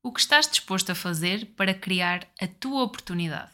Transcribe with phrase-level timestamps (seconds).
[0.00, 3.50] O que estás disposto a fazer para criar a tua oportunidade?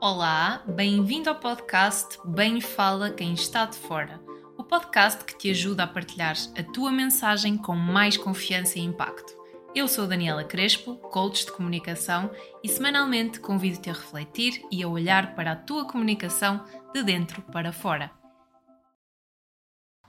[0.00, 4.22] Olá, bem-vindo ao podcast Bem Fala Quem Está de Fora,
[4.56, 9.36] o podcast que te ajuda a partilhar a tua mensagem com mais confiança e impacto.
[9.74, 12.30] Eu sou Daniela Crespo, coach de comunicação,
[12.62, 16.64] e semanalmente convido-te a refletir e a olhar para a tua comunicação
[16.94, 18.17] de dentro para fora.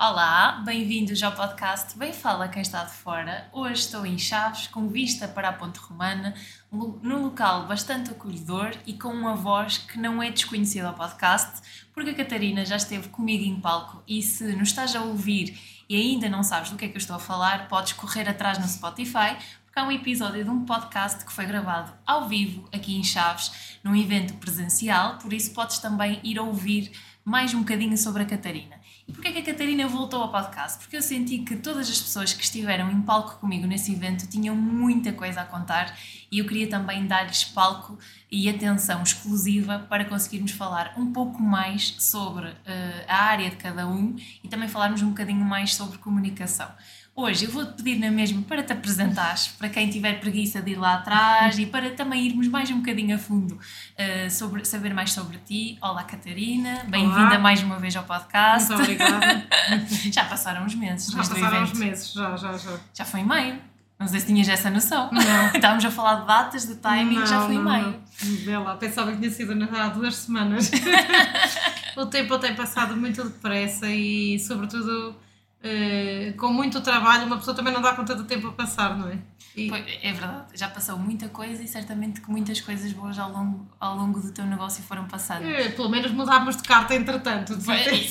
[0.01, 3.49] Olá, bem-vindos ao podcast Bem Fala Quem Está de Fora.
[3.51, 6.33] Hoje estou em Chaves, com vista para a Ponte Romana,
[6.71, 12.11] num local bastante acolhedor e com uma voz que não é desconhecida ao podcast, porque
[12.11, 16.29] a Catarina já esteve comigo em palco e se nos estás a ouvir e ainda
[16.29, 19.35] não sabes do que é que eu estou a falar, podes correr atrás no Spotify,
[19.65, 23.77] porque há um episódio de um podcast que foi gravado ao vivo aqui em Chaves,
[23.83, 26.89] num evento presencial, por isso podes também ir ouvir
[27.25, 28.78] mais um bocadinho sobre a Catarina.
[29.13, 30.79] Porquê é que a Catarina voltou ao podcast?
[30.79, 34.55] Porque eu senti que todas as pessoas que estiveram em palco comigo nesse evento tinham
[34.55, 35.97] muita coisa a contar
[36.31, 37.97] e eu queria também dar-lhes palco
[38.31, 42.55] e atenção exclusiva para conseguirmos falar um pouco mais sobre uh,
[43.07, 46.69] a área de cada um e também falarmos um bocadinho mais sobre comunicação.
[47.21, 50.77] Hoje eu vou-te pedir na mesma para te apresentares, para quem tiver preguiça de ir
[50.77, 55.11] lá atrás e para também irmos mais um bocadinho a fundo uh, sobre saber mais
[55.11, 55.77] sobre ti.
[55.81, 58.71] Olá Catarina, bem-vinda mais uma vez ao podcast.
[58.71, 59.45] Muito obrigada.
[60.09, 61.11] já passaram uns meses.
[61.11, 62.79] Já passaram uns meses, já, já, já.
[62.93, 63.59] Já foi em maio.
[63.99, 65.09] Não sei se tinhas essa noção.
[65.11, 65.47] Não.
[65.53, 67.99] Estávamos a falar de datas, de timing, não, já foi em maio.
[68.63, 70.71] Lá, pensava que tinha sido há duas semanas.
[71.97, 75.17] o tempo tem passado muito depressa e, sobretudo,
[75.61, 79.09] Uh, com muito trabalho, uma pessoa também não dá conta do tempo a passar, não
[79.09, 79.19] é?
[79.55, 79.69] E...
[80.01, 83.97] É verdade, já passou muita coisa e certamente que muitas coisas boas ao longo, ao
[83.97, 85.47] longo do teu negócio foram passadas.
[85.47, 87.57] É, pelo menos mudámos de carta entretanto.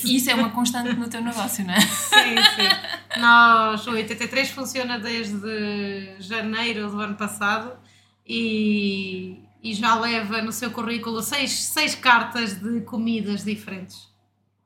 [0.04, 1.80] Isso é uma constante no teu negócio, não é?
[1.88, 3.20] Sim, sim.
[3.20, 7.72] Nós, o 83 funciona desde janeiro do ano passado
[8.26, 14.08] e, e já leva no seu currículo seis, seis cartas de comidas diferentes.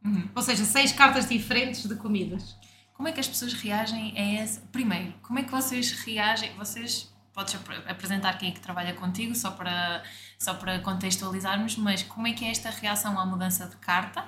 [0.04, 0.28] Uhum.
[0.34, 2.56] Ou seja, seis cartas diferentes de comidas.
[3.03, 4.61] Como é que as pessoas reagem a esse?
[4.71, 6.55] Primeiro, como é que vocês reagem?
[6.57, 7.57] Vocês podes
[7.89, 10.05] apresentar quem é que trabalha contigo só para
[10.39, 14.25] só para contextualizarmos, mas como é que é esta reação à mudança de carta?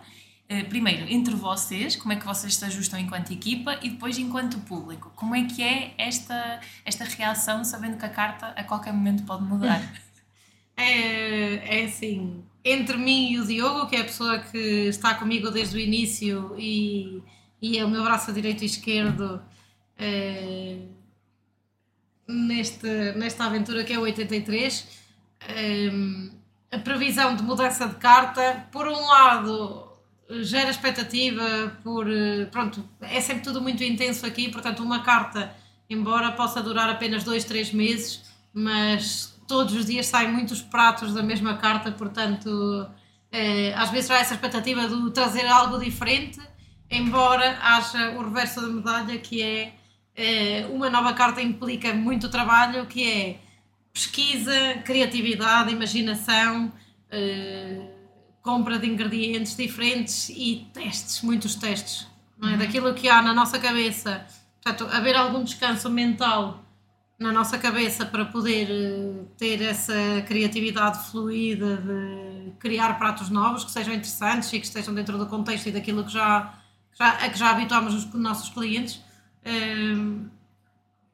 [0.49, 4.59] Eh, primeiro, entre vocês, como é que vocês se ajustam enquanto equipa e depois enquanto
[4.59, 5.12] público?
[5.15, 9.45] Como é que é esta, esta reação sabendo que a carta a qualquer momento pode
[9.45, 9.81] mudar?
[10.77, 14.59] É, é assim, entre mim e o Diogo, que é a pessoa que
[14.89, 17.23] está comigo desde o início e
[17.64, 19.41] e é o meu braço direito e esquerdo
[19.97, 20.80] eh,
[22.28, 22.86] neste,
[23.16, 24.86] nesta aventura que é o 83.
[25.48, 25.91] Eh,
[26.70, 29.88] a previsão de mudança de carta, por um lado,
[30.42, 35.50] gera expectativa, por eh, pronto, é sempre tudo muito intenso aqui, portanto, uma carta,
[35.88, 41.22] embora possa durar apenas dois, três meses, mas todos os dias saem muitos pratos da
[41.22, 42.86] mesma carta, portanto,
[43.76, 46.38] às vezes há essa expectativa de trazer algo diferente
[46.97, 49.75] embora haja o reverso da medalha que é,
[50.15, 53.37] é uma nova carta implica muito trabalho, que é
[53.93, 56.72] pesquisa, criatividade, imaginação,
[57.10, 57.87] eh,
[58.43, 62.06] compra de ingredientes diferentes e testes, muitos testes,
[62.37, 62.53] não é?
[62.53, 62.59] Uhum.
[62.59, 64.26] Daquilo que há na nossa cabeça.
[64.62, 66.65] Portanto, haver algum descanso mental
[67.19, 69.94] na nossa cabeça para poder uh, ter essa
[70.26, 75.69] criatividade fluida de criar pratos novos que sejam interessantes e que estejam dentro do contexto
[75.69, 76.53] e daquilo que já
[76.94, 79.00] já, a que já habituámos os nossos clientes.
[79.47, 80.28] Um,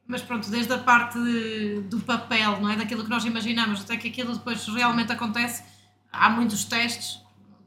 [0.06, 2.76] mas pronto, desde a parte de, do papel, não é?
[2.76, 5.62] Daquilo que nós imaginamos até que aquilo depois realmente acontece,
[6.12, 7.20] há muitos testes,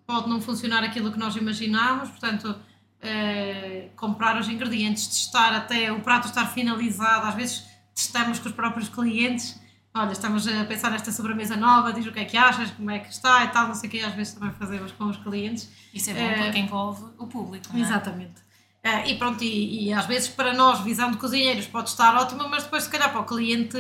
[0.06, 6.01] pode não funcionar aquilo que nós imaginámos, portanto, uh, comprar os ingredientes, testar até o
[6.01, 7.63] prato estar finalizado, às vezes
[7.95, 9.62] testamos com os próprios clientes
[9.94, 13.00] olha, estamos a pensar nesta sobremesa nova, diz o que é que achas, como é
[13.00, 15.70] que está e tal, não sei o que, às vezes também fazemos com os clientes.
[15.94, 17.84] Isso é bom uh, porque envolve o público, não é?
[17.84, 18.42] Exatamente.
[18.84, 22.48] Uh, e pronto, e, e, às vezes para nós, visão de cozinheiros, pode estar ótimo,
[22.50, 23.78] mas depois se calhar para o cliente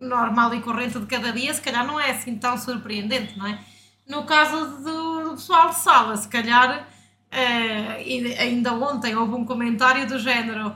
[0.00, 3.58] normal e corrente de cada dia, se calhar não é assim tão surpreendente, não é?
[4.06, 6.88] No caso do, do pessoal de sala, se calhar,
[7.32, 10.74] uh, ainda ontem houve um comentário do género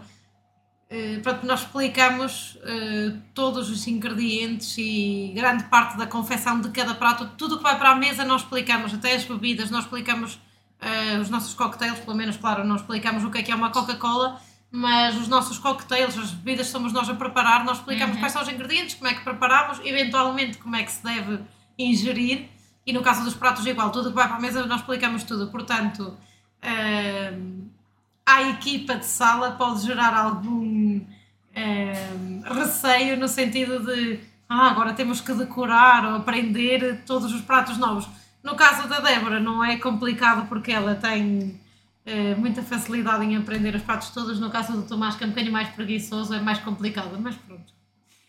[0.89, 6.95] Uh, pronto, nós explicamos uh, todos os ingredientes e grande parte da confecção de cada
[6.95, 10.35] prato, tudo o que vai para a mesa nós explicamos, até as bebidas, nós explicamos
[10.35, 13.71] uh, os nossos cocktails, pelo menos, claro, não explicamos o que é que é uma
[13.71, 14.41] Coca-Cola,
[14.71, 18.21] mas os nossos cocktails, as bebidas somos nós a preparar, nós explicamos uhum.
[18.21, 21.41] quais são os ingredientes, como é que preparamos, eventualmente como é que se deve
[21.77, 22.49] ingerir,
[22.87, 25.25] e no caso dos pratos igual, tudo o que vai para a mesa nós explicamos
[25.25, 26.17] tudo, portanto...
[26.63, 27.75] Uh,
[28.27, 35.21] à equipa de sala pode gerar algum uh, receio no sentido de ah, agora temos
[35.21, 38.09] que decorar ou aprender todos os pratos novos.
[38.43, 41.61] No caso da Débora não é complicado porque ela tem
[42.07, 44.39] uh, muita facilidade em aprender os pratos todos.
[44.39, 47.75] No caso do Tomás, que é um bocadinho mais preguiçoso, é mais complicado, mas pronto.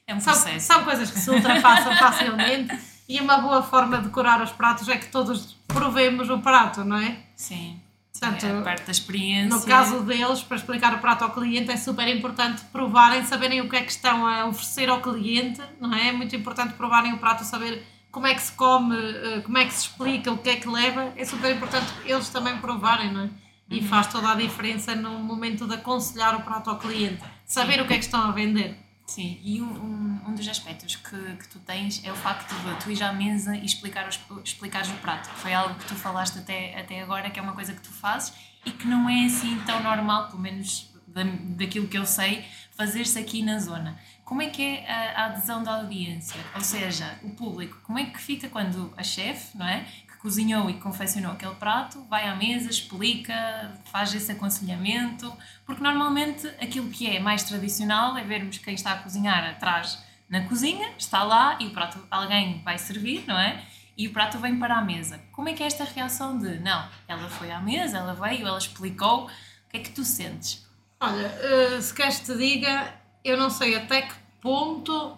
[0.07, 2.75] É um São, são coisas que se ultrapassam facilmente
[3.07, 6.97] e uma boa forma de decorar os pratos é que todos provemos o prato, não
[6.97, 7.19] é?
[7.35, 7.79] Sim.
[8.19, 9.49] Portanto, é parte da experiência.
[9.57, 13.69] No caso deles, para explicar o prato ao cliente, é super importante provarem, saberem o
[13.69, 16.09] que é que estão a oferecer ao cliente, não é?
[16.09, 19.65] É muito importante provarem o prato, saber como é que se come, eh, como é
[19.65, 21.13] que se explica, o que é que leva.
[21.15, 23.29] É super importante eles também provarem, não é?
[23.69, 23.87] E Uhum.
[23.87, 27.21] faz toda a diferença no momento de aconselhar o prato ao cliente.
[27.45, 28.77] Saber o que é que estão a vender.
[29.07, 32.91] Sim, e um, um, dos aspectos que, que tu tens é o facto de tu
[32.91, 35.29] ir à mesa e explicar os, explicares o prato.
[35.29, 38.33] Foi algo que tu falaste até, até agora, que é uma coisa que tu fazes
[38.65, 43.17] e que não é assim tão normal, pelo menos da, daquilo que eu sei, fazer-se
[43.17, 43.97] aqui na zona.
[44.25, 46.39] Como é que é a, a adesão da audiência?
[46.53, 49.87] Ou seja, o público, como é que fica quando a chefe, não é?
[50.27, 55.33] Cozinhou e confeccionou aquele prato, vai à mesa, explica, faz esse aconselhamento,
[55.65, 60.41] porque normalmente aquilo que é mais tradicional é vermos quem está a cozinhar atrás na
[60.41, 63.63] cozinha, está lá e o prato alguém vai servir, não é?
[63.97, 65.17] E o prato vem para a mesa.
[65.31, 68.57] Como é que é esta reação de não, ela foi à mesa, ela veio, ela
[68.57, 69.29] explicou, o
[69.69, 70.67] que é que tu sentes?
[70.99, 72.93] Olha, eh, se queres te diga,
[73.23, 75.17] eu não sei até que ponto.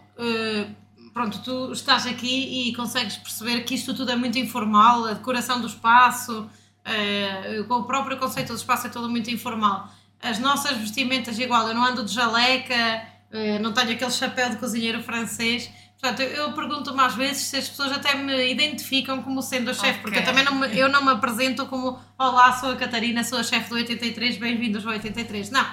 [1.20, 5.60] Pronto, tu estás aqui e consegues perceber que isto tudo é muito informal, a decoração
[5.60, 6.50] do espaço,
[6.86, 9.92] eh, o próprio conceito do espaço é todo muito informal.
[10.22, 14.56] As nossas vestimentas, igual, eu não ando de jaleca, eh, não tenho aquele chapéu de
[14.56, 15.70] cozinheiro francês.
[16.00, 19.74] Portanto, eu, eu pergunto-me às vezes se as pessoas até me identificam como sendo a
[19.74, 23.26] chefe, porque eu também não me, eu não me apresento como Olá, sou a Catarina,
[23.26, 25.50] sou a chefe do 83, bem-vindos ao 83.
[25.52, 25.66] Não,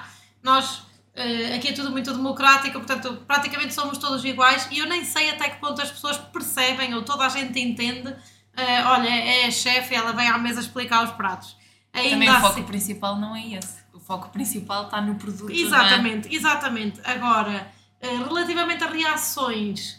[0.43, 0.81] nós
[1.17, 5.29] eh, aqui é tudo muito democrático, portanto, praticamente somos todos iguais e eu nem sei
[5.31, 8.15] até que ponto as pessoas percebem ou toda a gente entende.
[8.55, 11.55] eh, olha, é a chefe, ela vem à mesa explicar os pratos.
[11.93, 13.77] Ainda Também o foco assim- principal não é esse.
[13.93, 15.49] O foco principal está no produto.
[15.49, 15.59] não é?
[15.61, 17.01] Exatamente, exatamente.
[17.03, 17.71] Agora,
[18.01, 19.97] eh, relativamente a reações,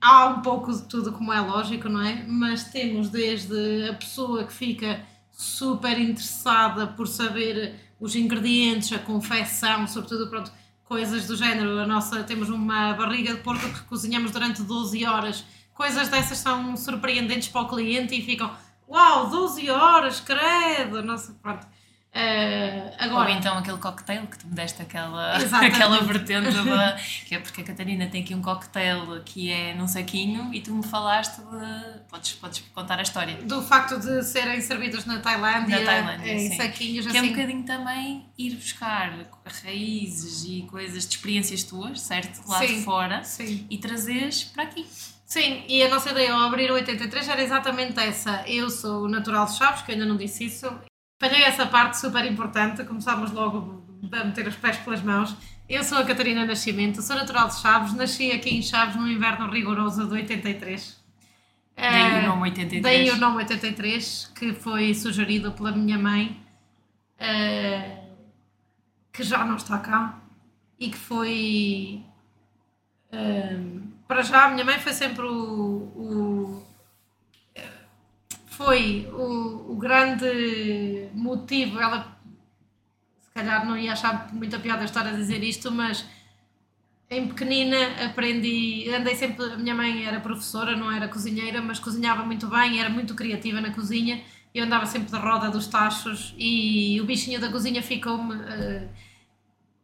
[0.00, 2.24] há um pouco de tudo, como é lógico, não é?
[2.26, 5.00] Mas temos desde a pessoa que fica
[5.32, 10.52] super interessada por saber os ingredientes, a confecção, sobretudo, pronto,
[10.84, 11.78] coisas do género.
[11.78, 15.44] A nossa, temos uma barriga de porco que cozinhamos durante 12 horas.
[15.74, 18.50] Coisas dessas são surpreendentes para o cliente e ficam,
[18.88, 21.02] uau, 12 horas, credo!
[21.02, 21.66] Nossa, pronto.
[22.18, 25.74] Eh, agora, Ou então aquele cocktail que tu me deste aquela, Exatamente.
[25.74, 26.96] aquela vertente da,
[27.26, 30.72] que é porque a Catarina tem aqui um cocktail que é num saquinho e tu
[30.74, 32.00] me falaste de.
[32.08, 33.36] Podes, podes contar a história.
[33.42, 36.56] do facto de serem servidos na Tailândia, Na Tailândia, em sim.
[36.56, 37.34] saquinhos Que é um assim.
[37.34, 39.12] bocadinho também ir buscar
[39.62, 42.40] raízes e coisas de experiências tuas, certo?
[42.48, 42.66] Lá Sim.
[42.78, 43.66] de fora Sim.
[43.68, 44.86] e trazeres para aqui.
[45.26, 48.42] Sim, e a nossa ideia ao abrir o 83 era exatamente essa.
[48.46, 50.72] Eu sou natural de Chaves, que ainda não disse isso.
[51.18, 53.82] Falhei essa parte super importante, começámos logo
[54.12, 55.34] a meter os pés pelas mãos.
[55.68, 59.50] Eu sou a Catarina Nascimento, sou natural de Chaves, nasci aqui em Chaves no inverno
[59.50, 61.04] rigoroso de 83.
[61.76, 62.82] Daí o nome 83.
[62.82, 66.40] Daí o nome 83, que foi sugerido pela minha mãe,
[67.18, 67.98] eh,
[69.12, 70.18] que já não está cá,
[70.78, 72.02] e que foi.
[73.10, 73.58] eh,
[74.06, 75.32] para já, a minha mãe foi sempre o.
[75.32, 76.65] o-
[78.56, 81.78] foi o, o grande motivo.
[81.78, 82.16] Ela,
[83.20, 86.06] se calhar, não ia achar muita piada estar a dizer isto, mas
[87.10, 92.24] em pequenina aprendi, andei sempre, a minha mãe era professora, não era cozinheira, mas cozinhava
[92.24, 94.22] muito bem, era muito criativa na cozinha,
[94.52, 98.88] eu andava sempre de roda dos tachos e o bichinho da cozinha ficou-me eh,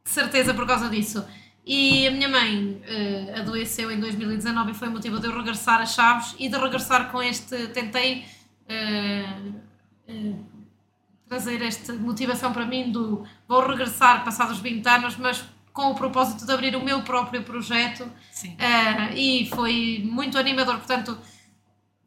[0.03, 1.25] de certeza por causa disso.
[1.65, 5.87] E a minha mãe eh, adoeceu em 2019 e foi motivo de eu regressar a
[5.87, 8.25] Chaves e de regressar com este, tentei
[11.29, 16.45] trazer esta motivação para mim do vou regressar passados 20 anos, mas com o propósito
[16.45, 18.07] de abrir o meu próprio projeto
[18.59, 21.17] eh, e foi muito animador, portanto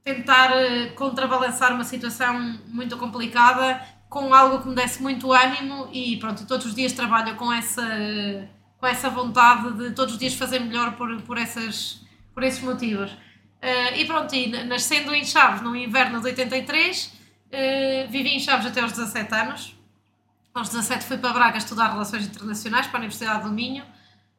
[0.04, 6.18] tentar eh, contrabalançar uma situação muito complicada com algo que me desse muito ânimo e
[6.18, 7.82] pronto, todos os dias trabalho com essa
[8.78, 12.02] com essa vontade de todos os dias fazer melhor por, por, essas,
[12.36, 13.12] por esses motivos.
[13.62, 17.12] Eh, e pronto, e na- nascendo em Chaves no inverno de 83,
[17.52, 19.76] eh, vivi em Chaves até aos 17 anos.
[20.54, 23.84] Aos 17 fui para Braga estudar Relações Internacionais para a Universidade do Minho.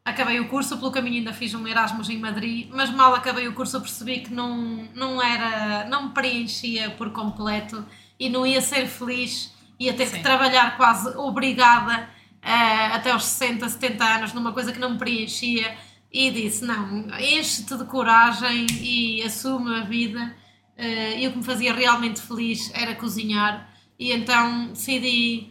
[0.04, 3.52] Acabei o curso, pelo caminho ainda fiz um Erasmus em Madrid, mas mal acabei o
[3.54, 7.84] curso percebi que não, não era, não me preenchia por completo
[8.18, 10.18] e não ia ser feliz, ia ter Sim.
[10.18, 12.08] que trabalhar quase obrigada
[12.40, 15.76] uh, até aos 60, 70 anos, numa coisa que não me preenchia,
[16.16, 20.34] e disse: Não, enche-te de coragem e assume a vida.
[20.78, 23.66] Uh, e o que me fazia realmente feliz era cozinhar,
[23.98, 25.48] e então decidi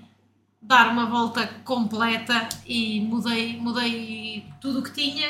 [0.61, 5.29] dar uma volta completa e mudei, mudei tudo o que tinha.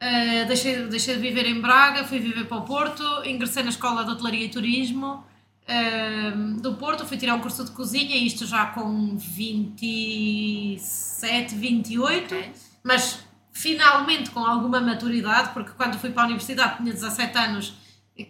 [0.00, 4.04] Uh, deixei, deixei de viver em Braga, fui viver para o Porto, ingressei na Escola
[4.04, 5.24] de Hotelaria e Turismo
[5.68, 12.52] uh, do Porto, fui tirar um curso de cozinha, isto já com 27, 28, okay.
[12.82, 13.23] mas
[13.54, 17.74] finalmente com alguma maturidade, porque quando fui para a universidade tinha 17 anos,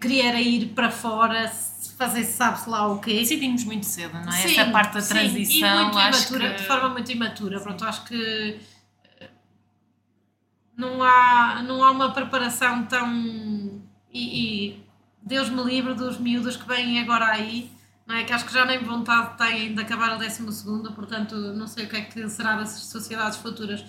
[0.00, 1.50] queria ir para fora,
[1.96, 3.14] fazer sabe-se lá o quê.
[3.14, 4.32] Decidimos muito cedo, não é?
[4.32, 5.44] Sim, Essa parte da transição.
[5.46, 6.56] Sim, e muito imatura, que...
[6.56, 7.60] de forma muito imatura.
[7.60, 8.60] Pronto, acho que
[9.20, 9.30] eh,
[10.76, 13.82] não há, não há uma preparação tão.
[14.12, 14.84] E, e
[15.22, 17.72] Deus me livre dos miúdos que vêm agora aí,
[18.06, 18.24] não é?
[18.24, 20.42] Que acho que já nem vontade têm de acabar o 12,
[20.94, 23.82] portanto, não sei o que é que será das sociedades futuras.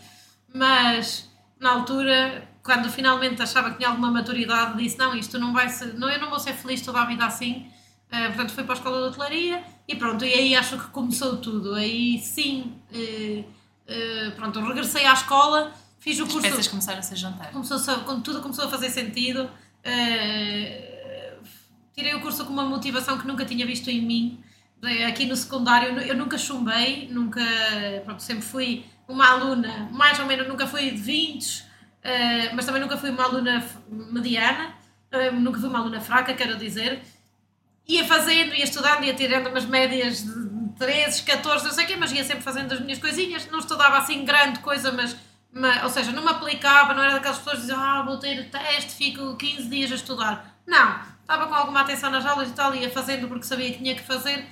[0.55, 5.69] Mas na altura quando finalmente achava que tinha alguma maturidade, disse: Não, isto não vai
[5.69, 7.67] ser, não, eu não vou ser feliz toda a vida assim.
[8.11, 11.37] Uh, portanto, fui para a escola de hotelaria e pronto, e aí acho que começou
[11.37, 11.75] tudo.
[11.75, 16.37] Aí sim, uh, uh, pronto, regressei à escola, fiz o curso.
[16.37, 17.51] As peças começaram a ser jantar.
[17.51, 19.47] Começou, quando tudo começou a fazer sentido.
[21.93, 24.43] tirei o curso com uma motivação que nunca tinha visto em mim.
[25.07, 27.41] Aqui no secundário, eu nunca chumbei, nunca,
[28.03, 31.65] pronto, sempre fui uma aluna, mais ou menos, nunca fui de 20,
[32.53, 34.73] mas também nunca fui uma aluna mediana,
[35.33, 37.01] nunca fui uma aluna fraca, quero dizer.
[37.87, 40.45] Ia fazendo, ia estudando, ia tirando umas médias de
[40.77, 43.97] 13, 14, não sei o quê, mas ia sempre fazendo as minhas coisinhas, não estudava
[43.97, 45.15] assim grande coisa, mas,
[45.51, 48.49] mas ou seja, não me aplicava, não era daquelas pessoas que diziam, ah, vou ter
[48.49, 50.59] teste, fico 15 dias a estudar.
[50.65, 53.95] Não, estava com alguma atenção nas aulas e tal, ia fazendo porque sabia que tinha
[53.95, 54.45] que fazer,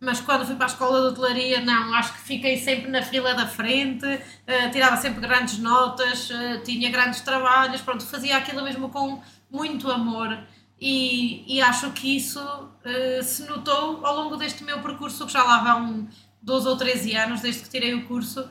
[0.00, 3.34] mas quando fui para a escola de hotelaria, não, acho que fiquei sempre na fila
[3.34, 8.88] da frente, uh, tirava sempre grandes notas, uh, tinha grandes trabalhos, pronto, fazia aquilo mesmo
[8.88, 10.38] com muito amor
[10.80, 15.42] e, e acho que isso uh, se notou ao longo deste meu percurso, que já
[15.42, 16.08] lá vão
[16.40, 18.48] 12 ou 13 anos desde que tirei o curso.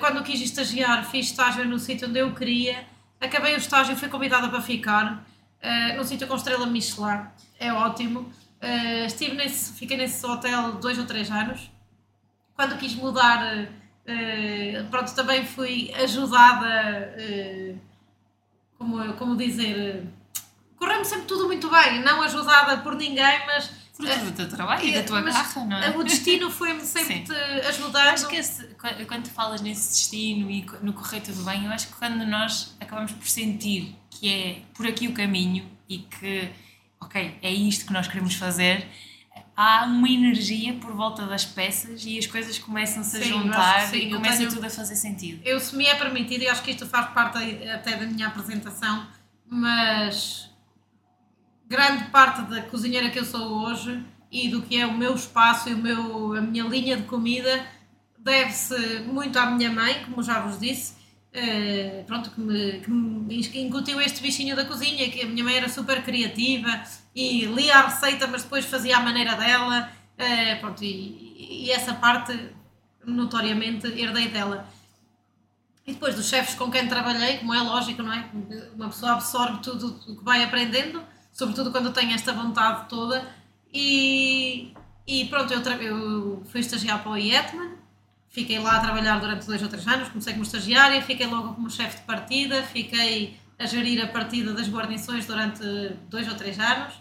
[0.00, 2.86] Quando quis estagiar, fiz estágio no sítio onde eu queria.
[3.20, 5.26] Acabei o estágio fui convidada para ficar
[5.62, 7.26] uh, num sítio com estrela Michelin.
[7.58, 8.32] É ótimo.
[8.62, 11.70] Uh, estive nesse, fiquei nesse hotel dois ou três anos.
[12.54, 17.78] Quando quis mudar, uh, pronto, também fui ajudada, uh,
[18.76, 20.04] como, como dizer,
[20.76, 23.70] correu-me sempre tudo muito bem, não ajudada por ninguém, mas.
[23.92, 25.90] Fruto do teu trabalho e da tua garra, não é?
[25.96, 27.24] O destino foi-me sempre
[27.66, 28.06] ajudando.
[28.06, 28.64] Acho que esse,
[29.08, 32.76] quando tu falas nesse destino e no correr tudo bem, eu acho que quando nós
[32.80, 36.48] acabamos por sentir que é por aqui o caminho e que,
[37.00, 38.86] ok, é isto que nós queremos fazer,
[39.56, 44.10] há uma energia por volta das peças e as coisas começam-se a juntar sim, e
[44.12, 45.40] começa tenho, tudo a fazer sentido.
[45.44, 47.38] Eu, se me é permitido, e acho que isto faz parte
[47.68, 49.06] até da minha apresentação,
[49.44, 50.48] mas
[51.66, 55.68] grande parte da cozinheira que eu sou hoje e do que é o meu espaço
[55.68, 57.66] e o meu, a minha linha de comida
[58.16, 60.97] deve-se muito à minha mãe, como já vos disse,
[61.38, 65.56] uh, pronto, que me, que me incutiu este bichinho da cozinha, que a minha mãe
[65.56, 66.82] era super criativa
[67.14, 71.94] e lia a receita, mas depois fazia à maneira dela, uh, pronto, e, e, essa
[71.94, 72.38] parte
[73.04, 74.68] notoriamente herdei dela.
[75.86, 78.28] E depois dos chefes com quem trabalhei, como é lógico, não é?
[78.74, 81.02] Uma pessoa absorve tudo o que vai aprendendo
[81.38, 83.24] sobretudo quando tenho esta vontade toda.
[83.72, 84.74] E,
[85.06, 87.76] e pronto, eu, eu fui estagiar para o IETMAN,
[88.28, 91.70] fiquei lá a trabalhar durante dois ou três anos, comecei como estagiária, fiquei logo como
[91.70, 95.62] chefe de partida, fiquei a gerir a partida das guarnições durante
[96.08, 96.94] dois ou três anos.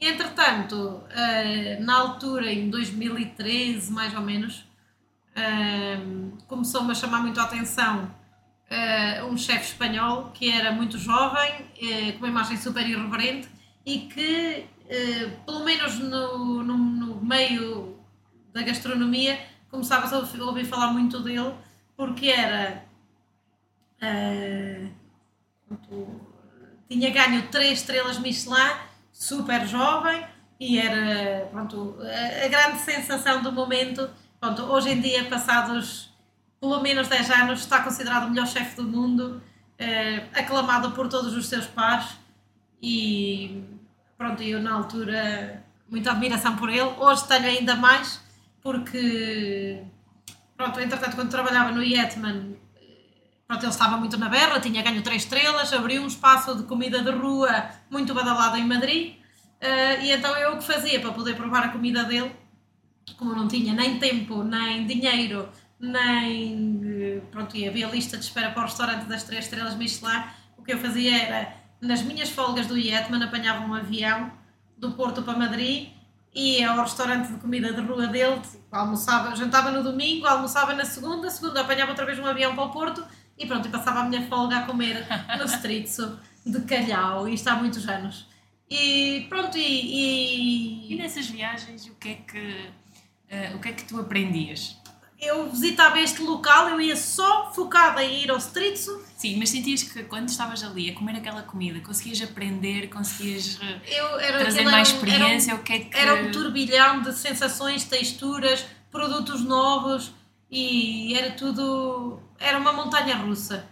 [0.00, 4.64] E, entretanto, eh, na altura, em 2013 mais ou menos,
[5.34, 5.98] eh,
[6.46, 8.10] começou-me a chamar muito a atenção
[8.70, 11.66] eh, um chefe espanhol que era muito jovem,
[12.12, 13.48] com uma imagem super irreverente
[13.84, 14.66] e que,
[15.46, 17.98] pelo menos no, no, no, meio
[18.52, 19.38] da gastronomia,
[19.70, 21.54] começava a ouvir falar muito dele,
[21.96, 22.84] porque era.
[24.02, 24.88] Uh,
[26.88, 28.72] tinha ganho três estrelas Michelin,
[29.12, 30.24] super jovem,
[30.58, 34.08] e era pronto, a, grande sensação do momento.
[34.40, 36.08] Pronto, hoje em dia, passados
[36.60, 39.40] pelo menos 10 anos, está considerado o melhor chefe do mundo,
[39.80, 42.16] uh, aclamado por todos os seus pares.
[42.82, 43.62] E
[44.16, 48.20] pronto, eu na altura muita admiração por ele, hoje tenho ainda mais,
[48.68, 49.82] porque
[50.54, 52.54] pronto, entretanto quando trabalhava no Yetman,
[53.46, 57.00] pronto, ele estava muito na berra, tinha ganho três estrelas, abriu um espaço de comida
[57.00, 61.34] de rua muito badalado em Madrid, uh, e então eu o que fazia para poder
[61.34, 62.30] provar a comida dele,
[63.16, 65.48] como não tinha nem tempo nem dinheiro
[65.80, 67.22] nem.
[67.30, 70.24] Pronto, e havia lista de espera para o restaurante das três estrelas Michelin.
[70.58, 74.30] O que eu fazia era, nas minhas folgas do Yetman, apanhava um avião
[74.76, 75.88] do Porto para Madrid
[76.34, 80.84] ia ao restaurante de comida de rua dele, tipo, almoçava, jantava no domingo, almoçava na
[80.84, 83.04] segunda, segunda apanhava outra vez um avião para o Porto
[83.38, 85.06] e pronto, e passava a minha folga a comer
[85.38, 88.26] no Stritzo de Calhau, e isto há muitos anos.
[88.70, 92.70] E pronto, e, E e nessas viagens, o que é que,
[93.28, 94.77] eh, o que, é que tu aprendias?
[95.20, 99.82] Eu visitava este local, eu ia só focada em ir ao Stritzo, Sim, mas sentias
[99.82, 104.62] que quando estavas ali a comer aquela comida, conseguias aprender, conseguias eh, eu era trazer
[104.62, 105.54] mais um- era um- experiência?
[105.56, 105.96] o que é que.
[105.96, 110.12] Era um turbilhão de sensações, texturas, produtos novos
[110.48, 112.22] e era tudo.
[112.38, 113.66] Era uma montanha russa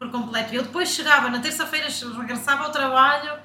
[0.00, 0.52] por completo.
[0.52, 1.86] Eu depois chegava na terça-feira,
[2.18, 3.38] regressava ao trabalho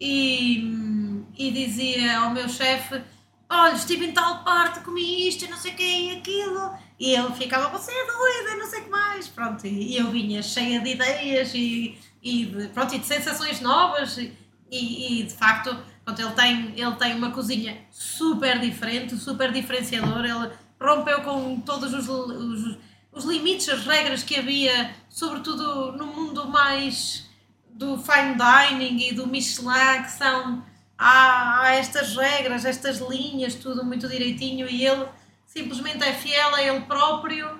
[0.00, 3.00] e, e dizia ao meu chefe:
[3.48, 6.74] Olha, estive em tal parte, comi isto, não sei o que e aquilo.
[6.98, 9.28] E ele ficava: Você é doida, não sei o que mais.
[9.28, 14.18] Pronto, e eu vinha cheia de ideias e, e, de, pronto, e de sensações novas
[14.18, 14.32] e,
[14.70, 15.76] e, de facto.
[16.04, 20.28] Pronto, ele, tem, ele tem uma cozinha super diferente, super diferenciadora.
[20.28, 22.78] Ele rompeu com todos os, os,
[23.12, 27.24] os limites, as regras que havia, sobretudo no mundo mais
[27.70, 30.64] do fine dining e do Michelin, que são.
[30.96, 35.06] Há, há estas regras, estas linhas, tudo muito direitinho, e ele
[35.46, 37.58] simplesmente é fiel a ele próprio,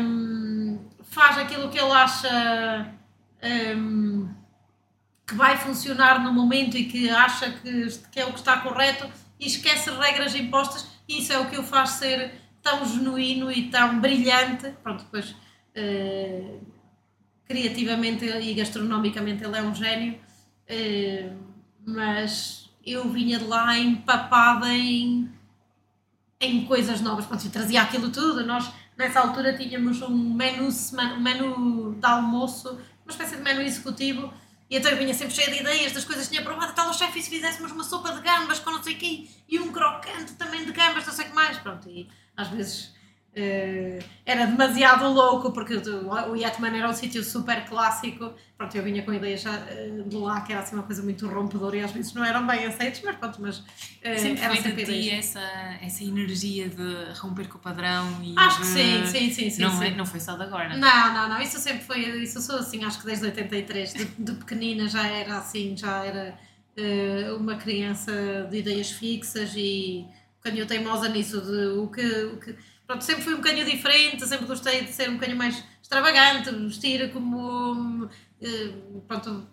[0.00, 2.94] hum, faz aquilo que ele acha.
[3.76, 4.34] hum,
[5.30, 9.08] que vai funcionar no momento e que acha que, que é o que está correto
[9.38, 13.70] e esquece regras impostas e isso é o que o faz ser tão genuíno e
[13.70, 14.74] tão brilhante.
[14.82, 15.36] Pronto, depois
[15.72, 16.58] eh,
[17.44, 20.18] criativamente e gastronomicamente ele é um gênio,
[20.66, 21.30] eh,
[21.86, 25.30] mas eu vinha de lá empapada em,
[26.40, 27.26] em coisas novas.
[27.26, 28.46] Pronto, eu trazia aquilo tudo.
[28.46, 32.68] Nós nessa altura tínhamos um menu, um menu de almoço,
[33.04, 34.32] uma espécie de menu executivo
[34.70, 36.72] e então eu vinha sempre cheia de ideias das coisas que tinha provado.
[36.74, 39.72] Tal o chefe, se fizéssemos uma sopa de gambas com não sei quê e um
[39.72, 41.58] crocante também de gambas, não sei o que mais.
[41.58, 42.94] Pronto, e às vezes
[43.34, 48.32] eh, era demasiado louco porque o Yatman era um sítio super clássico.
[48.58, 51.26] Pronto, eu vinha com ideias já, eh, de lá que era assim uma coisa muito
[51.28, 53.62] rompedora e às vezes não eram bem aceitos, mas pronto, mas
[54.02, 55.40] eh, Sempre foi sempre ti essa,
[55.80, 59.62] essa energia de romper com o padrão e Acho que de- sim, sim, sim, sim.
[59.62, 59.84] não, sim.
[59.86, 60.76] é- não foi só de agora.
[60.76, 64.32] Não, não, não, isso sempre foi, isso sou assim, acho que desde 83, de, de
[64.32, 66.36] pequenina já era assim, já era
[66.76, 68.12] eh, uma criança
[68.50, 72.56] de ideias fixas e um bocadinho teimosa nisso, de o que, o que,
[72.90, 77.12] pronto, sempre fui um bocadinho diferente, sempre gostei de ser um bocadinho mais extravagante, vestir
[77.12, 78.08] como,
[78.42, 78.72] eh,
[79.06, 79.46] pronto,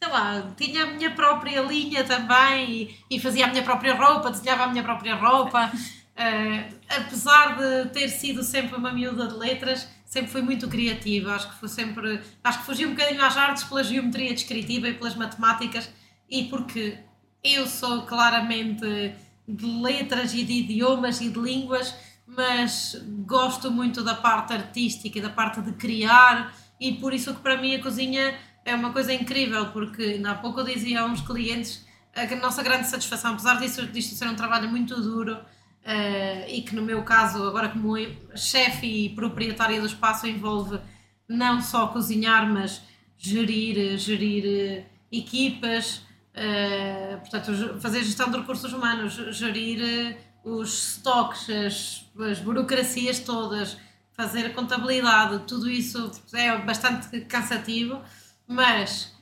[0.00, 4.30] sei lá, tinha a minha própria linha também e, e fazia a minha própria roupa,
[4.30, 5.70] desenhava a minha própria roupa.
[6.14, 11.34] Eh, apesar de ter sido sempre uma miúda de letras, sempre fui muito criativa.
[11.34, 14.94] Acho que foi sempre, acho que fugi um bocadinho às artes pela geometria descritiva e
[14.94, 15.90] pelas matemáticas
[16.28, 16.98] e porque
[17.42, 19.14] eu sou claramente
[19.48, 21.94] de letras e de idiomas e de línguas,
[22.36, 27.40] mas gosto muito da parte artística e da parte de criar e por isso que
[27.40, 31.04] para mim a cozinha é uma coisa incrível, porque ainda há pouco eu dizia a
[31.04, 35.38] uns clientes a nossa grande satisfação, apesar disso, disto ser um trabalho muito duro
[35.84, 37.96] eh, e que no meu caso, agora como
[38.36, 40.78] chefe e proprietária do espaço, envolve
[41.28, 42.82] não só cozinhar, mas
[43.16, 46.02] gerir, gerir eh, equipas,
[46.34, 53.76] eh, portanto, fazer gestão de recursos humanos, gerir os estoques, as, as burocracias todas,
[54.12, 58.00] fazer a contabilidade, tudo isso é bastante cansativo,
[58.46, 59.12] mas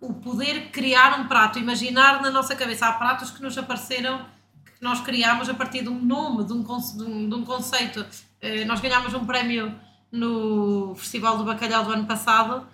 [0.00, 4.24] o poder criar um prato, imaginar na nossa cabeça, há pratos que nos apareceram,
[4.64, 8.06] que nós criámos a partir de um nome, de um, de um, de um conceito.
[8.40, 9.74] Eh, Nós ganhámos um prémio
[10.10, 12.66] no Festival do Bacalhau do ano passado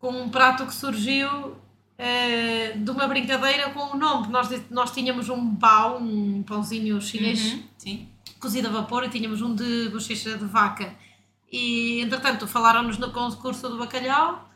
[0.00, 1.56] com um prato que surgiu
[2.02, 4.28] eh, de uma brincadeira com o nome.
[4.28, 8.06] Nós, nós tínhamos um pau, um pãozinho chinês Uhum,
[8.40, 10.94] cozido a vapor e tínhamos um de bochecha de vaca.
[11.52, 14.48] E, entretanto, falaram-nos no concurso do bacalhau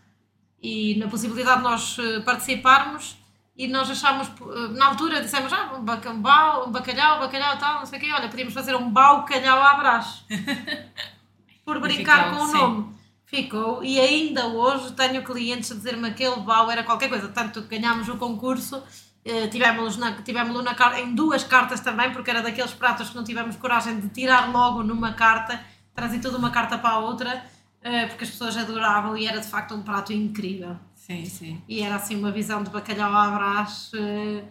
[0.63, 3.19] e na possibilidade de nós eh, participarmos
[3.55, 7.87] e nós achámos, eh, na altura dissemos, ah, um, baca, um, bacalhau, bacalhau tal, não
[7.87, 10.25] sei o quê, olha, podíamos fazer um bau-calhau à brás.
[11.63, 12.94] Por brincar com o nome.
[13.35, 17.63] Ficou, e ainda hoje tenho clientes a dizer-me que aquele bau era qualquer coisa, tanto
[17.63, 18.81] que ganhámos o concurso,
[19.25, 23.25] eh, tivemos na, tivemos na, em duas cartas também, porque era daqueles pratos que não
[23.25, 25.61] tivemos coragem de tirar logo numa carta,
[25.93, 27.45] trazer toda uma carta para a outra,
[27.83, 30.77] eh, porque as pessoas adoravam e era de facto um prato incrível.
[30.95, 31.61] Sim, sim.
[31.69, 34.45] E era assim uma visão de bacalhau à brás, eh,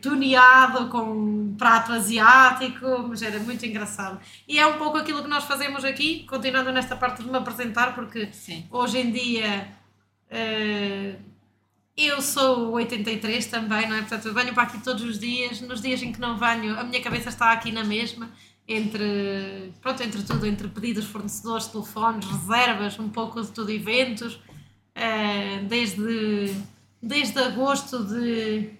[0.00, 4.20] tuneado com um prato asiático, mas era muito engraçado.
[4.46, 7.94] E é um pouco aquilo que nós fazemos aqui, continuando nesta parte de me apresentar,
[7.94, 8.64] porque Sim.
[8.70, 9.68] hoje em dia
[10.30, 11.16] eh,
[11.96, 14.00] eu sou 83 também, não é?
[14.00, 15.60] Portanto, eu venho para aqui todos os dias.
[15.60, 18.30] Nos dias em que não venho, a minha cabeça está aqui na mesma,
[18.68, 24.38] entre, pronto, entre tudo, entre pedidos, fornecedores, telefones, reservas, um pouco de tudo, eventos,
[24.94, 26.54] eh, desde,
[27.02, 28.70] desde agosto de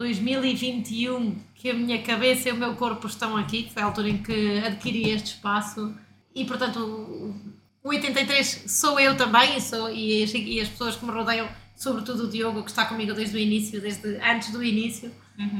[0.00, 4.08] 2021 que a minha cabeça e o meu corpo estão aqui, que foi a altura
[4.08, 5.94] em que adquiri este espaço.
[6.34, 10.96] E portanto o o 83 sou eu também e, sou, e, as, e as pessoas
[10.96, 14.62] que me rodeiam, sobretudo o Diogo que está comigo desde o início, desde antes do
[14.62, 15.10] início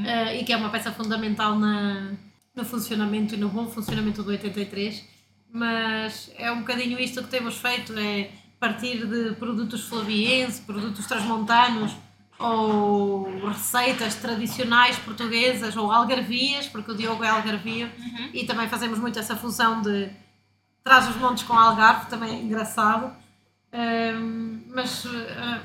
[0.05, 2.13] eh, e que é uma peça fundamental na,
[2.55, 5.03] no funcionamento e no bom funcionamento do 83
[5.51, 11.91] mas é um bocadinho isto que temos feito, é partir de produtos flavienses, produtos transmontanos
[12.41, 17.89] ou receitas tradicionais portuguesas ou algarvias, porque o Diogo é algarvio
[18.33, 20.09] e também fazemos muito essa fusão de
[20.83, 23.15] traz os montes com algarve, também é engraçado.
[23.71, 25.61] Ahm, mas ah,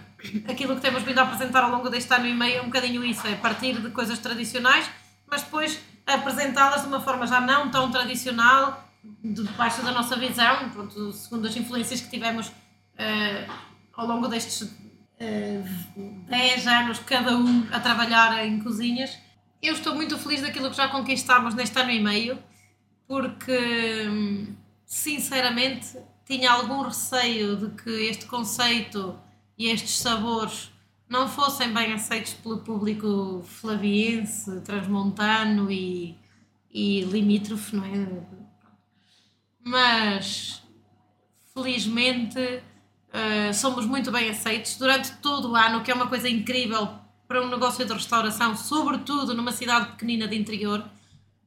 [0.48, 3.04] aquilo que temos vindo a apresentar ao longo deste ano e meio é um bocadinho
[3.04, 4.88] isso, é partir de coisas tradicionais,
[5.26, 8.84] mas depois apresentá-las de uma forma já não tão tradicional,
[9.24, 12.52] debaixo da nossa visão, pronto, segundo as influências que tivemos
[12.98, 13.46] ah,
[13.94, 14.70] ao longo destes
[15.18, 19.16] 10 anos, cada um a trabalhar em cozinhas.
[19.62, 22.38] Eu estou muito feliz daquilo que já conquistámos neste ano e meio,
[23.06, 29.18] porque hum, sinceramente tinha algum receio de que este conceito
[29.56, 30.70] e estes sabores
[31.08, 36.18] não fossem bem aceitos pelo público flaviense, transmontano e,
[36.70, 38.26] e limítrofe, não é?
[39.64, 40.62] Mas
[41.54, 42.62] felizmente
[43.16, 46.88] uh, somos muito bem aceitos durante todo o ano, que é uma coisa incrível
[47.26, 50.84] para um negócio de restauração, sobretudo numa cidade pequenina de interior,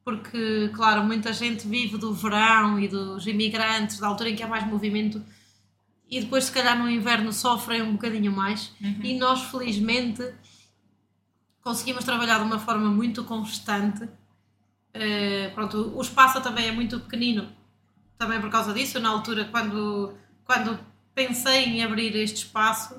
[0.04, 4.48] porque, claro, muita gente vive do verão e dos imigrantes, da altura em que há
[4.48, 5.22] mais movimento,
[6.10, 8.72] e depois, se calhar, no inverno sofrem um bocadinho mais.
[8.80, 10.34] E nós, felizmente,
[11.62, 14.08] conseguimos trabalhar de uma forma muito constante.
[14.92, 17.48] Eh, pronto, o espaço também é muito pequenino,
[18.18, 18.98] também por causa disso.
[18.98, 20.80] Na altura, quando, quando
[21.26, 22.98] pensei em abrir este espaço,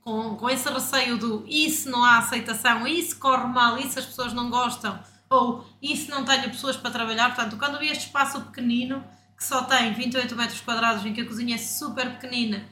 [0.00, 3.88] com, com esse receio do e se não há aceitação, e se corre mal, e
[3.88, 4.98] se as pessoas não gostam,
[5.30, 7.34] ou e se não tenho pessoas para trabalhar.
[7.34, 9.04] Portanto, quando vi este espaço pequenino,
[9.36, 12.66] que só tem 28 metros quadrados, em que a cozinha é super pequenina,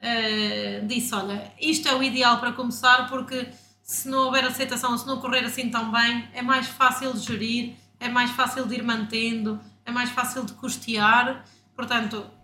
[0.00, 3.46] eh, disse: Olha, isto é o ideal para começar, porque
[3.82, 7.74] se não houver aceitação, se não correr assim tão bem, é mais fácil de gerir,
[8.00, 11.44] é mais fácil de ir mantendo, é mais fácil de custear.
[11.76, 12.39] Portanto,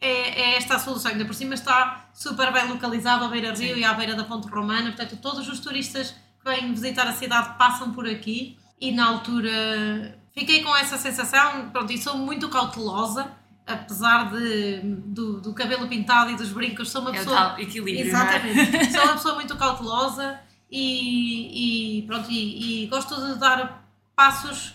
[0.00, 0.08] é,
[0.52, 1.10] é esta a solução.
[1.12, 4.48] Ainda por cima está super bem localizado à beira rio e à beira da Ponte
[4.48, 4.92] Romana.
[4.92, 8.58] Portanto, todos os turistas que vêm visitar a cidade passam por aqui.
[8.80, 11.70] E na altura fiquei com essa sensação.
[11.70, 13.30] Pronto, e sou muito cautelosa,
[13.66, 16.90] apesar de, do, do cabelo pintado e dos brincos.
[16.90, 17.36] Sou uma É pessoa.
[17.36, 18.04] tal equilíbrio.
[18.04, 18.08] é?
[18.08, 18.92] Exatamente.
[18.92, 20.38] Sou uma pessoa muito cautelosa
[20.70, 24.74] e, e pronto, e, e gosto de dar passos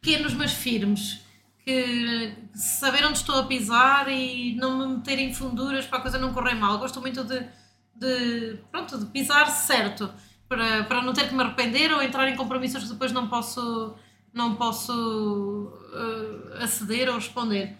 [0.00, 1.20] pequenos mas firmes.
[1.68, 6.18] Que saber onde estou a pisar e não me meter em funduras para a coisa
[6.18, 6.78] não correr mal.
[6.78, 7.46] Gosto muito de,
[7.94, 10.10] de, pronto, de pisar certo
[10.48, 13.94] para, para não ter que me arrepender ou entrar em compromissos que depois não posso,
[14.32, 17.76] não posso eh, aceder ou responder.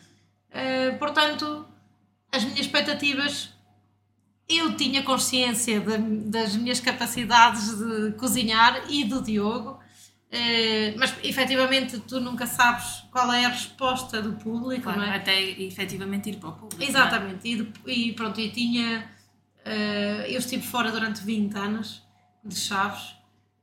[0.51, 1.65] Eh, portanto,
[2.31, 3.49] as minhas expectativas
[4.49, 9.79] eu tinha consciência da- das minhas capacidades de cozinhar e do Diogo,
[10.31, 15.17] eh, mas efetivamente tu nunca sabes qual é a resposta do público, Claro, é?
[15.17, 16.83] até efetivamente ir para o público.
[16.83, 16.87] é?
[16.87, 19.09] Exatamente, e, de- e pronto, e tinha.
[19.65, 22.03] eh, eu estive fora durante 20 anos
[22.45, 23.15] de Chaves,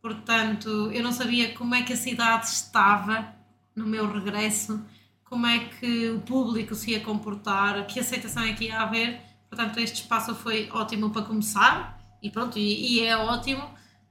[0.01, 3.33] portanto eu não sabia como é que a cidade estava
[3.75, 4.83] no meu regresso,
[5.23, 9.19] como é que o público se ia comportar, que aceitação é que ia haver.
[9.49, 13.63] Portanto, este espaço foi ótimo para começar e pronto, e, e é ótimo.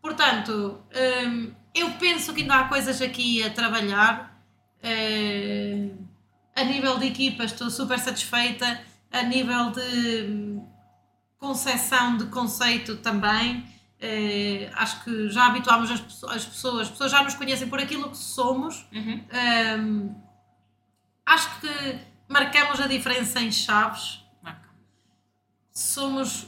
[0.02, 0.80] Portanto,
[1.26, 4.32] hum, eu penso que ainda há coisas aqui a trabalhar.
[4.82, 5.88] eh,
[6.54, 8.80] a nível de equipa, estou super satisfeita.
[9.10, 10.68] A nível de hum,
[11.38, 13.64] concepção de conceito também.
[14.00, 18.10] Eh, acho que já habituámos as, as pessoas, as pessoas já nos conhecem por aquilo
[18.10, 18.86] que somos.
[18.92, 19.24] Uhum.
[19.78, 20.14] Hum,
[21.26, 24.20] acho que marcamos a diferença em chaves.
[25.72, 26.46] Somos.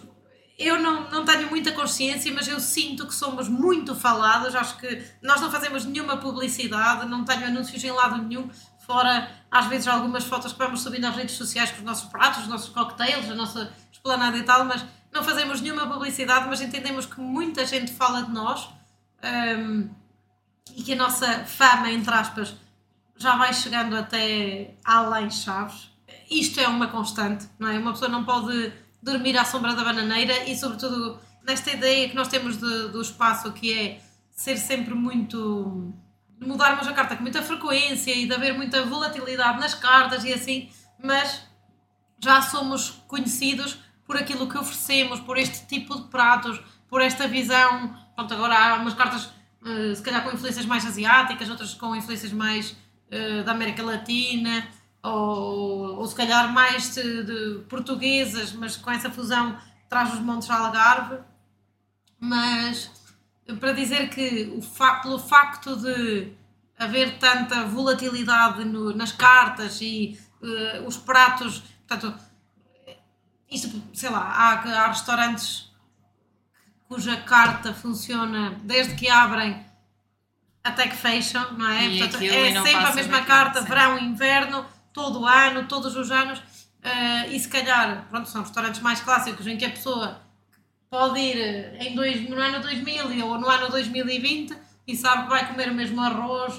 [0.58, 4.54] Eu não, não tenho muita consciência, mas eu sinto que somos muito falados.
[4.54, 8.48] Acho que nós não fazemos nenhuma publicidade, não tenho anúncios em lado nenhum,
[8.86, 12.42] fora às vezes algumas fotos que vamos subindo nas redes sociais com os nossos pratos,
[12.42, 17.04] os nossos cocktails, a nossa esplanada e tal, mas não fazemos nenhuma publicidade, mas entendemos
[17.04, 18.68] que muita gente fala de nós.
[19.58, 19.88] um,
[20.74, 22.54] e que a nossa fama, entre aspas,
[23.16, 25.90] já vai chegando até além chaves.
[26.30, 27.78] Isto é uma constante, não é?
[27.78, 28.72] Uma pessoa não pode
[29.06, 33.52] dormir à sombra da bananeira e, sobretudo, nesta ideia que nós temos de, do espaço,
[33.52, 34.00] que é
[34.32, 35.94] ser sempre muito.
[36.40, 40.68] mudarmos a carta com muita frequência e de haver muita volatilidade nas cartas e assim,
[41.02, 41.42] mas
[42.18, 47.96] já somos conhecidos por aquilo que oferecemos, por este tipo de pratos, por esta visão.
[48.16, 49.26] Pronto, agora há umas cartas,
[49.62, 54.66] uh, se calhar com influências mais asiáticas, outras com influências mais uh, da América Latina,
[55.06, 59.56] ou, ou se calhar mais de, de, portuguesas, mas com essa fusão
[59.88, 61.18] traz os Montes Algarve.
[62.18, 62.90] Mas
[63.60, 66.32] para dizer que o fa pelo facto de
[66.78, 72.18] haver tanta volatilidade no, nas cartas e uh, os pratos, portanto,
[73.50, 75.70] isto, sei lá, há, há restaurantes
[76.88, 79.64] cuja carta funciona desde que abrem
[80.64, 81.86] até que fecham, não é?
[81.86, 86.42] E Portanto, é sempre a mesma carta, verão, inverno, todo o ano, todos os anos.
[86.82, 90.20] eh, e se calhar, pronto, são restaurantes mais clássicos em que a pessoa
[90.88, 94.56] pode ir eh, em dois, no ano 2000 ou no ano 2020
[94.86, 96.54] e sabe que vai comer o mesmo arroz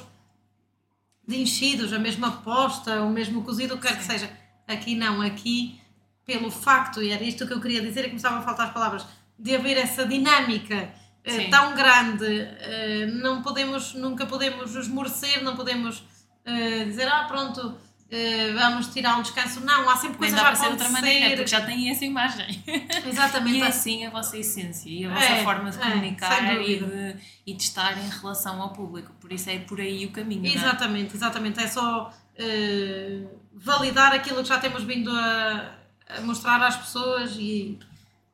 [1.28, 4.30] de enchidos, a mesma posta, o mesmo cozido, o que quer que seja.
[4.67, 5.80] Aqui não, aqui
[6.26, 9.06] pelo facto, e era isto que eu queria dizer, e começavam a faltar as palavras,
[9.39, 16.04] de haver essa dinâmica eh, tão grande, eh, não podemos, nunca podemos esmorecer, não podemos
[16.45, 17.78] eh, dizer, ah pronto,
[18.10, 19.60] eh, vamos tirar um descanso.
[19.62, 21.06] Não, há sempre coisas dá a para ser de outra acontecer.
[21.13, 22.63] maneira, porque já têm essa imagem.
[23.06, 23.58] Exatamente.
[23.58, 26.62] E é assim a vossa essência e a vossa É, forma de é, comunicar sem
[26.72, 27.15] e, de,
[27.48, 29.12] e de estar em relação ao público.
[29.20, 30.46] Por isso é por aí o caminho.
[30.46, 30.54] é?
[30.54, 31.60] Exatamente, exatamente.
[31.60, 35.76] É só eh, validar aquilo que já temos vindo a,
[36.17, 37.78] a mostrar às pessoas e,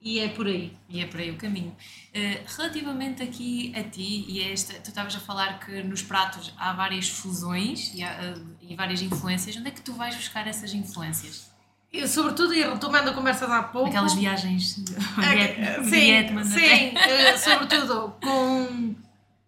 [0.04, 0.74] e é por aí.
[0.90, 1.74] E é por aí o caminho.
[2.14, 6.54] Eh, relativamente aqui a ti, e a esta, tu estavas a falar que nos pratos
[6.58, 9.56] há várias fusões e, há, eh, e várias influências.
[9.58, 11.52] Onde é que tu vais buscar essas influências?
[11.92, 13.88] E, sobretudo, e retomando a conversa de há pouco.
[13.90, 17.30] Aquelas viagens de É, Viet- sim, Vietnam sim, até.
[17.30, 18.96] eh, sobretudo com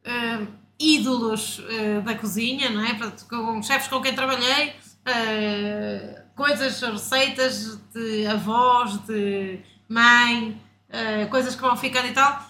[0.03, 0.47] eh,
[0.79, 2.93] ídolos eh, da cozinha, não é?
[3.27, 4.73] Com chefes com quem trabalhei,
[5.05, 12.41] eh, coisas, receitas de avós, de mãe, eh, coisas que vão ficando e tal,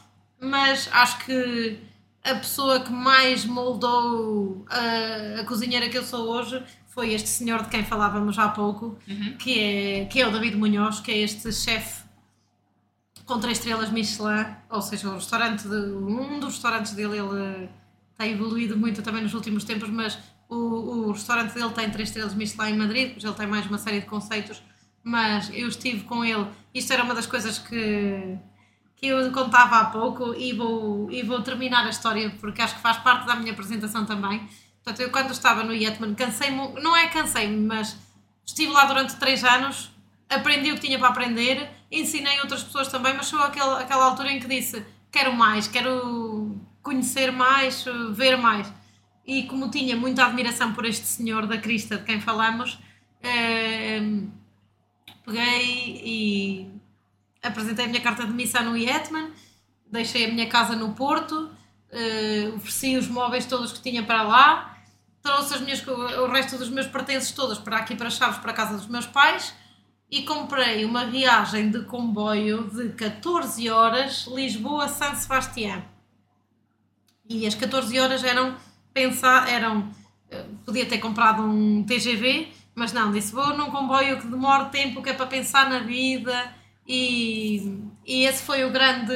[0.41, 1.79] mas acho que
[2.23, 7.61] a pessoa que mais moldou a, a cozinheira que eu sou hoje foi este senhor
[7.63, 9.35] de quem falávamos há pouco, Uhum.
[9.37, 12.03] que, é, que é o David Munhoz, que é este chefe
[13.25, 17.69] com três estrelas Michelin, ou seja, o restaurante de, um dos restaurantes dele ele
[18.17, 20.17] tem evoluído muito também nos últimos tempos, mas
[20.47, 23.77] o, o restaurante dele tem três estrelas Michelin em Madrid, pois ele tem mais uma
[23.79, 24.61] série de conceitos,
[25.03, 26.45] mas eu estive com ele,
[26.75, 28.37] isto era uma das coisas que,
[28.97, 32.81] que eu contava há pouco e vou, e vou terminar a história porque acho que
[32.81, 34.47] faz parte da minha apresentação também.
[34.83, 37.97] Portanto, eu quando estava no Yetman, cansei-me, não é cansei-me, mas
[38.45, 39.89] estive lá durante três anos,
[40.29, 44.31] aprendi o que tinha para aprender, ensinei outras pessoas também, mas chegou aquele, aquela altura
[44.31, 48.71] em que disse quero mais, quero conhecer mais, ver mais.
[49.25, 52.77] E como tinha muita admiração por este senhor da Crista de quem falamos,
[53.23, 54.01] eh,
[55.25, 56.71] peguei e
[57.41, 59.31] apresentei a minha carta de missa no Yetman,
[59.91, 61.49] deixei a minha casa no Porto,
[61.91, 64.77] eh, ofereci os móveis todos que tinha para lá,
[65.21, 68.55] trouxe as minhas, o resto dos meus pertences todos para aqui para Chaves, para a
[68.55, 69.53] casa dos meus pais
[70.09, 75.83] e comprei uma viagem de comboio de 14 horas Lisboa-San Sebastião.
[77.27, 78.55] E as 14 horas eram
[78.93, 79.89] pensar, eram
[80.29, 85.01] eh, podia ter comprado um TGV, mas não, disse vou num comboio que demora tempo,
[85.01, 86.53] que é para pensar na vida
[86.85, 89.13] e, e esse foi o grande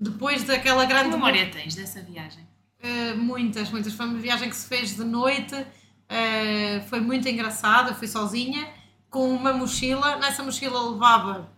[0.00, 2.46] depois daquela Que grande memória tens dessa viagem?
[2.82, 3.92] Uh, muitas, muitas.
[3.92, 7.90] Foi uma viagem que se fez de noite, uh, foi muito engraçada.
[7.90, 8.68] Eu fui sozinha
[9.08, 10.16] com uma mochila.
[10.16, 11.48] Nessa mochila levava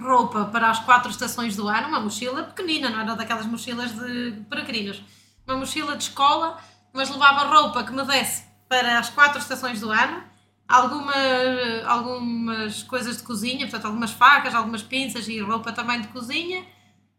[0.00, 4.44] roupa para as quatro estações do ano, uma mochila pequenina, não era daquelas mochilas de
[4.48, 5.02] peregrinos.
[5.46, 6.56] Uma mochila de escola,
[6.92, 10.22] mas levava roupa que me desse para as quatro estações do ano.
[10.66, 11.14] Alguma,
[11.86, 16.64] algumas coisas de cozinha, portanto, algumas facas, algumas pinças e roupa também de cozinha.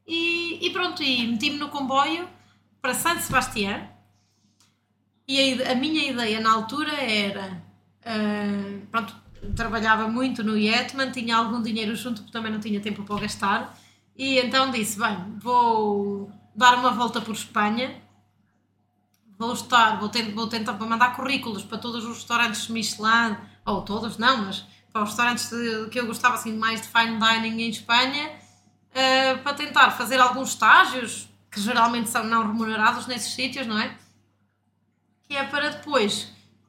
[0.05, 2.27] E, e pronto, e meti-me no comboio
[2.81, 3.88] para San Sebastián
[5.27, 7.62] e a, a minha ideia na altura era
[8.03, 9.15] ah, pronto,
[9.55, 13.77] trabalhava muito no Yetman, tinha algum dinheiro junto porque também não tinha tempo para gastar
[14.17, 18.01] e então disse, bem, vou dar uma volta por Espanha
[19.39, 24.17] vou estar, vou, ter, vou tentar mandar currículos para todos os restaurantes Michelin, ou todos
[24.17, 27.69] não, mas para os restaurantes de- que eu gostava assim mais de fine dining em
[27.69, 28.32] Espanha,
[28.93, 33.95] eh, para tentar fazer alguns estágios, que geralmente são não remunerados nesses sítios, não é?
[35.23, 36.28] Que é para depois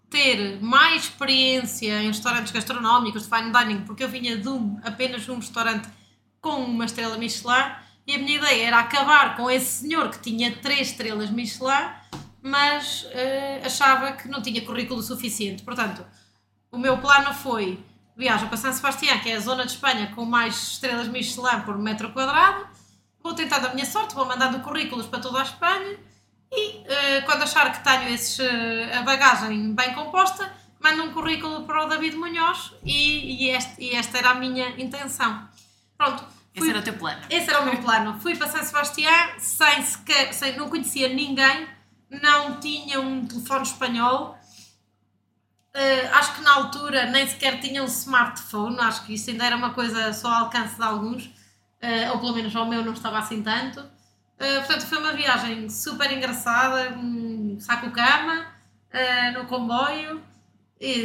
[0.09, 5.29] ter mais experiência em restaurantes gastronómicos de fine dining, porque eu vinha de um, apenas
[5.29, 5.89] um restaurante
[6.41, 7.73] com uma estrela Michelin
[8.07, 12.00] e a minha ideia era acabar com esse senhor que tinha três estrelas Michelin,
[12.43, 15.63] mas uh, achava que não tinha currículo suficiente.
[15.63, 16.05] Portanto,
[16.71, 17.79] o meu plano foi
[18.17, 21.79] viaja para San Sebastián, que é a zona de Espanha com mais estrelas Michelin por
[21.79, 22.67] metro quadrado.
[23.23, 25.99] Vou tentar a minha sorte, vou mandando currículos para toda a Espanha
[26.53, 31.65] e uh, quando achar que tenho esses, uh, a bagagem bem composta, mando um currículo
[31.65, 35.49] para o David Munhoz e, e, este, e esta era a minha intenção.
[35.97, 36.25] Pronto.
[36.53, 37.21] Fui, esse era o teu plano.
[37.31, 38.19] Esse era o meu plano.
[38.21, 41.69] Fui para San Sebastián sem sequer, sem, não conhecia ninguém,
[42.11, 44.39] não tinha um telefone espanhol.
[45.73, 49.57] Uh, acho que na altura nem sequer tinha um smartphone, acho que isso ainda era
[49.57, 53.19] uma coisa só ao alcance de alguns, uh, ou pelo menos ao meu não estava
[53.19, 53.79] assim tanto.
[53.81, 58.47] Uh, portanto, foi uma viagem super engraçada, um saco-cama,
[59.35, 60.21] no comboio,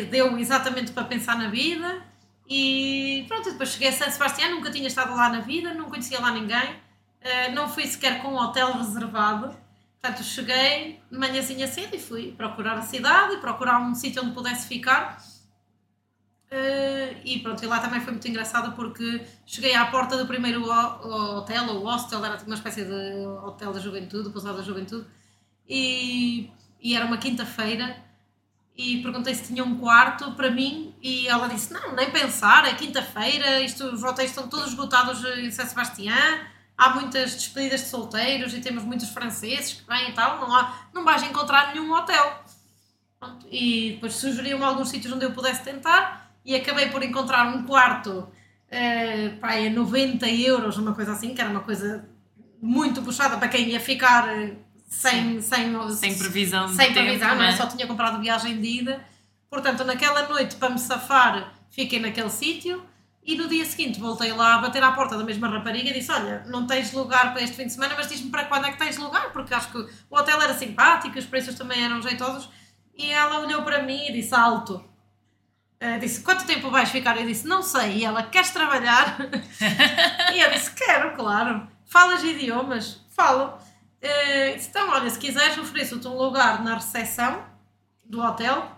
[0.09, 2.01] deu exatamente para pensar na vida.
[2.49, 6.19] E pronto, depois cheguei a San Sebastián, nunca tinha estado lá na vida, não conhecia
[6.19, 6.75] lá ninguém,
[7.53, 9.55] não fui sequer com um hotel reservado.
[10.05, 14.67] Portanto, cheguei de manhãzinha cedo e fui procurar a cidade procurar um sítio onde pudesse
[14.67, 15.17] ficar.
[16.45, 20.63] Uh, e pronto, e lá também foi muito engraçado porque cheguei à porta do primeiro
[20.69, 25.07] hotel, ou hostel, era uma espécie de hotel da juventude, pousada da juventude,
[25.67, 27.97] e, e era uma quinta-feira.
[28.77, 32.75] E perguntei se tinha um quarto para mim, e ela disse: Não, nem pensar, é
[32.75, 36.39] quinta-feira, os hotéis estão todos esgotados em São Sebastião,
[36.77, 40.87] há muitas despedidas de solteiros e temos muitos franceses que vêm e tal, não, há,
[40.93, 42.43] não vais encontrar nenhum hotel.
[43.19, 47.63] Pronto, e depois sugeriam alguns sítios onde eu pudesse tentar e acabei por encontrar um
[47.63, 52.07] quarto uh, pá, a 90 euros, uma coisa assim, que era uma coisa
[52.61, 54.55] muito puxada para quem ia ficar eh,
[54.87, 57.51] sem, sem, sem previsão sem previsão, tempo, não é?
[57.55, 59.05] só tinha comprado viagem de ida.
[59.49, 62.83] Portanto, naquela noite, para me safar, fiquei naquele sítio
[63.25, 66.11] e no dia seguinte voltei lá a bater à porta da mesma rapariga e disse:
[66.11, 68.77] Olha, não tens lugar para este fim de semana, mas diz-me para quando é que
[68.77, 72.49] tens lugar, porque acho que o hotel era simpático, os preços também eram jeitosos.
[72.95, 74.83] E ela olhou para mim e disse: Alto,
[75.81, 77.17] Uh, disse, quanto tempo vais ficar?
[77.17, 77.97] Eu disse, não sei.
[77.97, 79.17] E ela, queres trabalhar?
[80.33, 81.67] e eu disse, quero, claro.
[81.85, 83.01] Falas idiomas?
[83.09, 83.57] Falo.
[84.01, 87.45] Uh, disse, então, olha, se quiseres, ofereço-te um lugar na recepção
[88.03, 88.71] do hotel,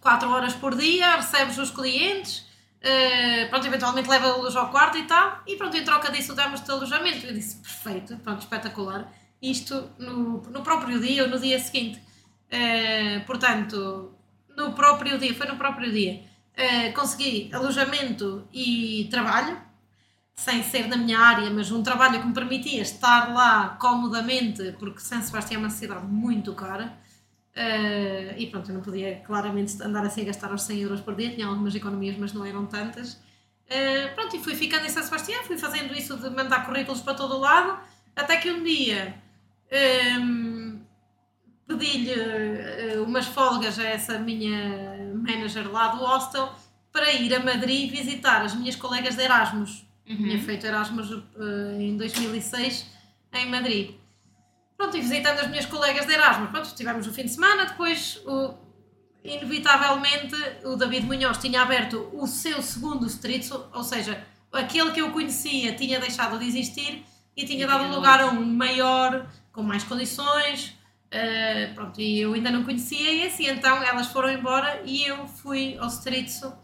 [0.00, 2.46] 4 horas por dia, recebes os clientes,
[2.82, 7.26] uh, pronto, eventualmente leva-los ao quarto e tal, e pronto, em troca disso damos-te alojamento.
[7.26, 9.12] Eu disse, perfeito, pronto, espetacular.
[9.40, 12.00] Isto no, no próprio dia ou no dia seguinte.
[12.52, 14.14] Uh, portanto,
[14.56, 16.22] no próprio dia, foi no próprio dia,
[16.58, 19.56] uh, consegui alojamento e trabalho,
[20.34, 25.00] sem ser na minha área, mas um trabalho que me permitia estar lá comodamente, porque
[25.00, 26.98] São Sebastião é uma cidade muito cara.
[27.56, 31.14] Uh, e pronto, eu não podia claramente andar assim a gastar os 100 euros por
[31.14, 33.14] dia, tinha algumas economias, mas não eram tantas.
[33.66, 37.14] Uh, pronto, e fui ficando em São Sebastião, fui fazendo isso de mandar currículos para
[37.14, 37.78] todo o lado,
[38.14, 39.14] até que um dia
[40.20, 40.80] um,
[41.66, 46.52] pedi-lhe uh, umas folgas a essa minha manager lá do hostel
[46.92, 49.84] para ir a Madrid visitar as minhas colegas de Erasmus.
[50.08, 50.16] Uhum.
[50.16, 51.22] Tinha feito Erasmus
[51.78, 52.86] em 2006
[53.32, 53.99] em Madrid.
[54.80, 58.18] Pronto, e visitando as minhas colegas de Erasmus, pronto, tivemos o fim de semana, depois
[58.24, 58.54] o,
[59.22, 65.10] inevitavelmente o David Munhoz tinha aberto o seu segundo street, ou seja, aquele que eu
[65.10, 67.04] conhecia tinha deixado de existir
[67.36, 70.74] e tinha dado lugar a um maior, com mais condições,
[71.12, 75.76] Uh, pronto, e eu ainda não conhecia esse, então elas foram embora e eu fui
[75.76, 76.56] ao Stritzo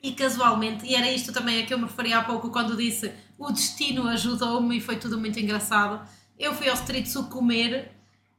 [0.00, 3.12] e casualmente, e era isto também a que eu me referi há pouco quando disse
[3.36, 6.06] o destino ajudou-me e foi tudo muito engraçado.
[6.38, 7.92] Eu fui ao Stritzo comer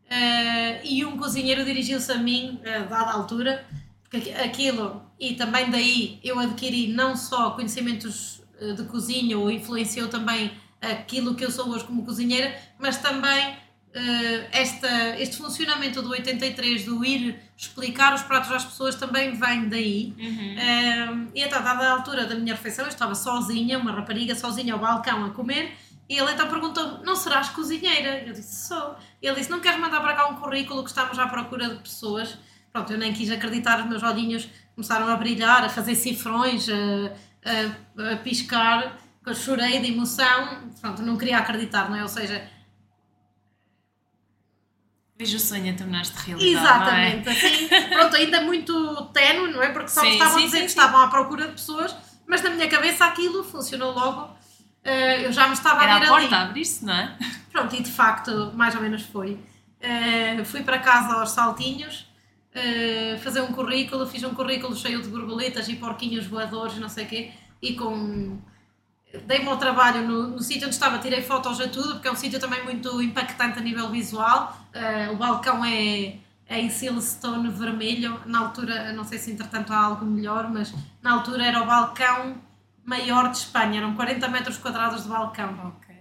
[0.06, 3.66] uh, e um cozinheiro dirigiu-se a mim a dada altura,
[4.02, 10.08] porque aquilo, e também daí eu adquiri não só conhecimentos eh, de cozinha ou influenciou
[10.08, 13.50] também aquilo que eu sou hoje como cozinheira, mas também
[13.96, 19.68] uh, esta, este funcionamento do 83, do ir explicar os pratos às pessoas, também vem
[19.68, 20.14] daí.
[20.18, 21.26] Uhum.
[21.26, 24.74] Uh, e então, dada a altura da minha refeição, eu estava sozinha, uma rapariga sozinha
[24.74, 25.74] ao balcão a comer,
[26.08, 28.24] e ele então perguntou não serás cozinheira?
[28.26, 28.96] Eu disse, sou.
[29.22, 32.38] Ele disse, não queres mandar para cá um currículo que estamos à procura de pessoas?
[32.72, 38.04] Pronto, eu nem quis acreditar, os meus olhinhos começaram a brilhar, a fazer cifrões, a,
[38.04, 42.04] a, a piscar, eu chorei de emoção, pronto, não queria acreditar, não é?
[42.04, 42.50] Ou seja,
[45.18, 46.46] Vejo o sonho a tornar-se realidade.
[46.46, 46.60] É?
[46.60, 47.32] Exatamente, é?
[47.32, 49.70] assim, pronto, ainda muito tenue, não é?
[49.70, 51.96] Porque só sim, estavam sim, a dizer sim, que estavam à procura de pessoas,
[52.28, 54.36] mas na minha cabeça aquilo funcionou logo.
[54.86, 57.18] Uh, eu já me estava Era a ver a porta a abrir-se, não é?
[57.52, 59.32] Pronto, e de facto, mais ou menos foi.
[59.82, 62.08] Uh, fui para casa aos saltinhos,
[62.56, 67.06] uh, fazer um currículo, fiz um currículo cheio de borboletas e porquinhos voadores, não sei
[67.06, 68.38] o quê, e com.
[69.26, 72.16] Dei-me ao trabalho no, no sítio onde estava, tirei fotos a tudo, porque é um
[72.16, 74.54] sítio também muito impactante a nível visual.
[75.14, 76.18] O balcão é,
[76.50, 81.14] é em silestone vermelho, na altura, não sei se entretanto há algo melhor, mas na
[81.14, 82.36] altura era o balcão
[82.86, 85.76] maior de Espanha, eram 40 metros quadrados de balcão.
[85.78, 85.96] Ok.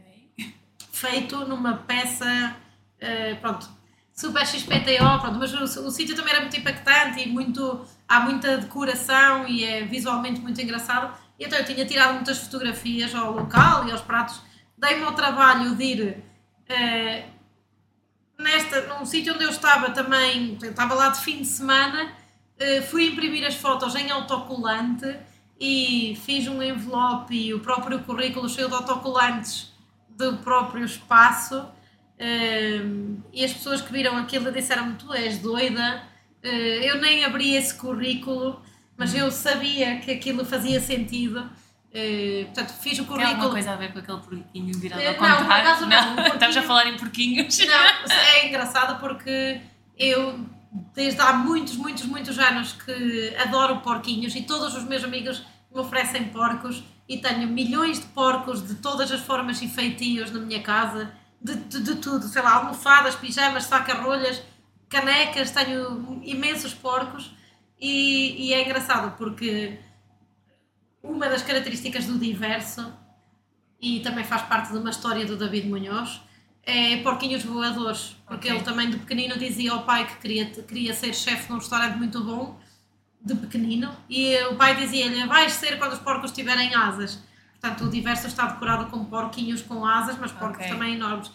[0.93, 2.57] Feito numa peça,
[3.03, 3.69] uh, pronto,
[4.13, 8.59] super XPTO, pronto, mas o, o sítio também era muito impactante e muito, há muita
[8.59, 11.17] decoração e é visualmente muito engraçado.
[11.39, 14.41] E então eu tinha tirado muitas fotografias ao local e aos pratos,
[14.79, 16.25] dei-me ao trabalho de ir
[16.71, 22.05] uh, nesta, num sítio onde eu estava também, eu estava lá de fim de semana,
[22.05, 25.17] uh, fui imprimir as fotos em autocolante
[25.61, 29.73] e fiz um envelope e o próprio currículo cheio de autocolantes
[30.09, 31.67] do próprio espaço.
[32.21, 36.03] Um, e as pessoas que viram aquilo disseram-me tu és doida.
[36.45, 38.63] Uh, eu nem abri esse currículo
[38.97, 41.41] mas eu sabia que aquilo fazia sentido.
[41.91, 45.07] Uh, portanto fiz o currículo Tem alguma coisa a ver com aquele porquinho virado Eh,
[45.09, 45.69] ao não, por contrário?
[45.69, 47.59] acaso não, um porquinho- Estamos a falar em porquinhos.
[47.59, 49.61] Não, é engraçado porque
[49.99, 50.39] eu,
[50.93, 55.41] desde há muitos, muitos, muitos anos que adoro porquinhos e todos os meus amigos
[55.73, 60.41] me oferecem porcos e tenho milhões de porcos de todas as formas e feitios na
[60.41, 64.43] minha casa, de, de, de tudo, sei lá, almofadas, pijamas, saca-rolhas,
[64.89, 67.31] canecas, tenho imensos porcos
[67.81, 69.79] e, e é engraçado porque
[71.03, 72.93] uma das características do diverso
[73.81, 76.21] e também faz parte de uma história do David Munhoz
[76.67, 78.57] é porquinhos voadores, porque Ok.
[78.57, 82.23] ele também de pequenino dizia ao pai que queria, queria ser chefe num restaurante muito
[82.23, 82.59] bom,
[83.25, 87.23] de pequenino, e o pai dizia-lhe, vais ser quando os porcos tiverem asas.
[87.61, 90.69] Portanto, o diverso está decorado com porquinhos com asas, mas porcos Ok.
[90.69, 91.31] também enormes.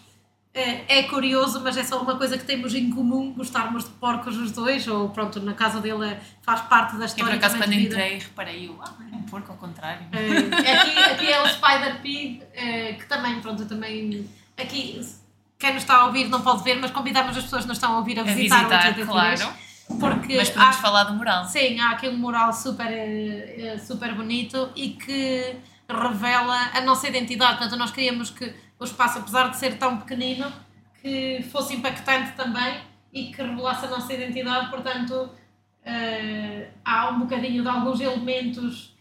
[0.54, 4.36] É, é curioso, mas é só uma coisa que temos em comum, gostarmos de porcos
[4.38, 7.58] os dois, ou pronto, na casa dele é- faz parte da Eu história por acaso
[7.58, 10.06] quando de entrei reparei, eu, ah, é um porco ao contrário.
[10.12, 14.28] Eh, aqui, aqui é o Spider Pig, eh, que também, pronto, também.
[14.62, 15.02] Aqui,
[15.58, 17.94] quem nos está a ouvir não pode ver, mas convidamos as pessoas que nos estão
[17.94, 19.08] a ouvir a A visitar, o visitar, 83,
[19.42, 19.54] claro.
[20.00, 21.46] Porque Mas podemos há, falar do mural.
[21.46, 25.56] sim, há aqui um mural super, eh, super bonito e que
[25.90, 27.58] revela a nossa identidade.
[27.58, 30.52] Portanto, nós queríamos que o espaço, apesar de ser tão pequenino,
[31.02, 32.82] que fosse impactante também
[33.12, 34.70] e que revelasse a nossa identidade.
[34.70, 35.32] Portanto,
[35.84, 38.96] eh, há um bocadinho de alguns elementos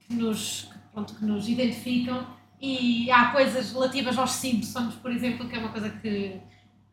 [0.00, 2.26] que nos, pronto, que nos identificam
[2.62, 6.40] e há coisas relativas aos Simpsons, por exemplo, que é uma coisa que,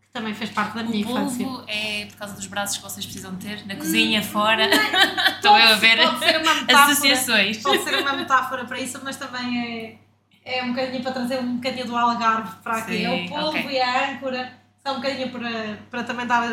[0.01, 1.45] que também fez parte da minha O infância.
[1.45, 4.67] polvo é por causa dos braços que vocês precisam ter, na cozinha, fora.
[5.35, 7.61] Estou eu a ver metáfora, associações.
[7.61, 9.99] pode ser uma metáfora para isso, mas também
[10.43, 12.97] é, é um bocadinho para trazer um bocadinho do Algarve para aqui.
[12.97, 13.69] Sim, é o polvo ok.
[13.69, 14.53] e a âncora,
[14.83, 16.49] são um bocadinho para, para também dar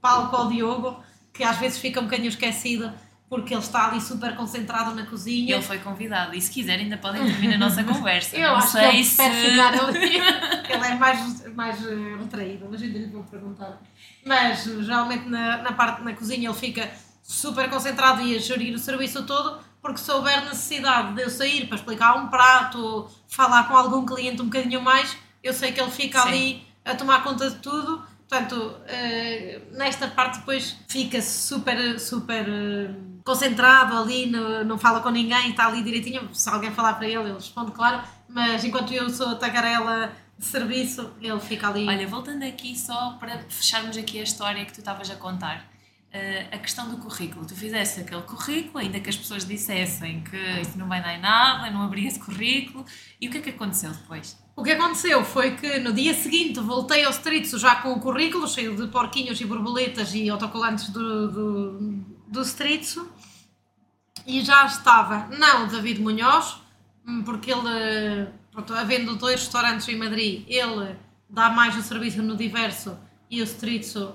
[0.00, 1.04] palco ao Diogo,
[1.34, 2.90] que às vezes fica um bocadinho esquecido
[3.28, 5.54] porque ele está ali super concentrado na cozinha.
[5.54, 8.36] Ele foi convidado e se quiser ainda podem intervir na nossa conversa.
[8.36, 9.30] Eu não acho sei que ele se.
[9.30, 10.16] ficar ali.
[10.68, 13.80] ele é mais, mais eh, retraído, mas ainda lhe vou perguntar.
[14.24, 16.90] Mas geralmente na, na parte na cozinha ele fica
[17.22, 21.66] super concentrado e a gerir o serviço todo, porque se houver necessidade de eu sair
[21.66, 25.90] para explicar um prato, falar com algum cliente um bocadinho mais, eu sei que ele
[25.90, 26.28] fica Sim.
[26.28, 28.02] ali a tomar conta de tudo.
[28.28, 32.94] Portanto, eh, nesta parte depois fica super, super eh,
[33.24, 36.28] concentrado ali, não fala com ninguém, está ali direitinho.
[36.34, 38.02] Se alguém falar para ele, ele responde, claro.
[38.28, 41.86] Mas enquanto eu sou a tagarela de serviço, ele fica ali.
[41.86, 45.72] Olha, voltando aqui só para fecharmos aqui a história que tu estavas a contar.
[46.12, 47.44] eh, a questão do currículo.
[47.44, 51.20] Tu fizeste aquele currículo, ainda que as pessoas dissessem que isso não vai dar em
[51.20, 52.84] nada, não abri esse currículo.
[53.20, 54.36] E o que é que aconteceu depois?
[54.56, 58.46] O que aconteceu foi que no dia seguinte voltei ao Stritzo já com o currículo
[58.46, 61.78] cheio de porquinhos e borboletas e autocolantes do, do,
[62.28, 63.10] do Stritzo
[64.24, 66.56] e já estava, não o David Munhoz,
[67.06, 70.96] hum, porque ele, pronto, havendo dois restaurantes em Madrid, ele
[71.28, 72.96] dá mais o serviço no diverso
[73.28, 74.14] e o Stritzo,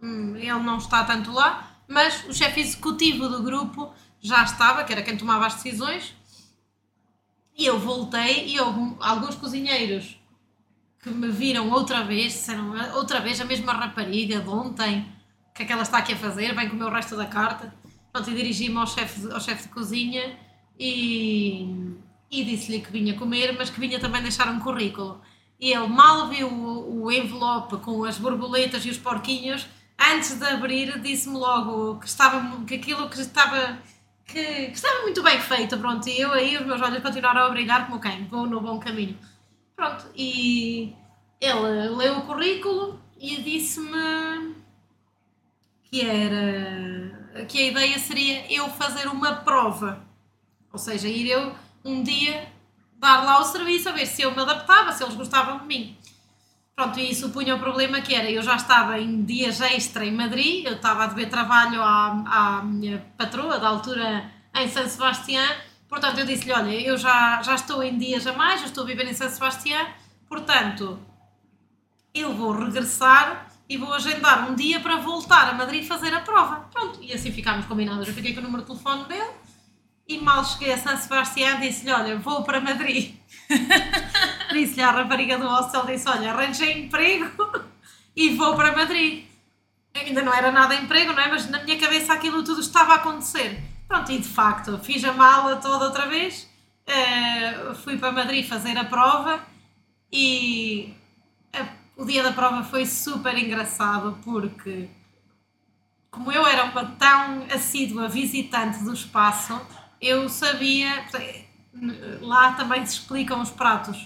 [0.00, 4.92] hum, ele não está tanto lá, mas o chefe executivo do grupo já estava, que
[4.92, 6.14] era quem tomava as decisões,
[7.56, 10.18] e eu voltei e alguns cozinheiros
[11.02, 15.06] que me viram outra vez, disseram outra vez a mesma rapariga de ontem,
[15.50, 16.54] o que é que ela está aqui a fazer?
[16.54, 17.74] Vem comer o resto da carta.
[18.12, 20.38] Pronto, e dirigi-me ao chefe ao chefe de cozinha
[20.78, 21.94] e,
[22.30, 25.20] e disse-lhe que vinha comer, mas que vinha também deixar um currículo.
[25.60, 29.66] E ele mal viu o, o envelope com as borboletas e os porquinhos,
[29.98, 33.78] antes de abrir, disse-me logo que, estava, que aquilo que estava
[34.26, 37.50] que, que estava muito bem feito, pronto, e eu aí os meus olhos continuaram a
[37.50, 39.18] brilhar como quem, vou no bom caminho.
[39.76, 40.94] Pronto, e,
[41.40, 44.54] ele leu o currículo e disse-me
[45.84, 50.04] que era que a ideia seria eu fazer uma prova,
[50.72, 51.54] ou seja, ir eu
[51.84, 52.48] um dia
[52.96, 55.96] dar lá o serviço a ver se eu me adaptava, se eles gostavam de mim.
[56.74, 60.12] Pronto, e isso punha o problema que era, eu já estava em dias extra em
[60.12, 65.46] Madrid, eu estava a dever trabalho à, à minha patroa da altura em São Sebastião,
[65.86, 68.86] portanto eu disse-lhe, olha, eu já, já estou em dias a mais, eu estou a
[68.86, 69.86] viver em São Sebastião,
[70.26, 70.98] portanto
[72.14, 76.68] eu vou regressar e vou agendar um dia para voltar a Madrid fazer a prova.
[76.72, 78.06] Pronto, e assim ficámos combinados.
[78.06, 79.30] Eu fiquei com o número de telefone dele
[80.06, 83.14] e mal cheguei a São Sebastião disse-lhe, olha, vou para Madrid.
[84.52, 87.64] disse-lhe à rapariga do hostel, disse, olha, arranjei emprego
[88.16, 89.26] e vou para Madrid.
[89.94, 91.28] Ainda não era nada emprego, não é?
[91.28, 93.62] Mas na minha cabeça aquilo tudo estava a acontecer.
[93.86, 96.48] Pronto, e de facto, fiz a mala toda outra vez,
[96.88, 99.40] uh, fui para Madrid fazer a prova
[100.10, 100.94] e
[101.96, 104.88] o dia da prova foi super engraçado porque,
[106.10, 109.60] como eu era uma tão assídua visitante do espaço,
[110.02, 111.06] eu sabia.
[112.20, 113.96] Lá também se explicam os pratos.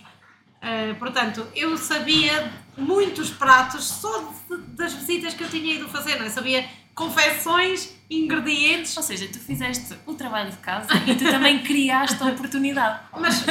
[0.56, 6.18] Uh, portanto, eu sabia muitos pratos só de, das visitas que eu tinha ido fazer,
[6.18, 6.30] não é?
[6.30, 8.96] Sabia confecções, ingredientes.
[8.96, 13.00] Ou seja, tu fizeste o trabalho de casa e tu também criaste a oportunidade.
[13.18, 13.44] Mas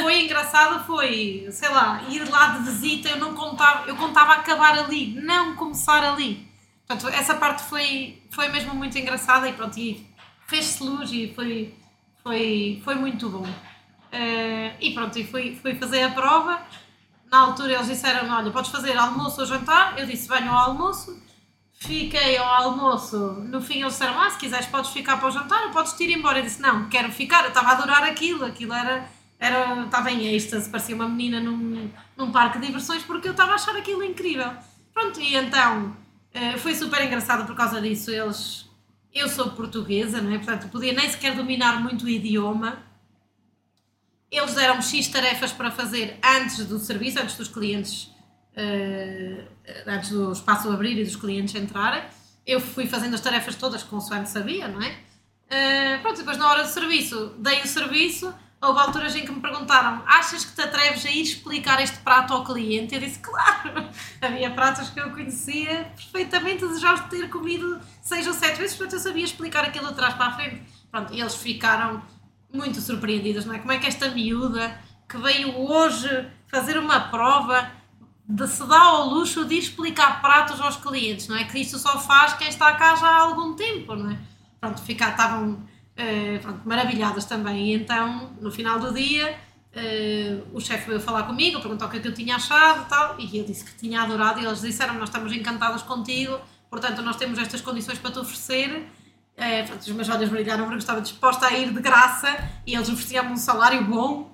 [0.00, 4.78] foi engraçado, foi, sei lá, ir lá de visita, eu não contava, eu contava acabar
[4.78, 6.48] ali, não começar ali.
[6.86, 10.06] Portanto, essa parte foi, foi mesmo muito engraçada e pronto, e
[10.46, 11.74] fez-se luz e foi,
[12.24, 13.44] foi, foi muito bom.
[13.44, 16.60] Uh, e pronto, e fui, fui fazer a prova.
[17.30, 19.98] Na altura eles disseram: Olha, podes fazer almoço ou jantar.
[19.98, 21.22] Eu disse: Venho ao almoço.
[21.74, 25.64] Fiquei ao almoço, no fim eles disseram, ah, se quiseres podes ficar para o jantar
[25.64, 26.38] ou podes ir embora.
[26.38, 29.06] Eu disse, não, quero ficar, eu estava a adorar aquilo, aquilo era,
[29.38, 33.52] era estava em êxtase, parecia uma menina num, num parque de diversões porque eu estava
[33.52, 34.50] a achar aquilo incrível.
[34.94, 35.94] Pronto, e então
[36.32, 38.66] eh, foi super engraçado por causa disso, eles,
[39.14, 40.38] eu sou portuguesa, não é?
[40.38, 42.82] portanto podia nem sequer dominar muito o idioma,
[44.30, 48.14] eles deram-me X tarefas para fazer antes do serviço, antes dos clientes
[48.56, 49.44] uh,
[49.86, 52.02] antes do espaço abrir e dos clientes entrarem.
[52.46, 54.90] Eu fui fazendo as tarefas todas consoante sabia, não é?
[54.90, 58.34] Uh, pronto, depois na hora do serviço, dei o serviço.
[58.64, 62.32] Houve alturas em que me perguntaram: achas que te atreves a ir explicar este prato
[62.32, 62.94] ao cliente?
[62.94, 63.88] Eu disse: claro!
[64.20, 68.94] Havia pratos que eu conhecia perfeitamente, desejava de ter comido seis ou sete vezes, portanto
[68.94, 70.62] eu sabia explicar aquilo de trás para a frente.
[70.90, 72.02] Pronto, eles ficaram
[72.52, 73.58] muito surpreendidos, não é?
[73.58, 77.70] Como é que esta miúda que veio hoje fazer uma prova
[78.26, 81.44] de se dar ao luxo de explicar pratos aos clientes, não é?
[81.44, 84.18] Que isso só faz quem está cá já há algum tempo, não é?
[84.58, 85.62] Pronto, ficar, estavam
[85.98, 87.70] uh, pronto, maravilhadas também.
[87.70, 89.38] E então, no final do dia,
[89.74, 92.88] uh, o chefe veio falar comigo, perguntou o que é que eu tinha achado e
[92.88, 96.38] tal, e eu disse que tinha adorado, e eles disseram: Nós estamos encantados contigo,
[96.70, 98.88] portanto, nós temos estas condições para te oferecer.
[99.36, 102.28] Uh, pronto, os meus olhos brilharam porque estava disposta a ir de graça
[102.64, 104.32] e eles ofereciam-me um salário bom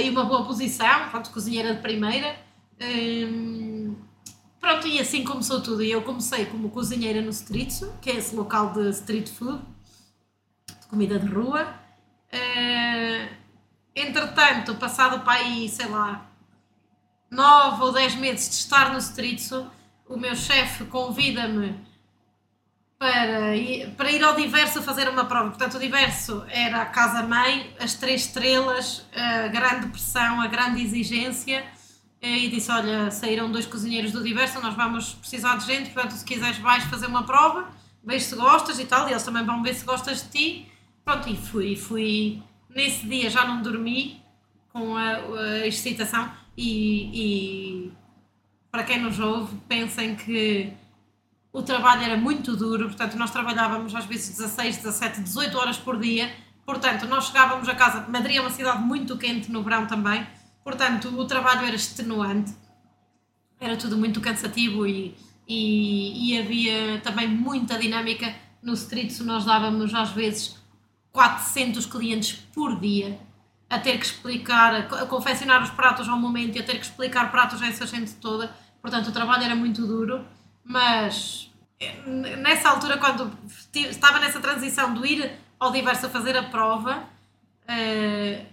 [0.00, 2.36] e uma boa posição, pronto, cozinheira de primeira.
[2.80, 3.96] Hum,
[4.60, 5.82] pronto, e assim começou tudo.
[5.82, 9.60] E eu comecei como cozinheira no Stritzo, que é esse local de street food,
[10.88, 11.66] comida de rua.
[12.32, 13.28] Uh,
[13.94, 16.26] entretanto, passado para aí, sei lá,
[17.30, 19.70] nove ou dez meses de estar no Stritzo,
[20.08, 21.78] o meu chefe convida-me
[22.98, 25.50] para ir, para ir ao Diverso fazer uma prova.
[25.50, 31.64] Portanto, o Diverso era a casa-mãe, as três estrelas, a grande pressão, a grande exigência
[32.20, 36.24] e disse: Olha, saíram dois cozinheiros do Diverso, nós vamos precisar de gente, portanto, se
[36.24, 37.68] quiseres, vais fazer uma prova,
[38.02, 40.72] vês se gostas e tal, e eles também vão ver se gostas de ti.
[41.06, 42.42] Pronto, e fui, fui.
[42.68, 44.20] Nesse dia já não dormi
[44.68, 47.92] com a, a excitação, e, e
[48.70, 50.70] para quem nos ouve, pensem que
[51.50, 55.98] o trabalho era muito duro, portanto, nós trabalhávamos às vezes 16, 17, 18 horas por
[55.98, 56.30] dia.
[56.66, 58.06] Portanto, nós chegávamos a casa.
[58.06, 60.26] Madrid é uma cidade muito quente no verão também
[60.66, 62.52] Portanto, o trabalho era extenuante,
[63.60, 65.14] era tudo muito cansativo e,
[65.46, 68.34] e, e havia também muita dinâmica.
[68.60, 70.56] No Street nós dávamos às vezes
[71.16, 73.18] 400 clientes por dia
[73.70, 77.30] a ter que explicar, a confeccionar os pratos ao momento e a ter que explicar
[77.30, 78.54] pratos a essa gente toda.
[78.82, 80.26] Portanto, o trabalho era muito duro,
[80.62, 81.50] mas
[81.80, 82.02] eh,
[82.36, 83.32] nessa altura, quando
[83.74, 88.46] estava nessa transição do ir ao diverso a fazer a prova, uh,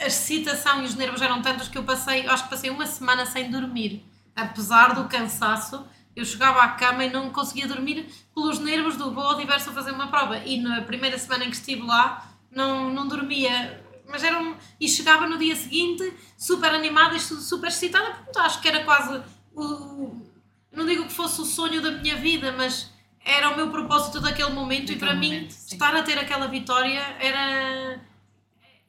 [0.00, 3.26] a excitação e os nervos eram tantos que eu passei, acho que passei uma semana
[3.26, 4.02] sem dormir.
[4.34, 5.86] Apesar do cansaço,
[6.16, 9.90] eu chegava à cama e não conseguia dormir pelos nervos do voo diverso a fazer
[9.90, 10.38] uma prova.
[10.38, 13.82] E na primeira semana em que estive lá, não, não dormia.
[14.08, 18.60] Mas era um, e chegava no dia seguinte super animada e super excitada, porque acho
[18.60, 19.20] que era quase
[19.54, 20.22] o.
[20.70, 22.90] Não digo que fosse o sonho da minha vida, mas
[23.24, 25.74] era o meu propósito daquele momento Daquele e para momento, mim sim.
[25.74, 28.00] estar a ter aquela vitória era,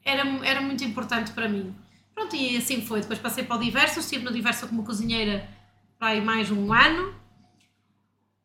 [0.03, 1.73] era, era muito importante para mim.
[2.13, 3.01] Pronto, e assim foi.
[3.01, 5.47] Depois passei para o Diverso, estive no Diverso como cozinheira
[6.05, 7.13] aí mais um ano.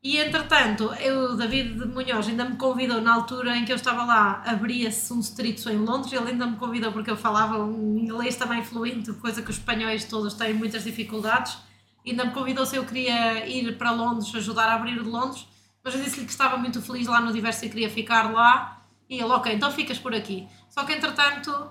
[0.02, 4.02] E entretanto, eu, o David Munhoz ainda me convidou na altura em que eu estava
[4.04, 8.36] lá, abria-se um street em Londres, ele ainda me convidou porque eu falava um inglês
[8.36, 11.58] também fluente, coisa que os espanhóis todos têm muitas dificuldades.
[12.06, 15.46] Ainda me convidou se eu queria ir para Londres, ajudar a abrir de Londres,
[15.84, 18.82] mas eu disse-lhe que estava muito feliz lá no Diverso e queria ficar lá.
[19.06, 20.48] E ele, ok, então ficas por aqui.
[20.70, 21.70] Só que entretanto,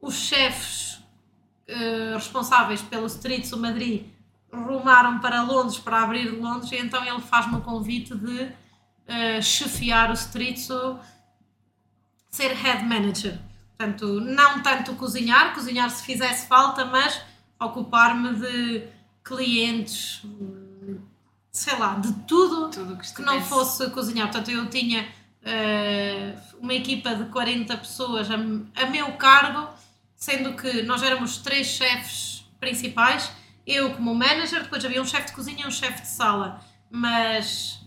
[0.00, 1.02] os chefes
[1.68, 4.06] eh, responsáveis pelo Streets o Madrid
[4.52, 8.52] rumaram para Londres para abrir Londres e então ele faz-me o convite de
[9.06, 10.68] eh, chefiar o Streets
[12.28, 13.38] ser head manager
[13.76, 17.20] portanto não tanto cozinhar cozinhar se fizesse falta mas
[17.58, 18.88] ocupar-me de
[19.22, 20.22] clientes
[21.52, 24.28] sei lá de tudo Tudo que, que não fosse cozinhar.
[24.28, 25.08] Portanto, eu tinha
[25.42, 29.68] eh, uma equipa de 40 pessoas a, a meu cargo,
[30.14, 33.30] sendo que nós éramos três chefes principais,
[33.72, 36.60] eu como manager, depois havia um chefe de cozinha e um chefe de sala,
[36.90, 37.80] mas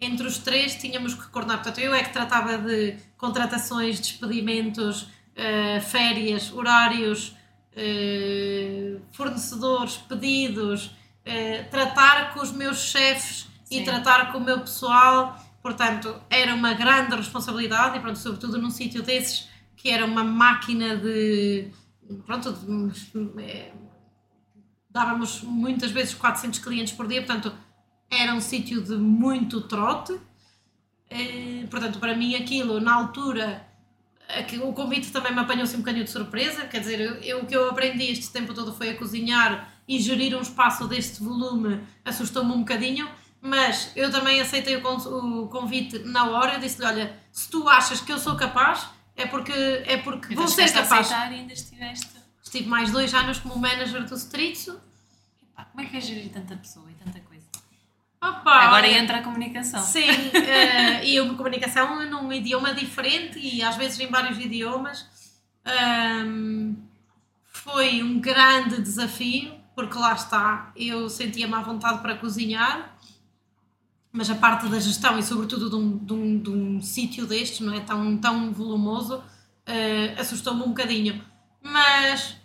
[0.00, 1.58] entre os três tínhamos que coordenar.
[1.62, 7.34] Portanto, eu é que tratava de contratações, despedimentos, eh, férias, horários,
[7.74, 10.90] eh, fornecedores, pedidos,
[11.24, 15.38] eh, tratar com os meus chefes e tratar com o meu pessoal.
[15.62, 20.96] Portanto, era uma grande responsabilidade e, pronto, sobretudo num sítio desses que era uma máquina
[20.96, 21.70] de.
[22.26, 23.83] Pronto, de-
[24.98, 27.52] dávamos muitas vezes 400 clientes por dia, portanto,
[28.08, 30.18] era um sítio de muito trote.
[31.10, 33.66] Eh, portanto, para mim, aquilo, na altura,
[34.28, 36.66] aqui- o convite também me apanhou-se um bocadinho de surpresa.
[36.66, 39.98] Quer dizer, eu, eu- o que eu aprendi este tempo todo foi a cozinhar e
[39.98, 43.08] gerir um espaço deste volume assustou-me um bocadinho.
[43.40, 46.54] Mas eu também aceitei o, o convite na hora.
[46.54, 48.86] Eu disse-lhe: Olha, se tu achas que eu sou capaz,
[49.16, 51.06] é porque, é porque Então vou ser chegaste a capaz.
[51.12, 52.13] aceitar e ainda estiveste.
[52.44, 54.14] Estive mais dois anos como manager do.
[54.14, 57.46] Epá, como é que é gerir tanta pessoa e tanta coisa?
[58.22, 59.82] Opa, Agora entra a comunicação.
[59.82, 65.06] Sim, eh, e uma comunicação num idioma diferente e às vezes em vários idiomas.
[65.64, 66.76] Ahm,
[67.44, 72.96] foi um grande desafio, porque lá está, eu sentia-me à vontade para cozinhar,
[74.12, 77.60] mas a parte da gestão e sobretudo de um, de um, de um sítio destes,
[77.60, 79.22] não é tão, tão volumoso,
[79.66, 81.24] eh, assustou-me um bocadinho.
[81.64, 82.36] Mas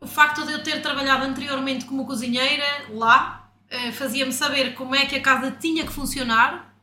[0.00, 5.06] o facto de eu ter trabalhado anteriormente como cozinheira lá eh, fazia-me saber como é
[5.06, 6.74] que a casa tinha que funcionar.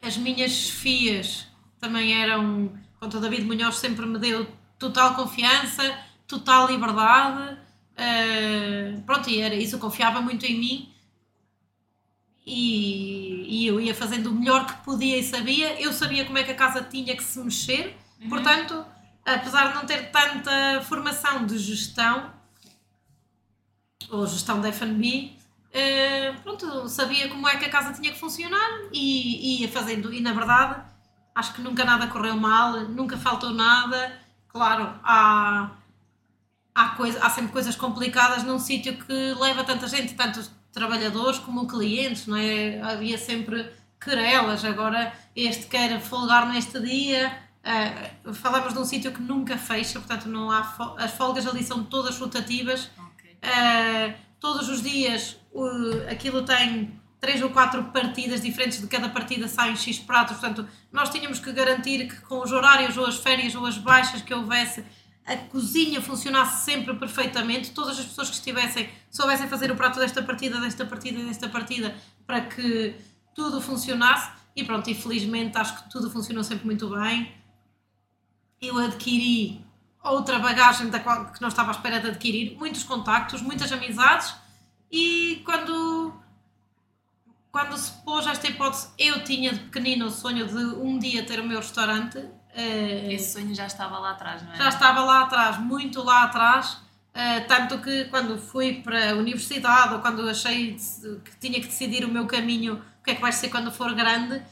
[0.00, 1.46] As minhas chefias
[1.80, 2.72] também eram.
[2.98, 4.46] Quanto o David Munhoz sempre me deu
[4.78, 7.58] total confiança, total liberdade.
[7.96, 10.94] eh, pronto, e era isso, eu confiava muito em mim
[12.46, 15.80] e, e eu ia fazendo o melhor que podia e sabia.
[15.80, 17.96] Eu sabia como é que a casa tinha que se mexer,
[18.28, 18.84] portanto,
[19.24, 22.32] apesar de não ter tanta formação de gestão
[24.10, 25.32] ou gestão de F&B,
[25.72, 30.12] eh, pronto, sabia como é que a casa tinha que funcionar e, ia fazendo.
[30.12, 30.80] E na verdade,
[31.34, 34.20] acho que nunca nada correu mal, nunca faltou nada.
[34.48, 35.70] Claro, há,
[36.74, 41.66] há, coisa, há sempre coisas complicadas num sítio que leva tanta gente, tanto trabalhadores como
[41.66, 42.80] clientes, não é?
[42.80, 44.64] Havia sempre querelas.
[44.64, 47.43] Agora, este quer folgar neste dia.
[47.64, 51.62] Eh, falamos de um sítio que nunca fecha, portanto, não há fo- as folgas ali
[51.64, 52.90] são todas rotativas.
[52.98, 53.38] Ok.
[53.42, 59.48] Uh, todos os dias uh, aquilo tem três ou quatro partidas diferentes, de cada partida
[59.48, 63.54] saem X pratos, portanto, nós tínhamos que garantir que com os horários ou as férias
[63.54, 64.84] ou as baixas que houvesse,
[65.24, 70.22] a cozinha funcionasse sempre perfeitamente, todas as pessoas que estivessem soubessem fazer o prato desta
[70.22, 71.96] partida, desta partida, desta partida,
[72.26, 72.94] para que
[73.34, 74.30] tudo funcionasse.
[74.54, 77.32] E pronto, e felizmente acho que tudo funcionou sempre muito bem.
[78.60, 79.64] Eu adquiri
[80.02, 84.34] outra bagagem da qual que não estava à espera de adquirir, muitos contactos, muitas amizades
[84.90, 86.14] e quando
[87.50, 91.38] quando se pôs esta hipótese, eu tinha de pequenino o sonho de um dia ter
[91.38, 92.18] o meu restaurante.
[92.52, 94.56] eh, Esse sonho já estava lá atrás, não é?
[94.56, 96.78] já estava lá atrás, muito lá atrás,
[97.14, 100.74] eh, tanto que quando fui para a universidade ou quando achei
[101.24, 103.94] que tinha que decidir o meu caminho, o que é que vai ser quando for
[103.94, 104.42] grande,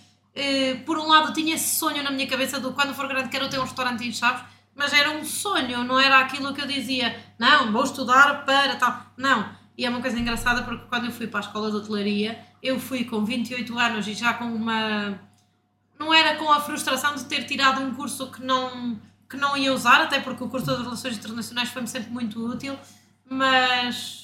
[0.87, 3.59] por um lado tinha esse sonho na minha cabeça do quando for grande quero ter
[3.59, 7.71] um restaurante em Chaves, mas era um sonho, não era aquilo que eu dizia, não,
[7.73, 9.61] vou estudar para tal, não.
[9.77, 12.79] E é uma coisa engraçada porque quando eu fui para a escola de hotelaria, eu
[12.79, 15.19] fui com 28 anos e já com uma
[15.99, 19.73] não era com a frustração de ter tirado um curso que não, que não ia
[19.73, 22.77] usar, até porque o curso de Relações Internacionais foi-me sempre muito útil,
[23.25, 24.22] mas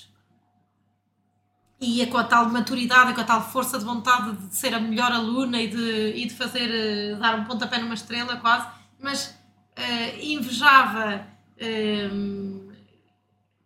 [1.81, 5.13] ia com a tal maturidade, com a tal força de vontade de ser a melhor
[5.13, 8.67] aluna e de, e de fazer, eh, dar um pontapé numa estrela quase,
[9.01, 9.39] mas
[9.79, 11.25] uh, invejava,
[12.13, 12.69] um,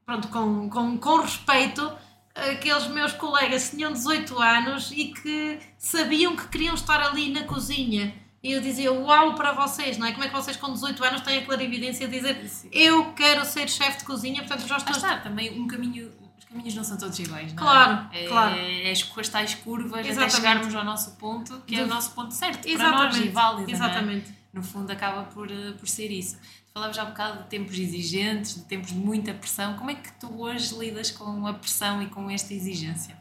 [0.05, 1.91] pronto, com, com, com respeito,
[2.35, 7.45] aqueles meus colegas que tinham 18 anos e que sabiam que queriam estar ali na
[7.45, 8.15] cozinha.
[8.43, 10.13] E eu dizia, uau para vocês, não é?
[10.13, 12.69] Como é que vocês com 18 anos têm a clarividência de dizer Sim.
[12.73, 14.95] eu quero ser chefe de cozinha, portanto já estou...
[14.95, 16.13] Ah, está, também um caminho
[16.53, 17.67] caminhos não são todos iguais, não é?
[17.67, 18.29] Claro, é?
[18.29, 18.55] claro.
[18.57, 20.19] É, é as tais curvas Exatamente.
[20.19, 22.97] até chegarmos ao nosso ponto, que é o nosso ponto certo, Exatamente.
[22.97, 23.71] para nós e válido.
[23.71, 23.75] É?
[23.75, 24.31] Exatamente.
[24.31, 24.35] É?
[24.53, 26.39] No fundo, acaba por, eh, por ser isso.
[26.75, 29.75] Falavas já um bocado de tempos exigentes, de tempos de muita pressão.
[29.75, 33.17] Como é que tu hoje lidas com a pressão e com esta exigência?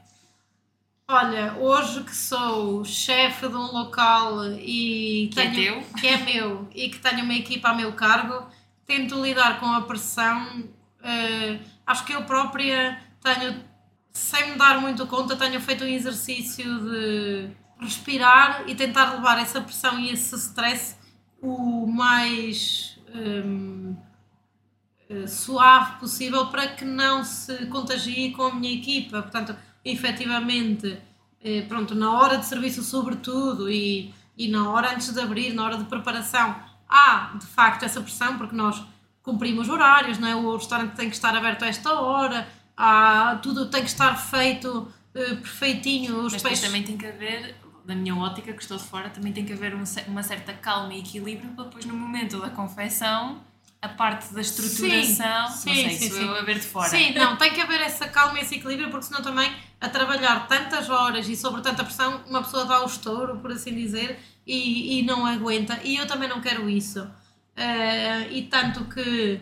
[1.07, 6.07] Olha, hoje que sou chefe de um local e que é tenho, é teu, que
[6.07, 8.47] é meu e que tenho uma equipa a meu cargo,
[8.85, 10.61] tento lidar com a pressão.
[11.01, 13.63] Uh, acho que eu própria tenho,
[14.11, 17.49] sem me dar muito conta, tenho feito um exercício de
[17.79, 20.95] respirar e tentar levar essa pressão e esse stress
[21.41, 23.95] o mais um,
[25.09, 29.21] eh, suave possível para que não se contagie com a minha equipa.
[29.21, 30.99] Portanto, efetivamente,
[31.43, 35.65] eh, pronto, na hora de serviço, sobretudo, e, e na hora antes de abrir, na
[35.65, 36.55] hora de preparação,
[36.87, 38.81] há de facto essa pressão, porque nós
[39.23, 40.35] cumprimos horários, não é?
[40.35, 42.47] o restaurante tem que estar aberto a esta hora,
[42.81, 46.25] há, tudo tem que estar feito uh, perfeitinho.
[46.25, 46.61] Os Mas peixes...
[46.61, 47.55] também tem que haver,
[47.85, 50.93] da minha ótica, que estou de fora, também tem que haver um, uma certa calma
[50.93, 53.39] e equilíbrio para depois no momento da confecção
[53.81, 56.23] a parte da estruturação, sim, não sei, sim, sim.
[56.23, 56.87] eu a ver de fora.
[56.87, 60.47] Sim, não, tem que haver essa calma e esse equilíbrio, porque senão também a trabalhar
[60.47, 64.99] tantas horas e sobre tanta pressão, uma pessoa dá o estouro, por assim dizer, e,
[64.99, 65.79] e não aguenta.
[65.83, 67.01] E eu também não quero isso.
[67.01, 69.41] Uh, e tanto que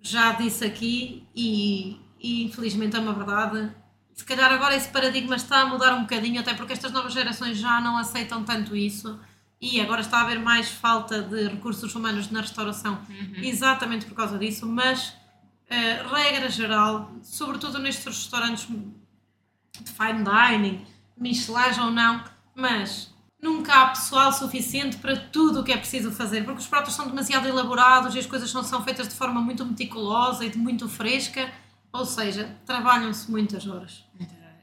[0.00, 3.70] já disse aqui, e e infelizmente é uma verdade.
[4.14, 7.56] Se calhar agora esse paradigma está a mudar um bocadinho, até porque estas novas gerações
[7.56, 9.18] já não aceitam tanto isso
[9.60, 13.42] e agora está a haver mais falta de recursos humanos na restauração, uhum.
[13.42, 14.66] exatamente por causa disso.
[14.66, 22.22] Mas, uh, regra geral, sobretudo nestes restaurantes de fine dining, Michelin ou não,
[22.54, 26.94] mas nunca há pessoal suficiente para tudo o que é preciso fazer, porque os pratos
[26.94, 30.58] são demasiado elaborados e as coisas não são feitas de forma muito meticulosa e de
[30.58, 31.50] muito fresca
[31.92, 34.04] ou seja, trabalham-se muitas horas.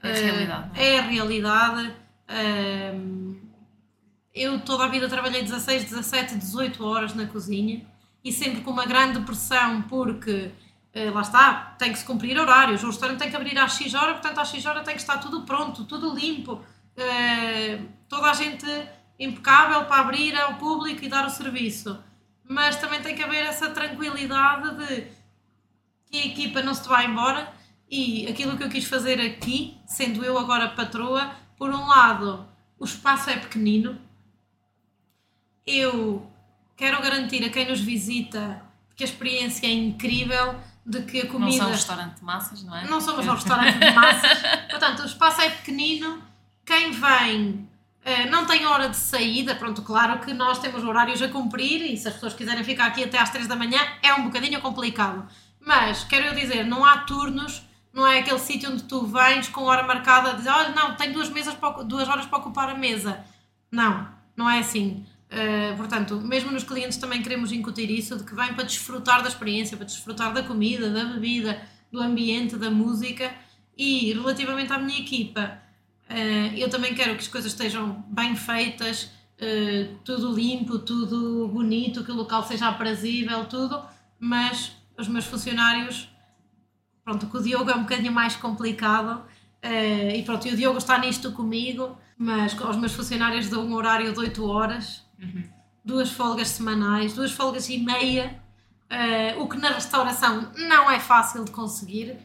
[0.03, 0.69] É a realidade.
[0.75, 0.95] É?
[0.95, 1.93] é a realidade.
[4.33, 7.85] Eu toda a vida trabalhei 16, 17, 18 horas na cozinha
[8.23, 10.51] e sempre com uma grande pressão porque
[10.93, 13.93] eh, lá está, tem que se cumprir horários, o restaurante tem que abrir às X
[13.93, 16.61] horas, portanto às X horas tem que estar tudo pronto, tudo limpo,
[16.97, 18.65] eh, toda a gente
[19.19, 21.97] impecável para abrir ao público e dar o serviço.
[22.43, 25.07] Mas também tem que haver essa tranquilidade de
[26.09, 27.53] que a equipa não se vai embora.
[27.89, 32.45] E aquilo que eu quis fazer aqui, sendo eu agora patroa, por um lado,
[32.79, 33.97] o espaço é pequenino,
[35.65, 36.25] eu
[36.75, 38.61] quero garantir a quem nos visita
[38.95, 41.51] que a experiência é incrível, de que a comida...
[41.51, 42.87] Não são um restaurante de massas, não é?
[42.87, 44.39] Não somos um restaurante de massas,
[44.69, 46.21] portanto o espaço é pequenino,
[46.65, 47.67] quem vem
[48.05, 51.97] Uh, não tem hora de saída, pronto, claro que nós temos horários a cumprir e
[51.97, 55.27] se as pessoas quiserem ficar aqui até às 3 da manhã é um bocadinho complicado.
[55.65, 59.63] Mas, quero eu dizer, não há turnos, não é aquele sítio onde tu vens com
[59.63, 62.75] hora marcada a dizer, olha, não, tenho duas, mesas para, duas horas para ocupar a
[62.75, 63.25] mesa.
[63.71, 64.07] Não,
[64.37, 65.03] não é assim.
[65.25, 69.27] Uh, portanto, mesmo nos clientes também queremos incutir isso, de que vêm para desfrutar da
[69.27, 71.59] experiência, para desfrutar da comida, da bebida,
[71.91, 73.33] do ambiente, da música.
[73.75, 75.59] E relativamente à minha equipa,
[76.09, 79.05] uh, eu também quero que as coisas estejam bem feitas,
[79.41, 83.81] uh, tudo limpo, tudo bonito, que o local seja aprazível, tudo,
[84.19, 86.09] mas os meus funcionários,
[87.03, 89.19] pronto, com o Diogo é um bocadinho mais complicado
[89.63, 93.73] uh, e pronto, e o Diogo está nisto comigo, mas aos meus funcionários dou um
[93.73, 95.43] horário de 8 horas, uhum.
[95.83, 98.41] duas folgas semanais, duas folgas e meia,
[98.89, 102.17] uh, o que na restauração não é fácil de conseguir.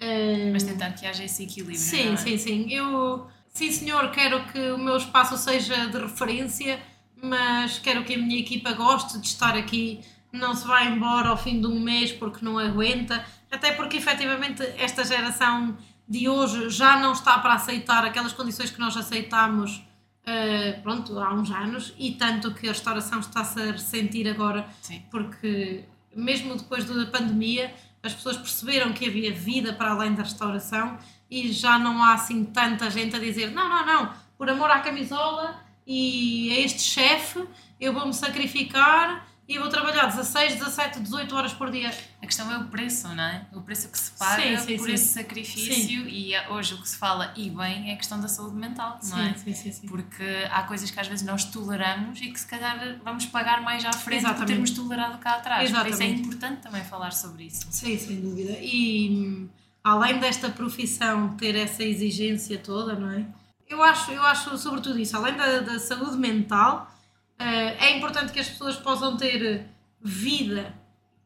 [0.00, 1.76] Uh, mas tentar que haja esse equilíbrio.
[1.76, 2.16] Sim, é?
[2.16, 2.72] sim, sim.
[2.72, 6.78] Eu, sim, senhor, quero que o meu espaço seja de referência,
[7.20, 10.00] mas quero que a minha equipa goste de estar aqui
[10.32, 14.62] não se vai embora ao fim de um mês porque não aguenta, até porque efetivamente
[14.76, 15.76] esta geração
[16.08, 21.34] de hoje já não está para aceitar aquelas condições que nós aceitámos uh, pronto, há
[21.34, 25.02] uns anos e tanto que a restauração está-se a ressentir agora Sim.
[25.10, 25.84] porque
[26.16, 30.98] mesmo depois da pandemia as pessoas perceberam que havia vida para além da restauração
[31.30, 34.80] e já não há assim tanta gente a dizer não, não, não, por amor à
[34.80, 37.44] camisola e a este chefe
[37.78, 41.90] eu vou-me sacrificar e vou trabalhar 16, 17, 18 horas por dia.
[42.22, 43.46] A questão é o preço, não é?
[43.54, 44.92] O preço que se paga Sim, sim, por sim.
[44.92, 48.28] esse sacrifício e é- hoje o que se fala e bem é a questão da
[48.28, 49.34] saúde mental, não é?
[49.34, 49.86] sim, sim, sim.
[49.88, 53.84] Porque há coisas que às vezes nós toleramos e que se calhar vamos pagar mais
[53.86, 54.46] à frente por Exatamente.
[54.48, 55.70] termos tolerado cá atrás.
[55.70, 56.20] Por isso é Exatamente.
[56.20, 57.66] importante também falar sobre isso.
[57.70, 58.52] Sim, sem dúvida.
[58.60, 59.48] E
[59.82, 63.24] além desta profissão ter essa exigência toda, não é?
[63.66, 66.97] Eu acho, eu acho sobretudo isso, além da, da saúde mental, eh,
[67.44, 69.66] é importante que as pessoas possam ter
[70.00, 70.74] vida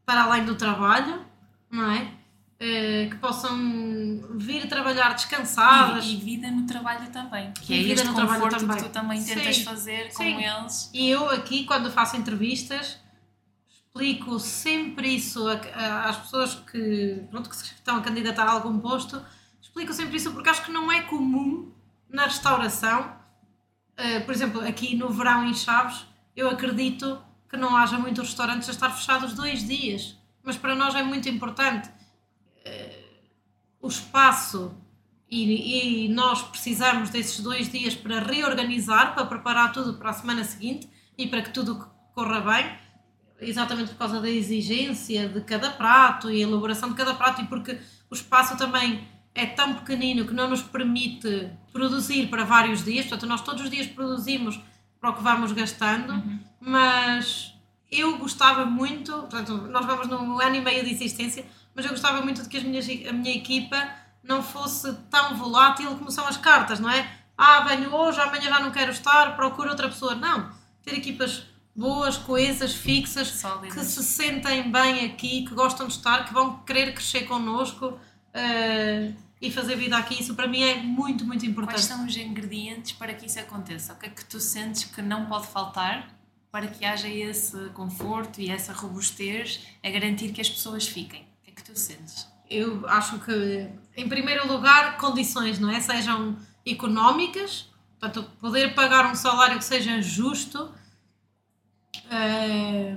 [0.04, 1.24] para além do trabalho,
[1.70, 2.12] não é?
[2.64, 3.56] Eh, que possam
[4.36, 6.04] vir trabalhar descansadas.
[6.04, 7.50] E, e vida no trabalho também.
[7.52, 8.76] Que E é vida no trabalho também.
[8.76, 10.44] que tu também tentas Sim, fazer com sim.
[10.44, 10.90] eles.
[10.94, 12.98] E eu aqui, quando faço entrevistas,
[13.68, 18.78] explico sempre isso a- a- às pessoas que, pronto, que estão a candidatar a algum
[18.78, 19.20] posto,
[19.60, 21.72] explico sempre isso porque acho que não é comum
[22.08, 23.12] na restauração, eh,
[24.20, 28.72] por exemplo, aqui no verão em Chaves, eu acredito que não haja muitos restaurantes a
[28.72, 31.90] estar fechados dois dias, mas para nós é muito importante
[32.64, 33.04] eh,
[33.80, 34.74] o espaço
[35.30, 40.44] e, e nós precisamos desses dois dias para reorganizar, para preparar tudo para a semana
[40.44, 42.78] seguinte e para que tudo corra bem,
[43.40, 47.46] exatamente por causa da exigência de cada prato e a elaboração de cada prato e
[47.46, 47.78] porque
[48.10, 53.28] o espaço também é tão pequenino que não nos permite produzir para vários dias, portanto
[53.28, 54.60] nós todos os dias produzimos
[55.00, 56.22] para o que vamos gastando,
[56.60, 57.54] mas
[57.90, 62.20] eu gostava muito, portanto nós vamos num ano e meio de existência, mas eu gostava
[62.20, 63.88] muito de que as minhas, a minha equipa
[64.22, 67.10] não fosse tão volátil como são as cartas, não é?
[67.36, 70.14] Ah, venho hoje, amanhã já não quero estar, procuro outra pessoa.
[70.14, 70.50] Não.
[70.82, 73.74] Ter equipas boas, coesas, fixas, Sólidas.
[73.74, 77.98] que se sentem bem aqui, que gostam de estar, que vão querer crescer connosco
[78.34, 80.20] eh, e fazer vida aqui.
[80.20, 81.82] Isso para mim é muito, muito Quais importante.
[81.82, 83.92] são os ingredientes para que isso aconteça?
[83.92, 86.08] O que é que tu sentes que não pode faltar
[86.50, 91.22] para que haja esse conforto e essa robustez a garantir que as pessoas fiquem?
[91.22, 92.28] O que é que tu sentes?
[92.48, 95.80] Eu acho que, em primeiro lugar, condições, não é?
[95.80, 97.68] Sejam económicas,
[97.98, 100.70] portanto, poder pagar um salário que seja justo.
[102.10, 102.94] Eh,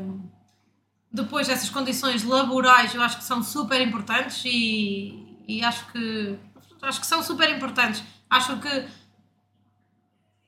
[1.12, 6.38] depois, essas condições laborais eu acho que são super importantes e, e acho que
[6.82, 8.04] acho que são super importantes.
[8.30, 8.88] Acho que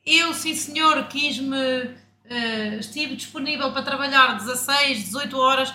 [0.05, 1.95] eu, sim senhor, quis-me,
[2.25, 5.73] eh, estive disponível para trabalhar 16, 18 horas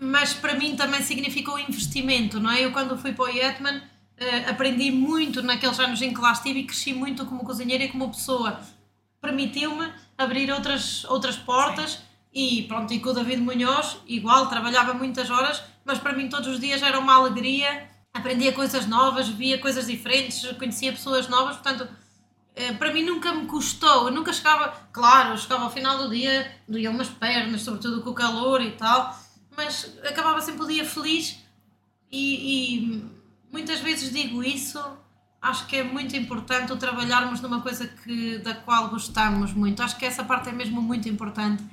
[0.00, 2.64] mas para mim também significa um investimento, não é?
[2.64, 3.82] Eu quando fui para o Yetman
[4.16, 7.88] eh, aprendi muito naqueles anos em que lá estive e cresci muito como cozinheira e
[7.88, 8.60] como pessoa.
[9.20, 12.00] Permitiu-me abrir outras, outras portas
[12.32, 16.46] e pronto, e com o David Munhoz, igual, trabalhava muitas horas, mas para mim todos
[16.46, 21.88] os dias era uma alegria, aprendia coisas novas, via coisas diferentes, conhecia pessoas novas, portanto
[22.54, 26.54] eh, para mim nunca me custou, eu nunca chegava, claro, chegava ao final do dia,
[26.68, 29.18] doíam-me as pernas, sobretudo com o calor e tal,
[29.56, 31.38] mas acabava sempre o dia feliz.
[32.12, 33.10] E, e
[33.50, 34.78] muitas vezes digo isso,
[35.40, 39.96] acho que é muito importante o trabalharmos numa coisa que, da qual gostamos muito, acho
[39.96, 41.64] que essa parte é mesmo muito importante,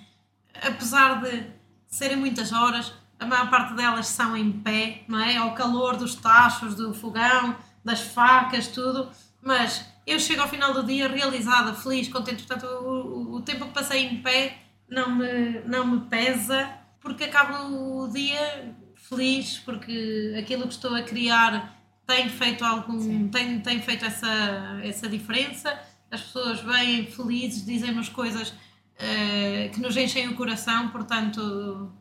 [0.61, 1.47] apesar de
[1.85, 2.93] serem muitas horas,
[3.25, 5.37] a maior parte delas são em pé, não é?
[5.37, 9.09] Ao calor dos tachos, do fogão, das facas, tudo,
[9.41, 13.71] mas eu chego ao final do dia realizada, feliz, contente, portanto o, o- tempo que
[13.73, 14.57] passei em pé
[14.89, 16.69] não me, não me pesa,
[17.01, 21.75] porque acabo o dia feliz, porque aquilo que estou a criar
[22.07, 25.77] tem feito algum, tem, tem feito essa, essa diferença,
[26.11, 28.53] as pessoas vêm felizes, dizem-nos coisas
[28.97, 31.91] eh, que nos enchem o coração, portanto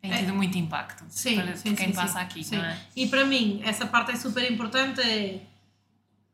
[0.00, 1.06] Tem tido muito impacto É.
[1.08, 2.56] Sim, para sim, quem sim, passa aqui, sim.
[2.56, 2.78] não é?
[2.94, 5.40] E para mim, essa parte é super importante, é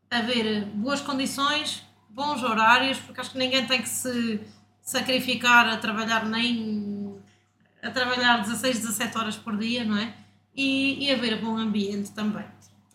[0.09, 4.39] haver boas condições, bons horários, porque acho que ninguém tem que se
[4.81, 7.15] sacrificar a trabalhar nem
[7.81, 10.13] a trabalhar 16, 17 horas por dia, não é?
[10.55, 12.45] E, e haver bom ambiente também.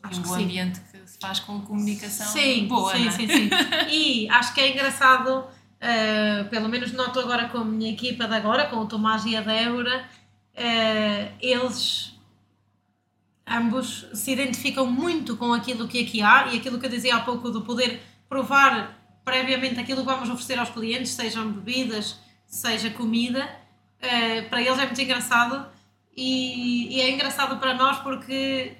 [0.03, 3.11] Acho um bom ambiente que se faz com comunicação Sim, boa, sim, é?
[3.11, 3.51] sim, sim.
[3.91, 5.45] E acho que é engraçado,
[5.79, 9.37] eh, pelo menos noto agora com a minha equipa de agora, com o Tomás e
[9.37, 10.09] a Débora,
[10.55, 12.15] eh, eles
[13.47, 17.21] ambos se identificam muito com aquilo que aqui há e aquilo que eu dizia há
[17.21, 23.49] pouco do poder provar previamente aquilo que vamos oferecer aos clientes, sejam bebidas, seja comida,
[24.01, 25.67] eh, para eles é muito engraçado
[26.17, 28.77] e, e é engraçado para nós porque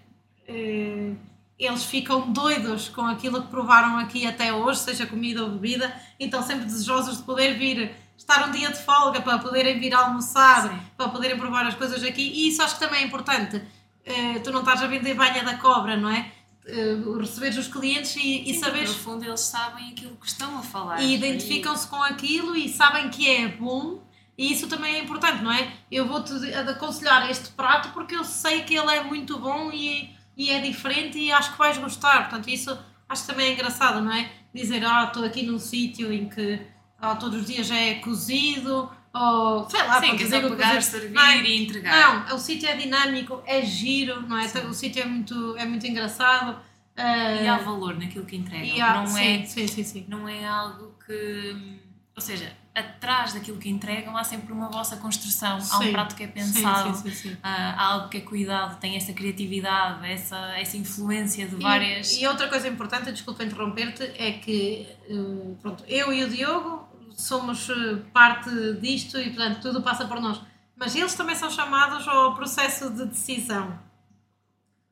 [0.47, 1.13] eh,
[1.59, 6.25] eles ficam doidos com aquilo que provaram aqui até hoje, seja comida ou bebida, e
[6.25, 10.69] estão sempre desejosos de poder vir estar um dia de folga para poderem vir almoçar,
[10.69, 10.79] Sim.
[10.97, 13.61] para poderem provar as coisas aqui, e isso acho que também é importante.
[14.05, 16.31] Eh, tu não estás a vender banha da cobra, não é?
[16.67, 20.59] Eh, receberes os clientes e, e Sim, saberes No fundo, eles sabem aquilo que estão
[20.59, 21.01] a falar.
[21.01, 24.03] e identificam-se com aquilo e sabem que é bom
[24.37, 25.71] E isso também é importante, não é?
[25.91, 30.51] Eu vou-te aconselhar este prato porque eu sei que ele é muito bom e, e
[30.51, 32.29] é diferente e acho que vais gostar.
[32.29, 34.31] Portanto, isso acho também é engraçado, não é?
[34.55, 36.61] Dizer, ah, estou aqui num sítio em que
[37.01, 40.83] ah, todos os dias já é cozido, ou sei lá, Sim, que pegar, cozido.
[40.83, 42.29] servir não, e entregar.
[42.29, 44.47] Não, o sítio é dinâmico, é giro, não é?
[44.47, 44.67] Sim.
[44.67, 46.59] O sítio é muito, é muito engraçado.
[46.97, 48.85] Uh, e há valor naquilo que entregam.
[48.85, 50.05] Há, não, sim, é, sim, sim, sim.
[50.09, 51.81] não é algo que.
[52.15, 55.61] Ou seja, atrás daquilo que entregam há sempre uma vossa construção.
[55.61, 55.73] Sim.
[55.73, 59.13] Há um prato que é pensado, sim, sim, há algo que é cuidado, tem essa
[59.13, 62.13] criatividade, essa, essa influência de várias.
[62.13, 66.90] E, e outra coisa importante, desculpa interromper-te, é que uh, pronto, eu e o Diogo
[67.21, 68.51] somos eh, parte
[68.81, 70.41] disto e portanto tudo passa por nós.
[70.77, 73.79] Mas eles também são chamados ao processo de decisão,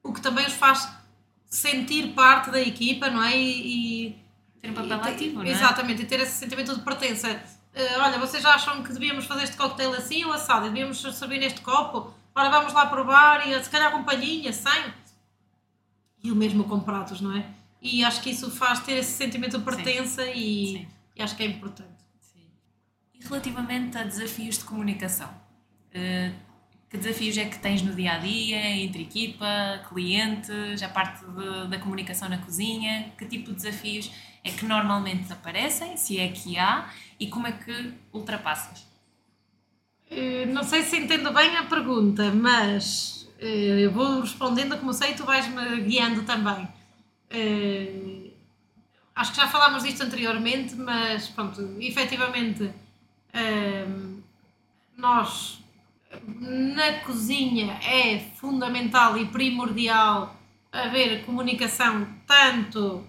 [0.03, 0.89] o que também os faz
[1.47, 3.37] sentir parte da equipa, não é?
[3.37, 4.23] E, e
[4.61, 5.51] ter um papel e, ativo, não é?
[5.51, 7.31] Exatamente, e ter esse sentimento de pertença.
[7.31, 10.67] Uh, olha, vocês acham que devíamos fazer este coquetel assim ou assado?
[10.67, 12.13] Devíamos servir neste copo?
[12.35, 14.93] Ora, vamos lá provar e se calhar com palhinha, sem.
[16.23, 17.47] E o mesmo com pratos, não é?
[17.81, 20.33] E acho que isso faz ter esse sentimento de pertença Sim.
[20.35, 20.89] E, Sim.
[21.17, 21.98] e acho que é importante.
[23.21, 26.49] E relativamente a desafios de comunicação, uh,
[26.91, 29.47] que desafios é que tens no dia a dia, entre equipa,
[29.89, 33.13] clientes, a parte de, da comunicação na cozinha?
[33.19, 34.11] Que tipo de desafios
[34.43, 36.91] é que normalmente aparecem, se é que há,
[37.21, 38.87] e como é que ultrapassas?
[40.11, 45.15] Eh, não sei se entendo bem a pergunta, mas eh, eu vou respondendo como sei,
[45.15, 46.67] tu vais-me guiando também.
[47.31, 48.31] Eh,
[49.15, 52.71] acho que já falámos disto anteriormente, mas pronto, efetivamente
[54.97, 55.63] nós
[56.41, 60.35] na cozinha é fundamental e primordial
[60.73, 63.07] haver comunicação tanto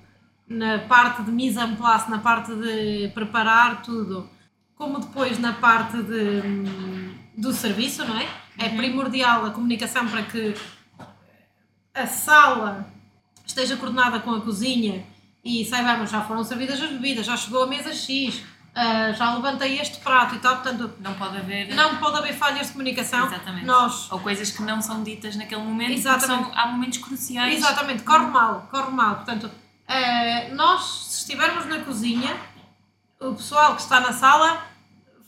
[0.48, 4.28] na parte de mise en place, na parte de preparar tudo,
[4.76, 6.42] como depois na parte de,
[7.38, 8.28] do serviço, não é?
[8.58, 8.78] É uhum.
[8.78, 10.54] primordial a comunicação para que
[11.94, 12.92] a sala
[13.46, 15.06] esteja coordenada com a cozinha
[15.44, 18.44] e saibamos, já foram servidas as bebidas, já chegou a mesa X,
[18.80, 22.68] Uh, já levantei este prato e tal, portanto não pode haver não pode haver falhas
[22.68, 23.28] de comunicação.
[23.28, 23.66] Exatamente.
[23.66, 27.58] Nós ou coisas que não são ditas naquele momento exatamente são, há momentos cruciais.
[27.58, 29.16] Exatamente corre mal corre mal.
[29.16, 32.38] Portanto uh, nós se estivermos na cozinha
[33.20, 34.66] o pessoal que está na sala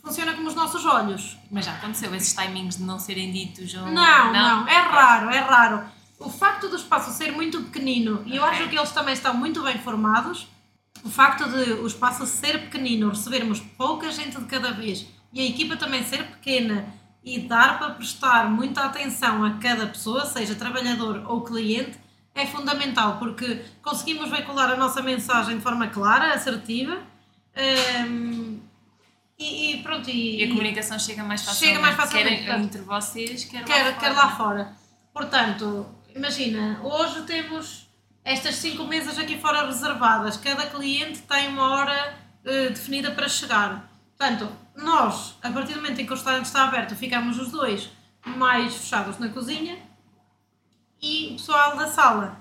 [0.02, 1.36] funciona como os nossos olhos.
[1.50, 3.82] Mas já aconteceu esses timings de não serem ditos ou...
[3.82, 4.32] não, não?
[4.32, 5.84] não é raro é raro.
[6.18, 8.32] O facto do espaço ser muito pequenino okay.
[8.32, 10.48] e eu acho que eles também estão muito bem formados
[11.04, 15.44] o facto de o espaço ser pequenino, recebermos pouca gente de cada vez e a
[15.44, 16.86] equipa também ser pequena
[17.24, 21.98] e dar para prestar muita atenção a cada pessoa, seja trabalhador ou cliente,
[22.34, 26.98] é fundamental porque conseguimos veicular a nossa mensagem de forma clara, assertiva.
[28.06, 28.60] Um,
[29.38, 31.74] e, e, pronto, e, e, a comunicação chega mais facilmente.
[31.74, 32.44] Chega mais facilmente.
[32.44, 34.14] Quer entre vocês, quer, quer, lá, quer fora.
[34.14, 34.76] lá fora.
[35.12, 37.88] Portanto, imagina, hoje temos
[38.24, 40.36] estas cinco mesas aqui fora reservadas.
[40.36, 43.90] Cada cliente tem uma hora uh, definida para chegar.
[44.16, 47.90] Portanto, nós, a partir do momento em que o restaurante está aberto, ficamos os dois
[48.24, 49.78] mais fechados na cozinha
[51.00, 52.40] e o pessoal da sala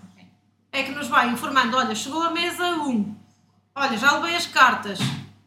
[0.71, 3.15] é que nos vai informando: olha, chegou a mesa 1,
[3.75, 4.99] olha, já levei as cartas,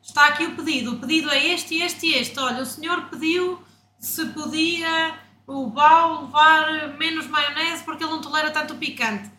[0.02, 2.38] está aqui o pedido, o pedido é este, este e este.
[2.40, 3.62] Olha, o senhor pediu
[4.00, 5.16] se podia
[5.46, 9.30] o BAU levar menos maionese porque ele não tolera tanto picante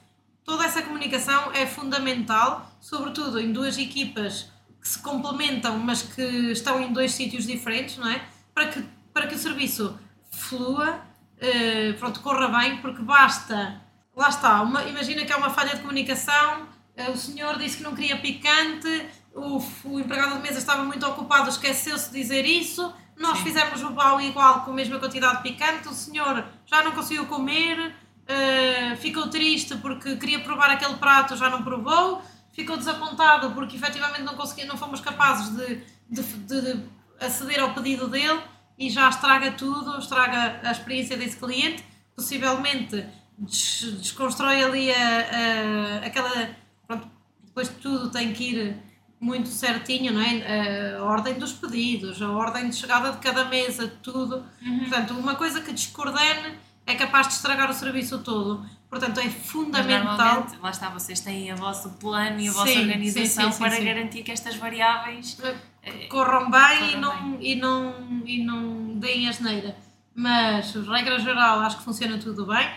[0.46, 6.22] toda essa comunicação é fundamental, sobretudo em duas equipas que se complementam, mas que
[6.52, 8.24] estão em dois sítios diferentes, não é?
[8.54, 10.00] Para que, para que o serviço
[10.32, 11.02] flua,
[11.38, 13.82] uh, pronto, corra bem, porque basta,
[14.16, 17.84] lá está, uma, imagina que há uma falha de comunicação, uh, o senhor disse que
[17.84, 22.94] não queria picante, o, o empregado de mesa estava muito ocupado, esqueceu-se de dizer isso,
[23.18, 23.46] nós Sim.
[23.46, 27.26] fizemos o pau igual com a mesma quantidade de picante, o senhor já não conseguiu
[27.26, 27.96] comer,
[28.30, 32.22] uh, ficou triste porque queria provar aquele prato, já não provou,
[32.52, 36.84] ficou desapontado porque efetivamente não, consegui, não fomos capazes de, de, de
[37.20, 38.42] aceder ao pedido dele
[38.78, 41.84] e já estraga tudo, estraga a experiência desse cliente,
[42.16, 43.06] possivelmente
[43.38, 46.56] desconstrói ali a, a, aquela.
[46.88, 47.08] Pronto,
[47.44, 48.78] depois de tudo tem que ir
[49.20, 50.96] muito certinho, não é?
[50.98, 54.46] A ordem dos pedidos, a ordem de chegada de cada mesa, tudo.
[54.62, 54.80] Uhum.
[54.80, 58.66] Portanto, uma coisa que descoordene é capaz de estragar o serviço todo.
[58.90, 60.48] Portanto, é fundamental.
[60.62, 63.84] lá está, vocês têm o vosso plano e a vossa sim, organização sim, sim, para
[63.84, 65.38] garantir que estas variáveis
[65.84, 67.38] eh, corram bem, corram e, não, bem.
[67.42, 69.76] E, não, e não deem asneira.
[70.14, 72.70] Mas, regra geral, acho que funciona tudo bem.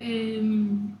[0.00, 0.94] Hum,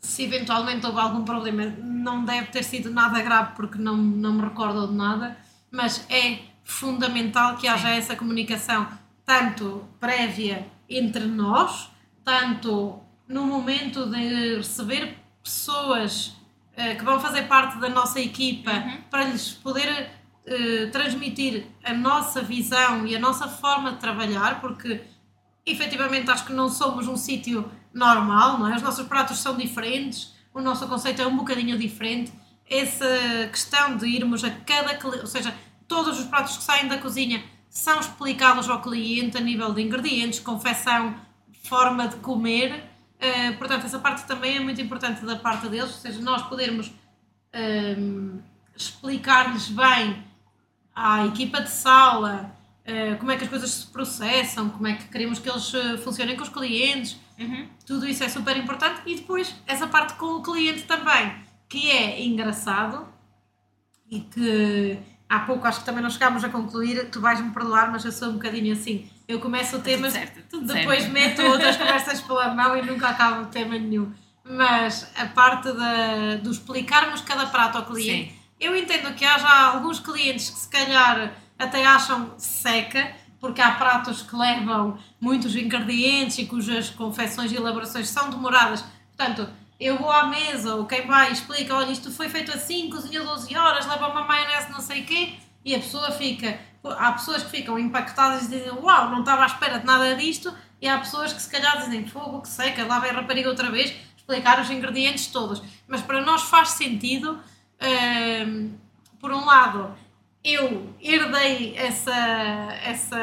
[0.00, 4.42] se eventualmente houve algum problema, não deve ter sido nada grave, porque não, não me
[4.42, 5.38] recordo de nada,
[5.70, 8.86] mas é fundamental que haja essa comunicação,
[9.24, 11.90] tanto prévia entre nós,
[12.24, 16.28] tanto no momento de receber pessoas
[16.76, 19.02] uh, que vão fazer parte da nossa equipa, Uhum.
[19.10, 20.10] para lhes poder
[20.46, 25.00] uh, transmitir a nossa visão e a nossa forma de trabalhar, porque
[25.66, 28.76] efetivamente acho que não somos um sítio normal, não é?
[28.76, 32.32] Os nossos pratos são diferentes, o nosso conceito é um bocadinho diferente.
[32.68, 33.06] Essa
[33.50, 35.54] questão de irmos a cada cliente, ou seja,
[35.88, 37.42] todos os pratos que saem da cozinha
[37.74, 41.14] são explicados ao cliente a nível de ingredientes, confecção,
[41.64, 42.84] forma de comer.
[43.18, 46.92] Eh, portanto, essa parte também é muito importante da parte deles, ou seja, nós podermos
[47.52, 48.38] ehm,
[48.76, 50.22] explicar-lhes bem
[50.94, 52.54] à equipa de sala
[52.84, 55.96] eh, como é que as coisas se processam, como é que queremos que eles eh,
[55.98, 57.66] funcionem com os clientes, Uhum.
[57.84, 61.34] tudo isso é super importante e depois essa parte com o cliente também,
[61.68, 63.08] que é engraçado
[64.08, 64.96] e que
[65.34, 68.28] há pouco acho que também não chegámos a concluir, tu vais-me perdoar, mas eu sou
[68.28, 69.08] um bocadinho assim.
[69.26, 71.12] Eu começo o tema, depois certo.
[71.12, 74.12] meto outras conversas pela mão e nunca acabo o tema nenhum.
[74.44, 78.38] Mas a parte da, do explicarmos cada prato ao cliente, Sim.
[78.60, 84.22] eu entendo que haja alguns clientes que se calhar até acham seca, porque há pratos
[84.22, 88.84] que levam muitos ingredientes e cujas confecções e elaborações são demoradas.
[89.16, 89.48] Portanto,
[89.78, 93.56] eu vou à mesa, ou quem vai explica, olha, isto foi feito assim, cozinha 12
[93.56, 96.58] horas, leva uma maionese não sei o quê, e a pessoa fica...
[96.84, 100.54] Há pessoas que ficam impactadas e dizem, uau, não estava à espera de nada disto,
[100.82, 103.70] e há pessoas que se calhar dizem, fogo, que seca, lá vem a rapariga outra
[103.70, 105.62] vez, explicar os ingredientes todos.
[105.88, 107.40] Mas para nós faz sentido,
[108.46, 108.72] hum,
[109.18, 109.96] por um lado,
[110.44, 112.14] eu herdei essa,
[112.84, 113.16] essa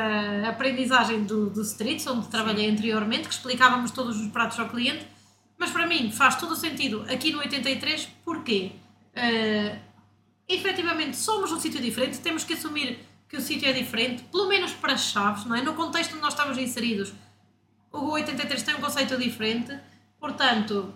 [0.47, 5.05] aprendizagem do, do Streets, onde trabalhei anteriormente, que explicávamos todos os pratos ao cliente,
[5.61, 8.71] mas para mim faz todo o sentido aqui no 83, porque
[9.15, 9.79] uh,
[10.49, 12.97] efetivamente somos um sítio diferente, temos que assumir
[13.29, 15.61] que o sítio é diferente, pelo menos para chaves, não é?
[15.61, 17.13] No contexto onde nós estamos inseridos,
[17.91, 19.77] o 83 tem um conceito diferente,
[20.19, 20.91] portanto,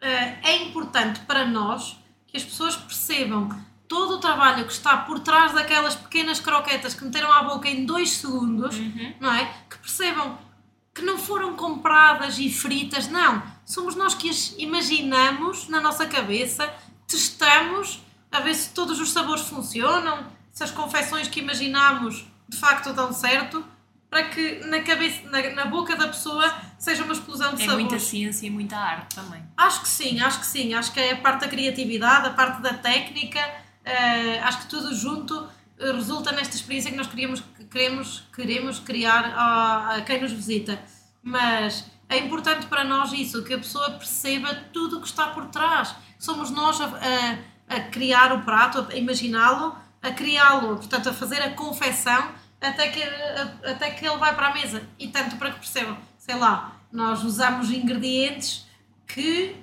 [0.00, 3.50] eh, é importante para nós que as pessoas percebam
[3.86, 7.84] todo o trabalho que está por trás daquelas pequenas croquetas que meteram à boca em
[7.84, 8.74] dois segundos,
[9.20, 9.44] não é?
[9.68, 10.38] Que percebam
[10.94, 13.42] que não foram compradas e fritas, não.
[13.66, 16.72] Somos nós que as imaginamos na nossa cabeça,
[17.06, 22.92] testamos a ver se todos os sabores funcionam, se as confecções que imaginamos de facto
[22.92, 23.64] dão certo,
[24.08, 27.84] para que na, cabeça, na, na boca da pessoa seja uma explosão de É sabores.
[27.86, 29.42] muita ciência e muita arte também.
[29.56, 30.72] Acho que sim, acho que sim.
[30.74, 33.40] Acho que é a parte da criatividade, a parte da técnica,
[33.84, 38.78] eh, acho que tudo junto eh, resulta nesta experiência que nós queríamos, que queremos, queremos
[38.78, 40.80] criar a, a quem nos visita.
[41.20, 45.46] Mas é importante para nós isso, que a pessoa perceba tudo o que está por
[45.46, 45.94] trás.
[46.18, 51.42] Somos nós a, a, a criar o prato, a imaginá-lo, a criá-lo, portanto, a fazer
[51.42, 54.82] a confecção até que, a- até que ele vai para a mesa.
[54.98, 58.66] E tanto para que percebam, sei lá, nós usamos ingredientes
[59.06, 59.56] que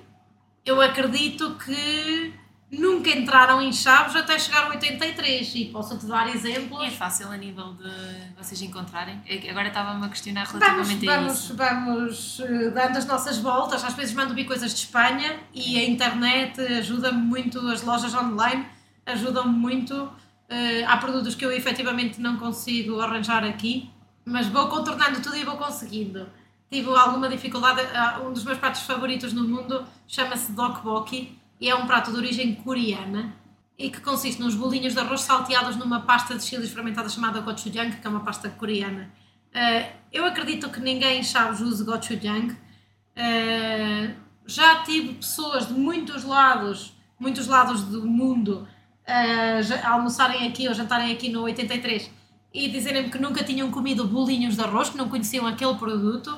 [0.66, 2.34] eu acredito que
[2.72, 6.92] nunca entraram em chaves até chegar ao 83 e posso-te dar E é exemplos.
[6.94, 7.90] fácil a nível de
[8.36, 9.20] vocês encontrarem.
[9.26, 11.54] É Agora estava-me a questionar Vamos, relativamente a vamos, isso.
[11.56, 15.84] vamos eh, dando as nossas voltas, às vezes mando vir coisas de Espanha e a
[15.84, 18.66] internet ajuda-me muito, as lojas online
[19.04, 20.10] ajudam-me muito.
[20.48, 23.90] Eh, há produtos que eu efetivamente não consigo arranjar aqui,
[24.24, 26.26] mas vou contornando tudo e vou conseguindo.
[26.70, 31.76] Tive alguma dificuldade, ah, um dos meus pratos favoritos no mundo chama-se dokboki e é
[31.76, 33.36] um prato de origem coreana
[33.78, 37.98] e que consiste nos bolinhos de arroz salteados numa pasta de chiles fermentada chamada gochujang,
[37.98, 39.12] que é uma pasta coreana.
[39.54, 42.50] Uh, eu acredito que ninguém em Chaves use gochujang.
[42.52, 44.12] Uh,
[44.44, 48.66] já tive pessoas de muitos lados, muitos lados do mundo,
[49.06, 52.10] uh, almoçarem aqui ou jantarem aqui no 83
[52.52, 56.36] e dizerem-me que nunca tinham comido bolinhos de arroz, que não conheciam aquele produto.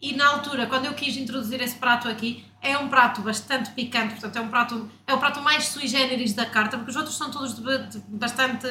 [0.00, 4.14] E na altura, quando eu quis introduzir esse prato aqui, é um prato bastante picante,
[4.14, 7.16] portanto é um prato, é o prato mais sui generis da carta, porque os outros
[7.16, 8.66] são todos de, de bastante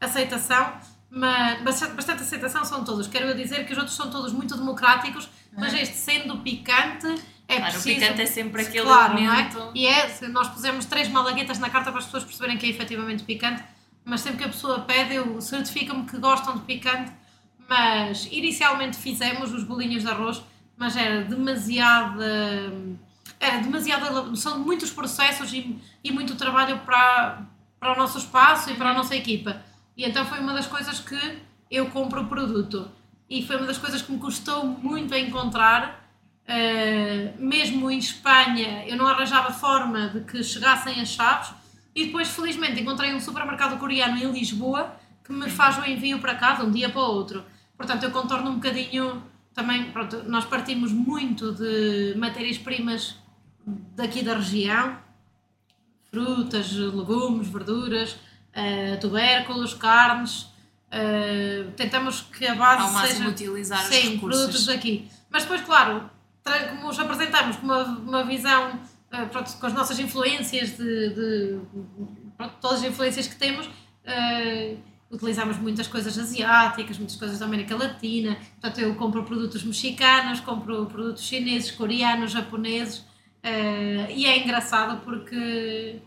[0.00, 0.72] aceitação,
[1.10, 3.06] mas bastante, aceitação são todos.
[3.06, 7.06] Quero eu dizer que os outros são todos muito democráticos, mas este sendo picante
[7.46, 8.00] é Claro, o preciso...
[8.00, 9.50] picante é sempre aquele claro, não é?
[9.74, 13.22] E é, nós pusemos três malaguetas na carta para as pessoas perceberem que é efetivamente
[13.22, 13.64] picante,
[14.04, 17.10] mas sempre que a pessoa pede, eu certifico-me que gostam de picante,
[17.68, 20.42] mas inicialmente fizemos os bolinhos de arroz,
[20.76, 22.72] mas era demasiada.
[23.40, 24.34] Era demasiada.
[24.36, 27.42] São muitos processos e, e muito trabalho para,
[27.78, 29.62] para o nosso espaço e para a nossa equipa.
[29.96, 31.38] E então foi uma das coisas que
[31.70, 32.90] eu compro o produto.
[33.28, 36.08] E foi uma das coisas que me custou muito a encontrar.
[36.48, 41.52] Uh, mesmo em Espanha, eu não arranjava forma de que chegassem as chaves.
[41.94, 46.54] E depois, felizmente, encontrei um supermercado coreano em Lisboa que me faz o envio para
[46.54, 47.44] de um dia para o outro.
[47.76, 53.16] Portanto, eu contorno um bocadinho também, pronto, nós partimos muito de matérias-primas
[53.94, 54.96] daqui da região,
[56.10, 60.46] frutas, legumes, verduras, uh, tubérculos, carnes.
[60.90, 64.40] Uh, tentamos que a base Ao máximo seja utilizar os sim, recursos.
[64.40, 65.08] produtos daqui.
[65.30, 66.10] Mas depois, claro,
[66.70, 68.70] como os apresentamos com uma, uma visão,
[69.12, 71.60] uh, pronto, com as nossas influências de, de-
[72.38, 73.68] pronto, todas as influências que temos,
[75.10, 78.38] utilizamos muitas coisas asiáticas, muitas coisas da América Latina.
[78.52, 83.04] Portanto, eu compro produtos mexicanos, compro produtos chineses, coreanos, japoneses.
[83.48, 86.00] Uh, e é engraçado porque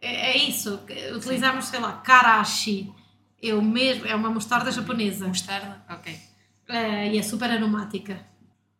[0.00, 0.80] é, é isso.
[1.14, 2.92] Utilizamos, sei lá, karashi.
[3.40, 5.28] Eu mesmo, é uma mostarda japonesa.
[5.28, 5.84] Mostarda?
[5.90, 6.18] Ok.
[6.68, 8.26] Eh, e é super aromática.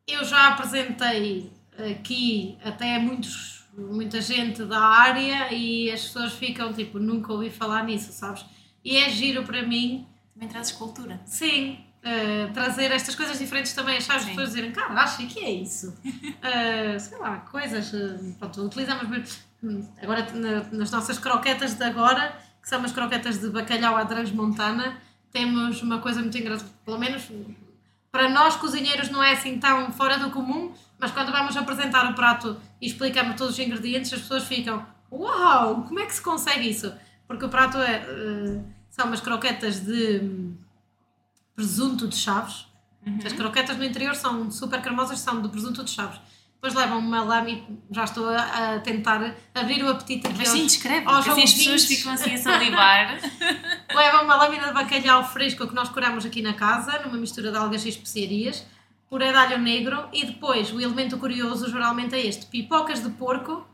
[0.06, 1.52] Eu já apresentei
[1.92, 7.84] aqui até muitos, muita gente da área e as pessoas ficam tipo, nunca ouvi falar
[7.84, 8.44] nisso, sabes?
[8.84, 11.20] E é giro para mim, Também trazes cultura.
[11.26, 14.22] sim, eh, trazer estas coisas diferentes também, sabes?
[14.22, 14.28] As Sim.
[14.30, 15.94] pessoas dizerem, cara, acho que é isso.
[16.42, 19.26] Eh, sei lá, coisas, eh, pronto, utilizamos mesmo.
[19.64, 22.24] Hum, Agora, na- nas nossas croquetas de agora,
[22.62, 24.96] que são as croquetas de bacalhau à transmontana,
[25.32, 27.22] temos uma coisa muito engraçada, pelo menos
[28.12, 32.14] para nós cozinheiros não é assim tão fora do comum, mas quando vamos apresentar o
[32.14, 36.68] prato e explicamos todos os ingredientes, as pessoas ficam Uau, como é que se consegue
[36.70, 36.92] isso?
[37.28, 38.02] Porque o prato é,
[38.90, 40.56] são umas croquetas de hum,
[41.56, 42.66] presunto de chaves.
[43.24, 46.20] As croquetas no interior são super cremosas, são de presunto de chaves.
[46.54, 50.66] Depois levam uma lame, já estou a, a tentar abrir o apetite aqui Mas sim,
[50.66, 53.20] descreve, aos assim as pessoas ficam assim a salivar.
[53.94, 57.56] Leva uma lâmina de bacalhau fresco que nós curamos aqui na casa, numa mistura de
[57.56, 58.66] algas e especiarias,
[59.08, 63.64] puré de alho negro e depois o elemento curioso geralmente é este: pipocas de porco,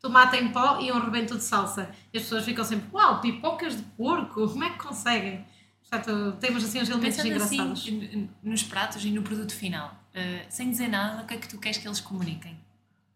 [0.00, 1.90] tomate em pó e um rebento de salsa.
[2.12, 5.46] E as pessoas ficam sempre: Uau, pipocas de porco, como é que conseguem?
[5.88, 7.82] Portanto, temos assim uns elementos Pensando engraçados.
[7.82, 11.48] assim nos pratos e no produto final, eh, sem dizer nada, o que é que
[11.48, 12.58] tu queres que eles comuniquem?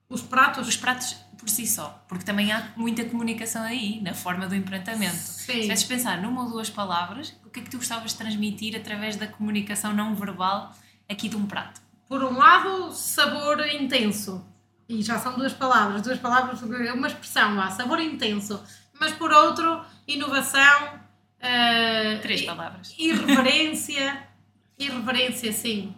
[0.09, 4.47] Os pratos, Os pratos por si só, porque também há muita comunicação aí, na forma
[4.47, 5.15] do empratamento.
[5.17, 8.19] Se sim, tivesses pensar numa ou duas palavras, o que é que tu gostavas de
[8.19, 10.75] transmitir através da comunicação não verbal
[11.09, 11.81] aqui de um prato?
[12.09, 14.43] por um lado, sabor intenso.
[14.89, 18.63] E já são duas palavras, duas palavras, uma expressão lá, sabor intenso.
[18.99, 21.07] Mas por outro, inovação.
[21.41, 22.95] Eh, Três palavras.
[22.99, 24.23] Irreverência,
[24.79, 25.95] irreverência, sim.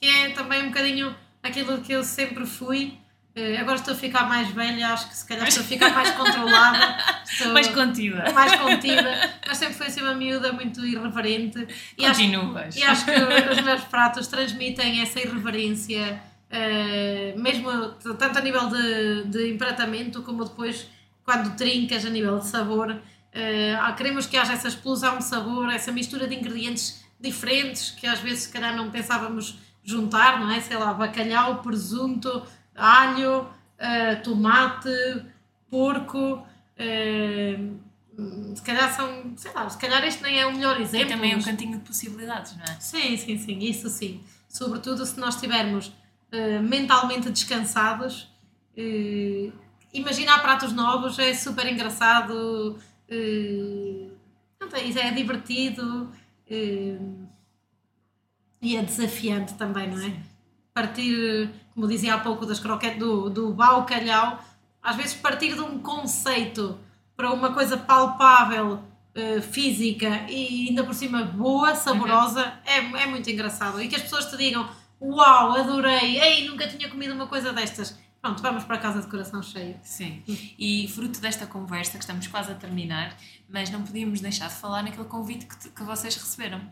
[0.00, 2.96] Que é também um bocadinho aquilo que eu sempre fui.
[3.36, 6.10] Eh, agora estou a ficar mais velha, acho que se calhar estou a ficar mais
[6.14, 6.96] controlada.
[7.24, 8.30] Estou Mais contida.
[8.32, 11.66] mais contida, mas sempre fui assim uma miúda muito irreverente.
[11.98, 12.76] E acho, Continuas.
[12.76, 17.70] e acho que os meus pratos transmitem essa irreverência, eh, mesmo
[18.16, 20.86] tanto a nível de, de empratamento como depois
[21.24, 22.96] quando trincas a nível de sabor.
[23.34, 28.06] Eh, ah, queremos que haja essa explosão de sabor, essa mistura de ingredientes diferentes que
[28.06, 30.60] às vezes se calhar não pensávamos juntar, não é?
[30.60, 32.42] Sei lá, bacalhau, presunto,
[32.74, 33.48] alho,
[33.78, 34.88] eh, tomate,
[35.70, 36.46] porco.
[36.78, 37.58] eh,
[38.54, 41.08] se calhar são, sei lá, se calhar este nem é o melhor E exemplo.
[41.08, 42.76] também é um cantinho de possibilidades, não é?
[42.78, 44.22] Sim, sim, sim, isso sim.
[44.48, 45.92] Sobretudo se nós estivermos
[46.30, 48.28] eh, mentalmente descansados.
[48.76, 49.50] eh,
[49.92, 52.78] imaginar pratos novos é super engraçado,
[53.08, 54.08] eh,
[54.58, 56.10] pronto, é isso, é divertido
[56.50, 56.98] eh,
[58.60, 60.16] e é desafiante também, não é?
[60.72, 64.42] Partir, como dizia há pouco, das croquetes do, do bacalhau,
[64.82, 66.78] às vezes partir de um conceito
[67.16, 68.82] para uma coisa palpável,
[69.14, 73.80] eh, física e ainda por cima boa, saborosa, é, é muito engraçado.
[73.80, 74.68] E que as pessoas te digam:
[75.00, 77.96] Uau, adorei, ei, nunca tinha comido uma coisa destas.
[78.24, 79.76] Pronto, vamos para casa de coração cheio.
[79.82, 80.22] Sim.
[80.58, 83.14] E fruto desta conversa, que estamos quase a terminar,
[83.50, 86.62] mas não podíamos deixar de falar naquele convite que, que vocês receberam.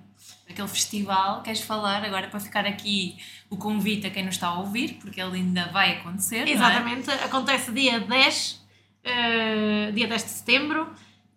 [0.48, 3.18] Aquele festival, queres falar agora para ficar aqui
[3.50, 6.48] o convite a quem nos está a ouvir, porque ele ainda vai acontecer.
[6.48, 6.52] é?
[6.52, 8.66] Exatamente, acontece dia 10,
[9.04, 10.90] eh, dia 10 de setembro.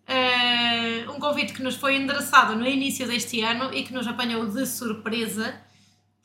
[0.06, 4.46] Eh, um convite que nos foi endereçado no início deste ano e que nos apanhou
[4.46, 5.60] de surpresa,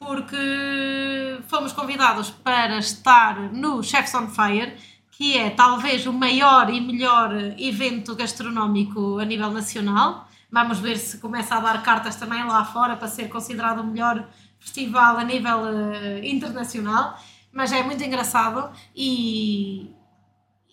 [0.01, 4.75] porque fomos convidados para estar no Chefs on Fire,
[5.11, 10.27] que é talvez o maior e melhor evento gastronómico a nível nacional.
[10.51, 14.27] Vamos ver se começa a dar cartas também lá fora para ser considerado o melhor
[14.59, 17.15] festival a nível eh, internacional.
[17.53, 19.93] Mas é muito engraçado e,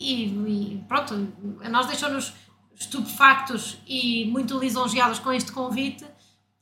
[0.01, 1.29] e, e pronto,
[1.71, 2.33] nós deixou-nos
[2.75, 6.07] estupefactos e muito lisonjeados com este convite,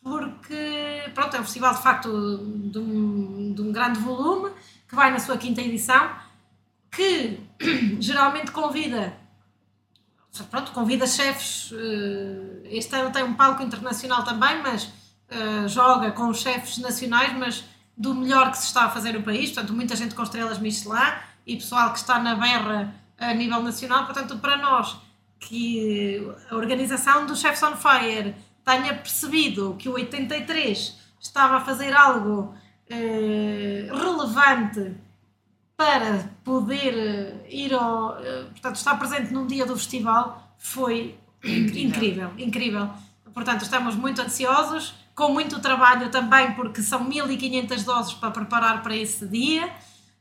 [0.06, 2.08] porque pronto, é um festival de facto
[2.70, 4.52] de um, de um grande volume,
[4.88, 6.14] que vai na sua quinta edição,
[6.92, 7.40] que
[7.98, 9.18] geralmente convida
[10.48, 11.72] pronto, convida chefes.
[11.72, 17.64] Uh, este ano tem um palco internacional também, mas uh, joga com chefes nacionais, mas
[17.96, 19.50] do melhor que se está a fazer no país.
[19.50, 21.14] Portanto, muita gente com estrelas Michelin
[21.44, 24.04] e pessoal que está na berra a nível nacional.
[24.04, 24.98] Portanto, para nós,
[25.40, 28.36] que a organização do Chefs on Fire
[28.66, 32.52] tenha percebido que o 83 estava a fazer algo
[32.90, 34.92] uh, relevante
[35.76, 38.16] para poder ir ao.
[38.50, 41.80] portanto, estar presente num dia do festival foi incrível.
[41.80, 42.90] incrível, incrível.
[43.32, 48.96] Portanto, estamos muito ansiosos, com muito trabalho também, porque são 1500 doses para preparar para
[48.96, 49.70] esse dia.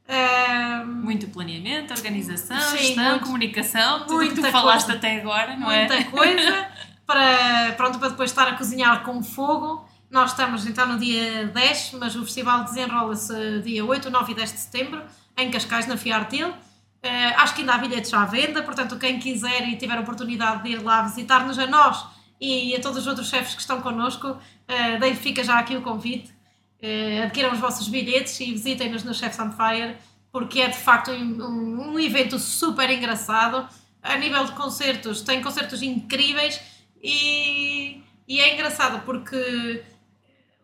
[0.07, 5.55] Um, muito planeamento, organização, sim, gestão, muito, comunicação, tudo que tu falaste coisa, até agora,
[5.55, 6.03] não muita é?
[6.03, 6.67] Muita coisa
[7.05, 9.87] para, pronto, para depois estar a cozinhar com fogo.
[10.09, 14.51] Nós estamos então no dia 10, mas o festival desenrola-se dia 8, 9 e 10
[14.51, 15.03] de setembro,
[15.37, 16.49] em Cascais, na Fiartil.
[16.49, 20.63] Uh, acho que ainda há bilhetes à venda, portanto, quem quiser e tiver a oportunidade
[20.63, 22.03] de ir lá visitar-nos a nós
[22.41, 25.81] e a todos os outros chefes que estão connosco, uh, daí fica já aqui o
[25.81, 26.33] convite.
[26.81, 29.95] Uh, adquiram os vossos bilhetes e visitem-nos no Chefs on Fire,
[30.31, 33.67] porque é de facto um, um, evento super engraçado.
[34.01, 36.59] A nível de concertos, tem concertos incríveis
[37.05, 39.83] e, e é engraçado porque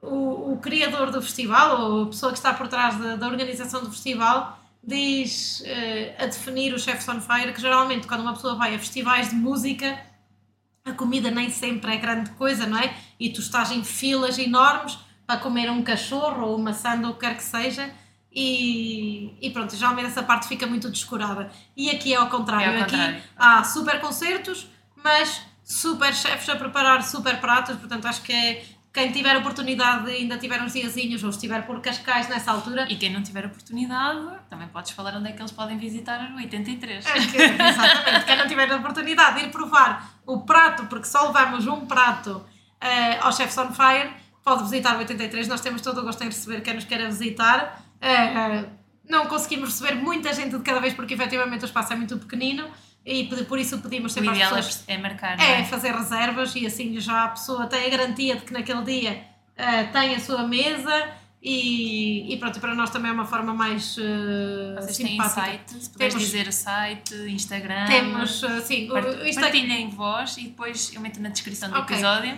[0.02, 3.84] o, o, criador do festival, ou a pessoa que está por trás da, da organização
[3.84, 8.56] do festival, diz uh, a definir o Chefs on Fire que geralmente quando uma pessoa
[8.56, 10.00] vai a festivais de música
[10.84, 12.96] a comida nem sempre é grande coisa, não é?
[13.20, 14.98] E tu estás em filas enormes
[15.28, 17.94] para comer um cachorro ou uma sanda ou o que quer que seja
[18.34, 21.52] e, e pronto, geralmente essa parte fica muito descurada.
[21.78, 23.18] E aqui é ao contrário, é ao contrário.
[23.18, 28.64] aqui há super concertos, mas super chefes a preparar super pratos, portanto acho que é
[28.94, 32.92] quem tiver oportunidade ainda tiver uns diazinhos ou estiver por Cascais nessa altura.
[32.92, 34.20] E quem não tiver oportunidade,
[34.50, 37.06] também podes falar onde é que eles podem visitar no 83.
[37.06, 41.66] É que, exatamente, quem não tiver oportunidade de ir provar o prato, porque só levamos
[41.68, 42.46] um prato uh,
[43.26, 44.12] ao Chefs on Fire,
[44.44, 45.48] pode visitar o 83.
[45.48, 47.82] Nós temos todo o gosto em receber quem nos queira visitar.
[48.02, 48.70] Uh,
[49.10, 52.70] não conseguimos receber muita gente de cada vez porque efetivamente o espaço é muito pequenino
[53.06, 56.56] e por isso pedimos sempre o ideal às pessoas é marcar é, é, fazer reservas
[56.56, 59.24] e assim já a pessoa tem a garantia de que naquele dia
[59.58, 61.10] uh, tem a sua mesa
[61.44, 65.42] e, e pronto, para nós também é uma forma mais uh, Vocês simpática.
[65.42, 67.88] têm site, se puderes dizer o site, Instagram.
[67.88, 69.42] Temos, uh, sim, part o Insta...
[69.42, 71.96] partilhem vós e depois eu meto na descrição do okay.
[71.96, 72.38] episódio.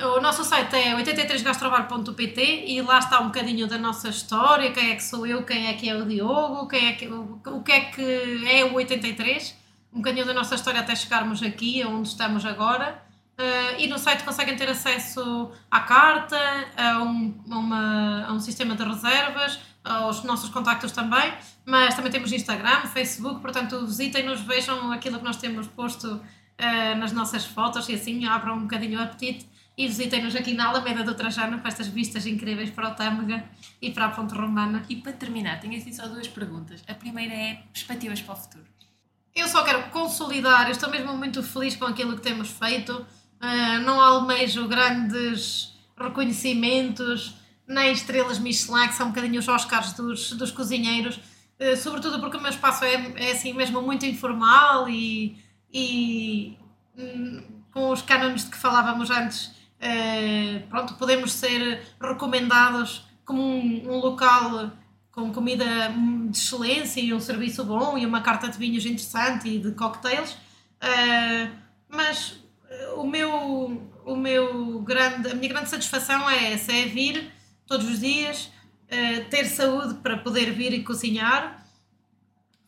[0.00, 4.94] O nosso site é 83gastrobar.pt e lá está um bocadinho da nossa história, quem é
[4.94, 7.72] que sou eu, quem é que é o Diogo, quem é que, o, o que
[7.72, 9.61] é que é o 83
[9.92, 13.02] um bocadinho da nossa história até chegarmos aqui, onde estamos agora.
[13.38, 16.38] Uh, e no site conseguem ter acesso à carta,
[16.76, 21.32] a um, uma, a um sistema de reservas, aos nossos contactos também,
[21.64, 27.12] mas também temos Instagram, Facebook, portanto visitem-nos, vejam aquilo que nós temos posto uh, nas
[27.12, 31.14] nossas fotos e assim abram um bocadinho o apetite e visitem-nos aqui na Alameda do
[31.14, 33.44] Trajano com estas vistas incríveis para o Tâmega
[33.80, 34.84] e para a Ponte Romana.
[34.88, 36.84] E para terminar, tenho aqui só duas perguntas.
[36.86, 38.71] A primeira é perspectivas para o futuro.
[39.34, 43.06] Eu só quero consolidar, estou mesmo muito feliz com aquilo que temos feito.
[43.40, 47.34] Uh, não almejo grandes reconhecimentos,
[47.66, 52.36] nem estrelas Michelin, que são um bocadinho os Oscars dos, dos cozinheiros, uh, sobretudo porque
[52.36, 55.38] o meu espaço é, é assim mesmo muito informal e,
[55.72, 56.58] e
[56.96, 57.42] um,
[57.72, 63.96] com os cânones de que falávamos antes, uh, pronto, podemos ser recomendados como um, um
[63.96, 64.70] local
[65.12, 65.64] com comida
[66.30, 70.32] de excelência e um serviço bom e uma carta de vinhos interessante e de cocktails,
[70.32, 71.52] uh,
[71.86, 77.30] mas eh, o meu, o meu grande, a minha grande satisfação é essa, é vir
[77.66, 81.62] todos os dias, uh, ter saúde para poder vir e cozinhar,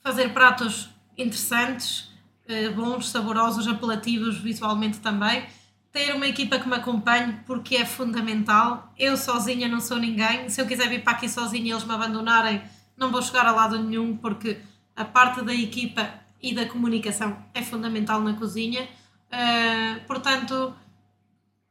[0.03, 2.11] fazer pratos interessantes,
[2.47, 5.47] uh, bons, saborosos, apelativos visualmente também,
[5.95, 8.93] ter uma equipa que me acompanhe porque é fundamental.
[8.99, 10.49] Eu sozinha não sou ninguém.
[10.49, 12.61] Se eu quiser vir para aqui sozinha e eles me abandonarem,
[12.97, 14.59] não vou chegar a lado nenhum porque
[14.97, 16.13] a parte da equipa
[16.43, 18.89] e da comunicação é fundamental na cozinha.
[19.33, 20.75] Uh, portanto,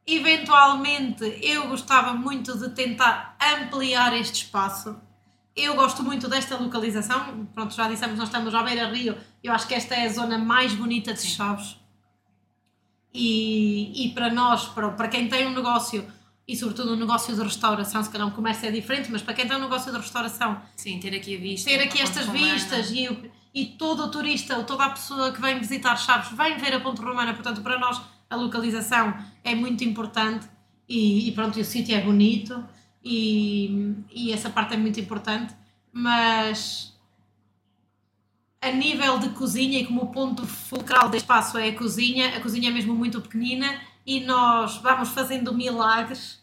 [0.06, 4.96] eventualmente eu gostava muito de tentar ampliar este espaço.
[5.54, 7.46] Eu gosto muito desta localização.
[7.54, 9.18] Pronto, já dissemos, nós estamos à beira rio.
[9.42, 11.83] Eu acho que esta é a zona mais bonita de Chaves
[13.14, 16.04] e, e para nós, para, para quem tem um negócio
[16.46, 19.46] e sobretudo um negócio de restauração, se calhar um comércio é diferente, mas para quem
[19.46, 23.08] tem um negócio de restauração, sim, ter aqui a vista, ter aqui estas vistas e,
[23.54, 27.00] e todo o turista toda a pessoa que vem visitar Chaves vem ver a Ponte
[27.00, 30.46] Romana, portanto, para nós a localização é muito importante
[30.88, 32.62] e, e pronto, o sítio é bonito
[33.02, 35.54] e, e essa parte é muito importante,
[35.92, 36.93] mas
[38.64, 42.40] a nível de cozinha e como o ponto fulcral do espaço é a cozinha, a
[42.40, 46.42] cozinha é mesmo muito pequenina e nós vamos fazendo milagres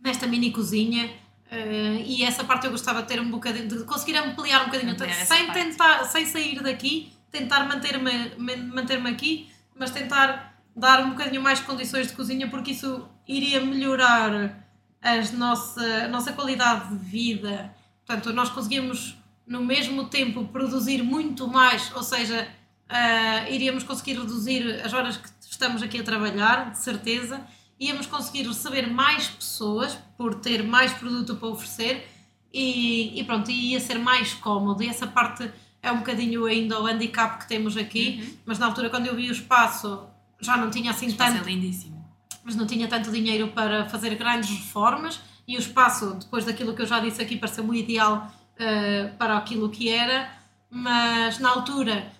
[0.00, 1.10] nesta mini cozinha.
[1.50, 4.92] Uh, e essa parte eu gostava de ter um bocadinho, de conseguir ampliar um bocadinho,
[4.92, 5.64] Ampliar sem parte.
[5.64, 8.36] tentar, sem sair daqui, tentar manter-me
[8.72, 14.64] manter aqui, mas tentar dar um bocadinho mais condições de cozinha, porque isso iria melhorar
[15.02, 17.74] as nossa, a nossa qualidade de vida.
[18.04, 19.16] Portanto, nós conseguimos
[19.46, 22.48] no mesmo tempo produzir muito mais, ou seja,
[22.88, 27.40] ah, iríamos conseguir reduzir as horas que estamos aqui a trabalhar, de certeza,
[27.78, 32.08] íamos conseguir receber mais pessoas por ter mais produto para oferecer
[32.52, 34.82] e, e pronto, ia ser mais cómodo.
[34.82, 35.50] E essa parte
[35.82, 39.28] é um bocadinho ainda o handicap que temos aqui, mas na altura, quando eu vi
[39.28, 40.06] o espaço,
[40.40, 42.04] já não tinha assim vai tanto ser lindíssimo.
[42.44, 46.82] mas não tinha tanto dinheiro para fazer grandes reformas e o espaço, depois daquilo que
[46.82, 50.30] eu já disse aqui, pareceu-me ideal eh, para aquilo que era,
[50.70, 52.10] mas na altura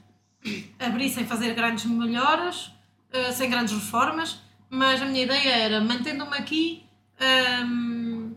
[0.79, 2.71] abri sem fazer grandes melhoras,
[3.13, 4.39] eh, sem grandes reformas,
[4.71, 6.85] mas a minha ideia era, mantendo-me aqui,
[7.21, 8.33] ehm,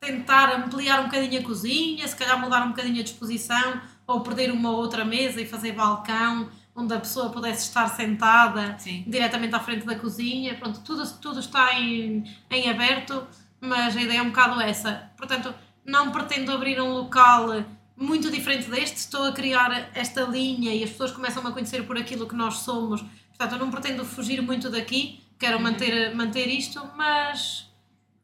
[0.00, 4.52] tentar ampliar um bocadinho a cozinha, se calhar mudar um bocadinho a disposição, ou perder
[4.52, 9.04] uma ou outra mesa e fazer balcão, onde a pessoa pudesse estar sentada Sim.
[9.06, 10.54] diretamente à frente da cozinha.
[10.54, 13.26] Pronto, tudo, tudo está em, em aberto,
[13.60, 15.10] mas a ideia é um bocado essa.
[15.16, 15.52] Portanto,
[15.86, 17.64] não pretendo abrir um local
[17.96, 21.96] muito diferente deste, estou a criar esta linha e as pessoas começam a conhecer por
[21.96, 23.02] aquilo que nós somos.
[23.28, 27.70] Portanto, eu não pretendo fugir muito daqui, quero manter, manter isto, mas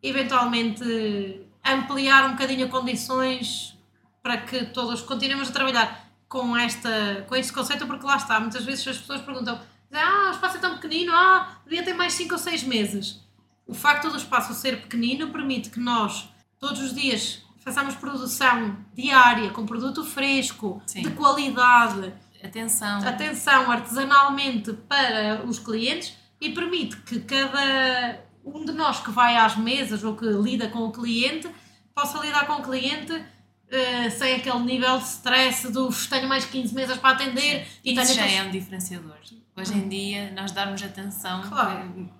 [0.03, 0.83] eventualmente
[1.65, 3.79] ampliar um bocadinho condições
[4.23, 8.65] para que todos continuemos a trabalhar com, esta, com este conceito, porque lá está, muitas
[8.65, 9.61] vezes as pessoas perguntam
[9.93, 13.21] ah, o espaço é tão pequenino, ah, devia ter mais 5 ou 6 meses.
[13.67, 16.29] O facto do espaço ser pequenino permite que nós,
[16.59, 21.03] todos os dias, façamos produção diária, com produto fresco, Sim.
[21.03, 22.13] de qualidade,
[22.43, 23.07] Atenção.
[23.07, 29.57] atenção artesanalmente para os clientes e permite que cada um de nós que vai às
[29.57, 31.49] mesas ou que lida com o cliente
[31.95, 33.25] possa lidar com o cliente
[33.71, 38.15] eh, sem aquele nível de stress do tenho mais 15 mesas para atender e Isso
[38.15, 39.15] já é um diferenciador.
[39.57, 41.85] Hoje em dia, nós darmos atenção, Claro.
[41.95, 42.11] no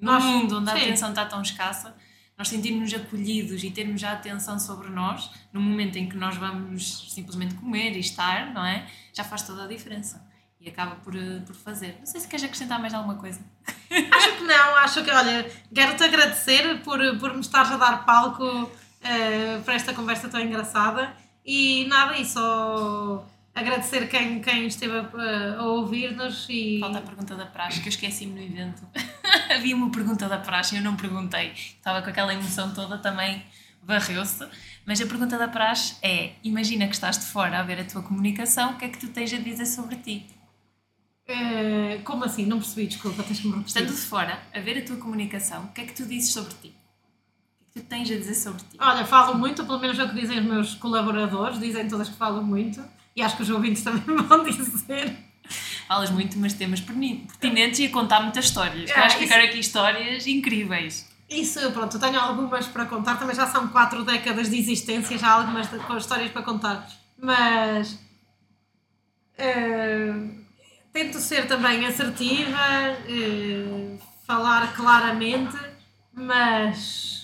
[0.00, 0.80] Nós- mundo onde a sim.
[0.82, 1.94] atenção está tão escassa,
[2.38, 7.12] nós sentirmos acolhidos e termos já atenção sobre nós, no momento em que nós vamos
[7.12, 8.86] simplesmente comer e estar, não é?
[9.12, 10.24] Já faz toda a diferença.
[10.60, 11.96] E acaba por, eh, por fazer.
[11.98, 13.40] Não sei se queres acrescentar mais alguma coisa.
[13.90, 18.70] Acho que não, acho que, olha, quero-te agradecer por, por me estares a dar palco
[19.02, 21.12] eh, para esta conversa tão engraçada
[21.44, 27.34] e nada, e só agradecer quem, quem esteve a, a ouvir-nos e Falta a pergunta
[27.34, 28.82] da praxe, que eu esqueci-me no evento.
[29.54, 31.52] Havia uma pergunta da praxe e eu não perguntei.
[31.52, 33.42] Estava com aquela emoção toda também,
[33.82, 34.46] varreu-se.
[34.86, 38.02] Mas a pergunta da praxe é: imagina que estás de fora a ver a tua
[38.02, 40.26] comunicação, o que é que tu tens a dizer sobre ti?
[41.26, 42.46] Eh, como assim?
[42.46, 43.82] Não percebi, desculpa, tens que me repetir.
[43.82, 46.54] Estando de fora a ver a tua comunicação, o que é que tu dizes sobre
[46.54, 46.68] ti?
[46.68, 48.78] O que é que tu tens a dizer sobre ti?
[48.80, 52.16] Olha, falo muito, pelo menos é o que dizem os meus colaboradores, dizem todas que
[52.16, 52.82] falo muito
[53.14, 55.27] e acho que os ouvintes também vão dizer.
[55.86, 58.90] Falas muito, mas temas pertinentes e a contar muitas histórias.
[58.90, 61.08] Eu acho que ficaram aqui histórias incríveis.
[61.28, 65.28] Isso, pronto, eu tenho algumas para contar, também já são quatro décadas de existência, já
[65.28, 66.88] há algumas com histórias para contar,
[67.18, 67.98] mas
[69.36, 70.14] eh,
[70.90, 72.58] tento ser também assertiva,
[73.06, 75.56] eh, falar claramente,
[76.14, 77.17] mas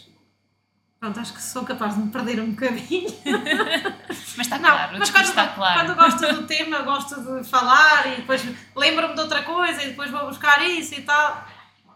[1.05, 3.10] pronto, acho que sou capaz de me perder um bocadinho.
[4.36, 5.81] Mas está Não, claro, mas quando, está claro.
[5.81, 8.43] quando gosto do tema, gosto de falar e depois
[8.74, 11.47] lembro-me de outra coisa e depois vou buscar isso e tal.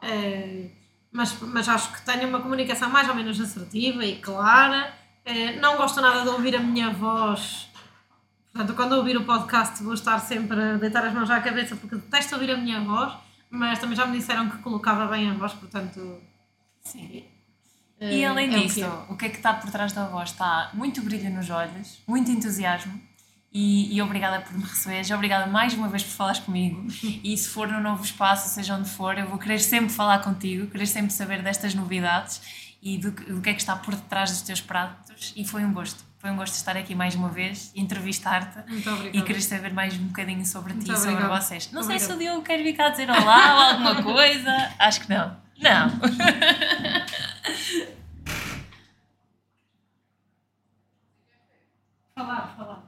[0.03, 0.71] Eh,
[1.11, 4.95] mas, mas acho que tenho uma comunicação mais ou menos assertiva e clara.
[5.25, 7.69] Eh, não gosto nada de ouvir a minha voz.
[8.53, 11.97] Portanto, quando ouvir o podcast, vou estar sempre a deitar as mãos à cabeça porque
[11.97, 13.15] detesto ouvir a minha voz.
[13.51, 16.21] Mas também já me disseram que colocava bem a voz, portanto.
[16.83, 17.38] Sim.
[18.01, 19.13] Eh, E além é o disso, é.
[19.13, 20.31] o que é que está por trás da voz?
[20.31, 23.01] Está muito brilho nos olhos, muito entusiasmo
[23.53, 26.87] e, e obrigada por me receberes, obrigada mais uma vez por falares comigo
[27.25, 30.67] e se for no novo espaço, seja onde for, eu vou querer sempre falar contigo,
[30.67, 32.41] querer sempre saber destas novidades
[32.83, 35.65] e do, que- do que é que está por detrás dos teus pratos e foi
[35.65, 36.05] um gosto.
[36.19, 38.59] Foi um gosto estar aqui mais uma vez, entrevistar-te
[39.13, 41.71] e querer saber mais um bocadinho sobre ti e sobre vocês.
[41.71, 42.19] Não sei se o.
[42.19, 44.73] Diogo quer vir cá dizer olá ou alguma coisa.
[44.81, 45.37] Acho que não.
[45.61, 45.91] Não.
[52.15, 52.88] Falar, falar.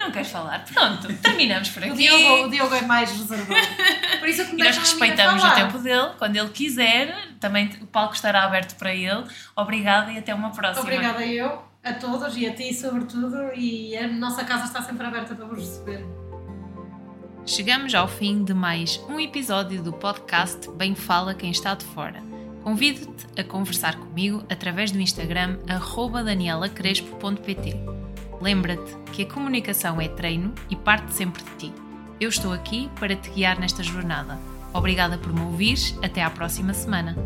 [0.00, 0.64] Não queres falar?
[0.64, 1.92] Pronto, terminamos por aqui.
[1.92, 3.60] O Diogo, o Diogo é mais reservado.
[4.18, 7.86] Por isso que me E nós respeitamos o tempo dele, quando ele quiser, também o
[7.86, 9.24] palco estará aberto para ele.
[9.54, 10.80] Obrigada e até uma próxima.
[10.80, 11.62] Obrigada eu.
[11.84, 15.58] a todos e a ti, sobretudo, e a nossa casa está sempre aberta para vos
[15.58, 16.02] receber.
[17.44, 22.22] Chegamos ao fim de mais um episódio do podcast Bem Fala Quem Está de Fora.
[22.62, 25.58] Convido-te a conversar comigo através do Instagram
[26.24, 27.99] danielacrespo.pt.
[28.40, 31.72] Lembra-te que a comunicação é treino e parte sempre de ti.
[32.20, 34.38] Eu estou aqui para te guiar nesta jornada.
[34.72, 35.98] Obrigada por me ouvires.
[36.02, 37.16] Até à próxima semana.